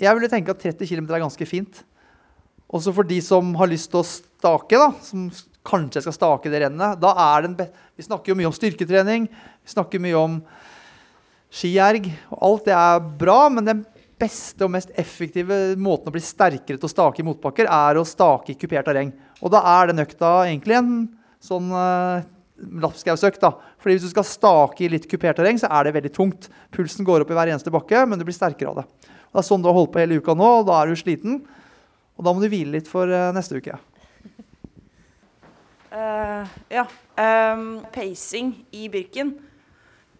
jeg 0.00 0.16
ville 0.16 0.32
tenke 0.32 0.52
at 0.52 0.64
30 0.64 0.88
km 0.88 1.08
er 1.08 1.24
ganske 1.24 1.48
fint. 1.48 1.84
Også 2.72 2.92
for 2.92 3.08
de 3.08 3.22
som 3.24 3.52
har 3.60 3.72
lyst 3.72 3.92
til 3.92 4.02
å 4.02 4.08
stake, 4.08 4.76
da, 4.76 4.90
som 5.04 5.28
kanskje 5.66 6.00
jeg 6.00 6.06
skal 6.06 6.16
stake 6.16 6.52
det 6.52 6.62
rennet. 6.62 7.00
Da 7.02 7.12
er 7.34 7.46
den 7.46 7.58
Vi 7.96 8.06
snakker 8.06 8.32
jo 8.32 8.38
mye 8.38 8.48
om 8.48 8.54
styrketrening. 8.54 9.26
Vi 9.28 9.74
snakker 9.74 10.02
mye 10.02 10.16
om 10.20 10.40
skierg. 11.52 12.08
og 12.30 12.38
Alt 12.48 12.68
det 12.68 12.76
er 12.76 13.04
bra, 13.20 13.38
men 13.52 13.66
den 13.66 13.84
beste 14.20 14.64
og 14.64 14.72
mest 14.72 14.92
effektive 14.96 15.76
måten 15.80 16.08
å 16.08 16.14
bli 16.14 16.22
sterkere 16.24 16.78
til 16.78 16.88
å 16.88 16.92
stake 16.92 17.20
i 17.20 17.26
motbakker, 17.26 17.68
er 17.68 17.98
å 17.98 18.06
stake 18.06 18.54
i 18.54 18.58
kupert 18.58 18.88
terreng. 18.88 19.12
Og 19.42 19.52
da 19.52 19.60
er 19.76 19.90
den 19.90 20.04
økta 20.06 20.38
egentlig 20.46 20.78
en 20.78 20.92
sånn 21.44 21.68
uh, 21.72 22.24
lapskausøkt. 22.56 23.44
Fordi 23.82 23.96
hvis 23.96 24.06
du 24.08 24.12
skal 24.14 24.28
stake 24.28 24.86
i 24.86 24.90
litt 24.92 25.08
kupert 25.10 25.36
terreng, 25.38 25.60
så 25.60 25.68
er 25.68 25.86
det 25.86 25.96
veldig 25.98 26.14
tungt. 26.16 26.48
Pulsen 26.74 27.06
går 27.06 27.24
opp 27.24 27.32
i 27.32 27.36
hver 27.36 27.52
eneste 27.52 27.72
bakke, 27.74 28.06
men 28.08 28.20
du 28.20 28.24
blir 28.26 28.36
sterkere 28.36 28.72
av 28.72 28.80
det. 28.80 28.86
Og 29.28 29.36
det 29.36 29.42
er 29.42 29.50
sånn 29.50 29.64
du 29.64 29.68
har 29.68 29.76
holdt 29.76 29.92
på 29.92 30.00
hele 30.00 30.20
uka 30.22 30.36
nå, 30.38 30.48
og 30.62 30.70
da 30.70 30.80
er 30.80 30.88
du 30.88 31.00
sliten. 31.00 31.42
Og 32.16 32.24
da 32.24 32.32
må 32.32 32.40
du 32.40 32.48
hvile 32.48 32.78
litt 32.78 32.88
for 32.88 33.10
uh, 33.12 33.28
neste 33.36 33.60
uke. 33.60 33.76
Uh, 35.96 36.44
ja. 36.68 36.84
Um, 37.16 37.86
pacing 37.92 38.52
i 38.76 38.88
Birken. 38.92 39.32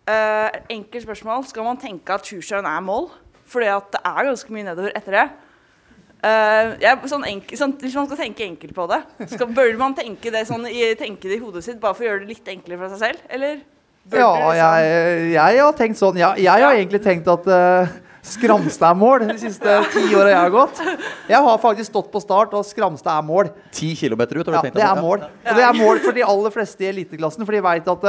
Uh, 0.09 0.49
enkelt 0.73 1.05
spørsmål. 1.05 1.45
Skal 1.51 1.67
man 1.67 1.81
tenke 1.81 2.15
at 2.17 2.25
Sjusjøen 2.25 2.65
er 2.65 2.81
mål? 2.81 3.11
Fordi 3.47 3.69
at 3.71 3.91
det 3.93 4.01
er 4.05 4.31
ganske 4.31 4.55
mye 4.55 4.65
nedover 4.65 4.97
etter 4.97 5.19
det. 5.19 5.27
Uh, 6.25 6.73
ja, 6.81 6.95
sånn 7.07 7.27
enkel, 7.29 7.59
sånn, 7.61 7.77
hvis 7.79 7.95
man 7.95 8.09
skal 8.09 8.19
tenke 8.23 8.47
enkelt 8.47 8.73
på 8.75 8.87
det, 8.91 9.03
skal, 9.35 9.51
bør 9.55 9.77
man 9.79 9.93
tenke 9.95 10.33
det, 10.33 10.47
sånn, 10.49 10.65
i, 10.67 10.89
tenke 10.99 11.29
det 11.29 11.37
i 11.37 11.43
hodet 11.43 11.63
sitt 11.67 11.77
bare 11.83 11.95
for 11.95 12.07
å 12.07 12.09
gjøre 12.09 12.25
det 12.25 12.33
litt 12.33 12.49
enklere 12.51 12.81
for 12.81 12.95
seg 12.95 13.03
selv? 13.05 13.27
Eller 13.29 13.61
ja, 14.15 14.31
jeg, 14.57 15.29
jeg, 15.35 15.61
har 15.61 15.77
tenkt 15.77 16.01
sånn. 16.01 16.19
Jeg, 16.19 16.47
jeg 16.47 16.65
har 16.65 16.73
egentlig 16.73 17.03
tenkt 17.05 17.29
at 17.31 17.47
uh, 17.51 17.95
Skramstad 18.27 18.89
er 18.91 18.99
mål 18.99 19.27
de 19.29 19.37
siste 19.39 19.75
ti 19.93 20.03
åra 20.17 20.33
jeg 20.33 20.41
har 20.41 20.53
gått. 20.55 20.81
Jeg 21.31 21.39
har 21.47 21.61
faktisk 21.63 21.91
stått 21.93 22.09
på 22.13 22.23
start, 22.23 22.55
og 22.59 22.67
Skramstad 22.67 23.21
er 23.21 23.27
mål. 23.27 23.53
Ti 23.75 23.93
kilometer 23.99 24.41
ut? 24.41 24.49
Har 24.49 24.57
du 24.57 24.59
ja, 24.59 24.65
tenkt 24.67 24.81
det 24.81 24.87
er 24.87 24.99
mål. 24.99 25.23
Og 25.23 25.61
det 25.61 25.67
er 25.67 25.79
mål 25.79 26.03
for 26.03 26.17
de 26.17 26.25
aller 26.27 26.55
fleste 26.55 26.87
i 26.87 26.91
eliteklassen, 26.91 27.47
for 27.47 27.55
de 27.55 27.63
veit 27.65 27.91
at 27.95 28.09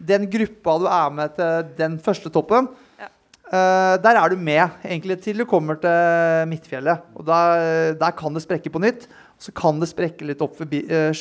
den 0.00 0.24
gruppa 0.32 0.78
du 0.80 0.86
er 0.88 1.12
med 1.12 1.34
til 1.36 1.72
den 1.76 1.98
første 2.00 2.32
toppen, 2.32 2.70
uh, 2.70 3.94
der 4.00 4.16
er 4.16 4.32
du 4.32 4.40
med 4.40 4.80
egentlig 4.80 5.18
til 5.24 5.42
du 5.42 5.48
kommer 5.48 5.76
til 5.80 6.48
Midtfjellet. 6.48 7.04
Og 7.16 7.26
der, 7.28 7.96
der 8.00 8.16
kan 8.16 8.36
det 8.36 8.44
sprekke 8.46 8.72
på 8.72 8.80
nytt. 8.80 9.08
Så 9.40 9.52
kan 9.56 9.80
det 9.80 9.90
sprekke 9.90 10.24
litt 10.28 10.40
opp 10.44 10.56
ved, 10.60 10.88
uh, 10.88 11.12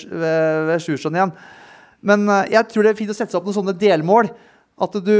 ved 0.70 0.78
Sjusjøen 0.86 1.20
igjen. 1.20 1.36
Men 2.00 2.24
uh, 2.32 2.46
jeg 2.48 2.72
tror 2.72 2.88
det 2.88 2.94
er 2.94 3.02
fint 3.02 3.12
å 3.12 3.18
sette 3.18 3.34
seg 3.34 3.42
opp 3.42 3.50
noen 3.50 3.60
sånne 3.60 3.80
delmål. 3.80 4.32
At 4.80 4.94
du, 5.04 5.16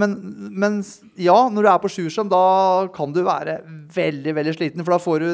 men, 0.00 0.14
men, 0.56 0.78
ja, 1.20 1.36
når 1.52 1.66
du 1.66 1.68
er 1.68 1.80
på 1.82 1.90
Sjusjøen, 1.92 2.30
da 2.32 2.44
kan 2.94 3.12
du 3.12 3.20
være 3.26 3.58
veldig 3.92 4.32
veldig 4.38 4.54
sliten. 4.56 4.84
For 4.86 4.94
da 4.94 5.00
får 5.02 5.20
du 5.20 5.28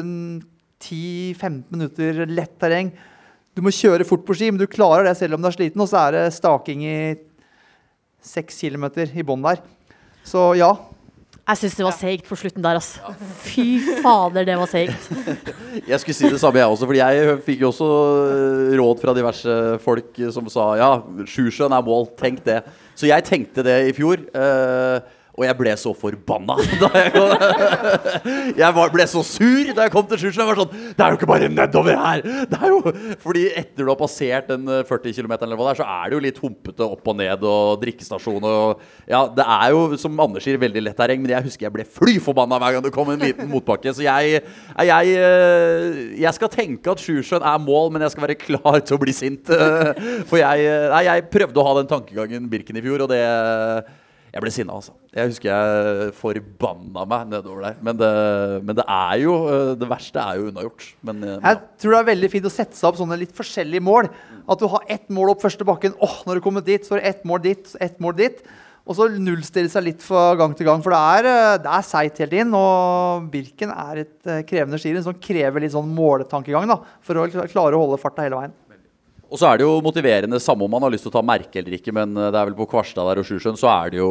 10-15 0.83 1.61
minutter 1.71 2.25
lett 2.27 2.57
terreng 2.59 2.91
du 3.51 3.59
må 3.65 3.73
kjøre 3.75 4.07
fort 4.07 4.23
på 4.27 4.35
ski, 4.37 4.47
men 4.51 4.61
du 4.61 4.69
klarer 4.69 5.09
det 5.09 5.17
selv 5.19 5.35
om 5.35 5.43
du 5.43 5.49
er 5.49 5.57
sliten. 5.57 5.83
Og 5.83 5.89
så 5.91 6.05
er 6.05 6.15
det 6.15 6.23
staking 6.37 6.85
i 6.87 6.97
6 8.23 8.63
kilometer 8.63 9.11
i 9.11 9.25
bånn 9.27 9.43
der. 9.43 9.59
Så 10.27 10.51
ja. 10.59 10.71
Jeg 11.41 11.57
syns 11.57 11.75
det 11.75 11.83
var 11.83 11.95
seigt 11.97 12.27
på 12.29 12.37
slutten 12.37 12.63
der, 12.63 12.77
altså. 12.79 13.11
Fy 13.43 13.81
fader, 14.03 14.45
det 14.47 14.55
var 14.55 14.69
seigt. 14.71 15.09
jeg 15.89 15.99
skulle 15.99 16.15
si 16.15 16.29
det 16.31 16.39
samme, 16.39 16.61
jeg 16.61 16.71
også. 16.71 16.87
For 16.87 16.95
jeg 16.95 17.33
fikk 17.47 17.65
jo 17.65 17.71
også 17.73 17.89
eh, 18.29 18.75
råd 18.79 19.01
fra 19.01 19.15
diverse 19.17 19.57
folk 19.83 20.21
som 20.31 20.47
sa 20.53 20.69
ja, 20.79 20.91
Sjusjøen 21.27 21.75
er 21.75 21.83
mål. 21.83 22.07
Tenk 22.21 22.45
det. 22.47 22.61
Så 23.01 23.09
jeg 23.09 23.25
tenkte 23.25 23.63
det 23.65 23.79
i 23.89 23.93
fjor. 23.97 24.21
Uh, 24.37 25.01
Og 25.41 25.45
jeg 25.47 25.57
ble 25.57 25.71
så 25.81 25.91
forbanna. 25.97 26.55
Jeg, 27.01 28.53
jeg 28.57 28.73
var, 28.75 28.91
ble 28.93 29.05
så 29.09 29.21
sur 29.25 29.69
da 29.75 29.85
jeg 29.87 29.91
kom 29.93 30.05
til 30.09 30.19
Sjusjøen. 30.21 30.41
Jeg 30.43 30.49
var 30.51 30.59
sånn 30.59 30.73
Det 30.97 31.03
er 31.05 31.13
jo 31.13 31.17
ikke 31.17 31.29
bare 31.29 31.47
nedover 31.51 31.97
her! 31.97 32.21
Det 32.51 32.57
er 32.57 32.71
jo 32.71 32.93
Fordi 33.23 33.43
etter 33.57 33.85
du 33.87 33.89
har 33.91 33.97
passert 33.99 34.49
den 34.51 34.67
eh, 34.69 34.81
40 34.87 35.15
km, 35.17 35.33
eller 35.37 35.57
hva 35.59 35.67
det 35.67 35.71
er, 35.73 35.79
så 35.81 35.87
er 35.87 36.03
det 36.11 36.17
jo 36.17 36.21
litt 36.25 36.41
humpete 36.43 36.85
opp 36.85 37.09
og 37.11 37.17
ned 37.19 37.45
og 37.47 37.81
drikkestasjon 37.81 38.45
og 38.47 38.83
Ja, 39.09 39.23
det 39.37 39.45
er 39.45 39.73
jo, 39.73 39.81
som 40.01 40.19
Anders 40.21 40.45
sier, 40.45 40.59
veldig 40.61 40.83
lett 40.85 40.97
terreng, 40.99 41.21
men 41.23 41.33
jeg 41.33 41.47
husker 41.47 41.67
jeg 41.67 41.75
ble 41.79 41.85
fly 41.87 42.15
forbanna 42.23 42.59
hver 42.61 42.77
gang 42.77 42.85
det 42.85 42.93
kom 42.95 43.09
en 43.13 43.23
liten 43.25 43.49
motbakke. 43.51 43.93
Så 43.97 44.05
jeg, 44.05 44.41
jeg, 44.91 45.15
eh, 45.25 46.01
jeg 46.21 46.37
skal 46.37 46.51
tenke 46.53 46.93
at 46.93 47.01
Sjusjøen 47.01 47.45
er 47.47 47.63
mål, 47.63 47.91
men 47.95 48.05
jeg 48.05 48.13
skal 48.15 48.27
være 48.27 48.37
klar 48.41 48.79
til 48.83 48.97
å 48.97 49.01
bli 49.01 49.15
sint. 49.15 49.49
eh, 49.49 49.91
For 50.29 50.41
jeg, 50.41 50.67
eh, 50.69 50.87
nei, 50.93 51.03
jeg 51.09 51.27
prøvde 51.33 51.61
å 51.63 51.67
ha 51.71 51.77
den 51.81 51.89
tankegangen 51.91 52.49
Birken 52.51 52.77
i 52.77 52.85
fjor, 52.85 53.07
og 53.07 53.11
det 53.13 53.23
jeg 54.31 54.43
ble 54.45 54.51
sinna, 54.53 54.77
altså. 54.79 54.93
Jeg 55.11 55.27
husker 55.27 55.49
jeg 55.51 56.11
forbanna 56.15 57.03
meg 57.09 57.31
nedover 57.33 57.65
der. 57.65 57.79
Men 57.83 57.97
det, 57.99 58.11
men 58.63 58.77
det 58.77 58.85
er 58.87 59.17
jo 59.19 59.33
eh, 59.51 59.71
Det 59.75 59.89
verste 59.91 60.23
er 60.23 60.39
jo 60.39 60.45
unnagjort. 60.47 60.85
Men, 61.03 61.19
eh, 61.27 61.49
Jeg 61.49 61.59
tror 61.83 61.95
det 61.95 61.99
er 61.99 62.09
veldig 62.13 62.29
fint 62.31 62.47
å 62.47 62.53
sette 62.53 62.79
seg 62.79 62.87
opp 62.87 63.01
sånne 63.01 63.17
litt 63.19 63.35
forskjellige 63.35 63.83
mål. 63.83 64.07
At 64.47 64.63
du 64.63 64.69
har 64.71 64.87
ett 64.87 65.11
mål 65.11 65.33
opp 65.33 65.43
første 65.43 65.67
bakken. 65.67 65.97
åh, 65.99 66.21
når 66.27 66.39
du 66.39 66.45
kommer 66.47 66.63
dit, 66.63 66.87
så 66.87 66.95
er 66.95 67.01
det 67.01 67.11
ett 67.11 67.27
mål 67.27 67.43
dit, 67.43 67.75
ett 67.83 67.99
mål 67.99 68.15
dit. 68.21 68.39
Og 68.87 68.95
så 68.97 69.09
nullstille 69.11 69.69
seg 69.69 69.83
litt 69.89 70.01
fra 70.05 70.31
gang 70.39 70.55
til 70.55 70.69
gang. 70.69 70.79
For 70.81 70.95
det 70.95 71.03
er, 71.19 71.31
eh, 71.33 71.59
det 71.67 71.75
er 71.75 71.87
seigt 71.91 72.23
helt 72.23 72.39
inn. 72.39 72.55
Og 72.55 73.27
Birken 73.35 73.75
er 73.75 74.05
et 74.05 74.33
krevende 74.47 74.79
skirenn 74.79 75.03
som 75.03 75.19
krever 75.19 75.59
litt 75.59 75.75
sånn 75.75 75.91
måletankegang 75.91 76.71
da, 76.71 76.79
for 77.03 77.19
å 77.19 77.27
klare 77.51 77.75
å 77.75 77.83
holde 77.83 77.99
farta 77.99 78.23
hele 78.23 78.39
veien. 78.39 78.55
Og 79.31 79.39
så 79.39 79.47
er 79.47 79.61
det 79.61 79.67
jo 79.67 79.79
motiverende, 79.85 80.39
samme 80.43 80.67
om 80.67 80.73
man 80.75 80.83
har 80.83 80.91
lyst 80.91 81.05
til 81.07 81.13
å 81.13 81.17
ta 81.19 81.25
merke 81.25 81.61
eller 81.61 81.77
ikke, 81.79 81.93
men 81.95 82.15
eh, 82.19 82.29
det 82.33 82.39
er 82.41 82.49
vel 82.51 82.57
på 82.59 82.67
Kvarstad 82.73 83.07
der 83.07 83.21
og 83.23 83.27
Sjusjøen, 83.29 83.55
så 83.59 83.69
er 83.71 83.93
det 83.93 84.01
jo 84.01 84.09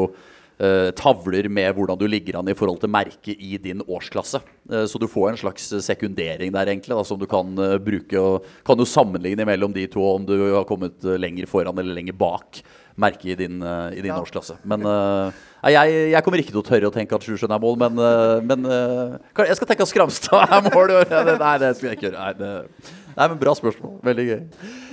eh, 0.61 0.89
tavler 0.97 1.49
med 1.53 1.75
hvordan 1.77 2.01
du 2.01 2.07
ligger 2.09 2.39
an 2.41 2.49
i 2.49 2.57
forhold 2.57 2.81
til 2.83 2.93
merket 2.93 3.37
i 3.41 3.59
din 3.61 3.85
årsklasse. 3.85 4.41
Eh, 4.73 4.87
så 4.89 5.01
du 5.01 5.05
får 5.13 5.31
en 5.35 5.41
slags 5.45 5.69
sekundering 5.85 6.53
der, 6.57 6.73
egentlig, 6.73 6.97
da, 6.97 7.05
som 7.05 7.21
du 7.21 7.27
kan 7.31 7.53
eh, 7.61 7.77
bruke. 7.85 8.17
Og 8.21 8.49
kan 8.67 8.81
jo 8.81 8.89
sammenligne 8.89 9.45
mellom 9.49 9.77
de 9.77 9.85
to 9.93 10.05
om 10.17 10.25
du 10.29 10.35
har 10.55 10.65
kommet 10.69 11.05
lenger 11.21 11.49
foran 11.53 11.77
eller 11.81 11.97
lenger 12.01 12.17
bak 12.21 12.63
merket 13.01 13.31
i 13.33 13.37
din, 13.47 13.63
i 13.65 14.01
din 14.03 14.11
Ja. 14.11 14.19
årsklasse. 14.21 14.59
Men 14.69 14.83
jeg, 14.85 15.93
jeg 16.13 16.21
kommer 16.27 16.41
ikke 16.43 16.53
til 16.53 16.61
å 16.61 16.65
tørre 16.67 16.89
å 16.91 16.93
tenke 16.93 17.17
at 17.17 17.25
Sjusjøen 17.25 17.55
er 17.55 17.63
mål, 17.63 17.79
men, 17.81 17.97
men 18.45 18.67
jeg 18.69 19.57
skal 19.57 19.71
tenke 19.71 19.87
at 19.87 19.89
Skramstad 19.89 20.53
er 20.59 20.67
mål. 20.67 20.93
Nei, 21.41 21.55
det 21.63 21.71
skal 21.79 21.89
jeg 21.89 21.97
ikke 21.97 22.11
gjøre. 22.11 22.27
Nei, 22.27 22.35
det, 22.37 22.99
nei, 23.21 23.29
men 23.29 23.41
Bra 23.41 23.53
spørsmål. 23.57 23.99
Veldig 24.07 24.27
gøy. 24.31 24.41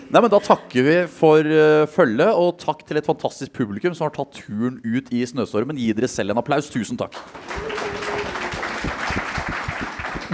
Nei, 0.07 0.21
men 0.21 0.31
Da 0.31 0.39
takker 0.43 0.85
vi 0.87 0.97
for 1.11 1.47
uh, 1.47 1.87
følget, 1.91 2.31
og 2.31 2.59
takk 2.61 2.85
til 2.87 2.99
et 2.99 3.07
fantastisk 3.07 3.55
publikum 3.55 3.95
som 3.95 4.07
har 4.07 4.15
tatt 4.15 4.39
turen 4.39 4.81
ut 4.85 5.11
i 5.11 5.23
snøstormen. 5.27 5.79
Gi 5.79 5.93
dere 5.95 6.11
selv 6.11 6.35
en 6.35 6.43
applaus. 6.43 6.69
Tusen 6.71 6.99
takk. 6.99 7.15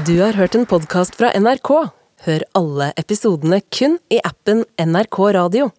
Du 0.03 0.17
har 0.19 0.33
hørt 0.37 0.57
en 0.57 0.65
podkast 0.69 1.17
fra 1.19 1.29
NRK. 1.37 1.71
Hør 2.25 2.43
alle 2.57 2.91
episodene 2.97 3.61
kun 3.73 3.99
i 4.13 4.21
appen 4.25 4.65
NRK 4.81 5.19
Radio. 5.37 5.69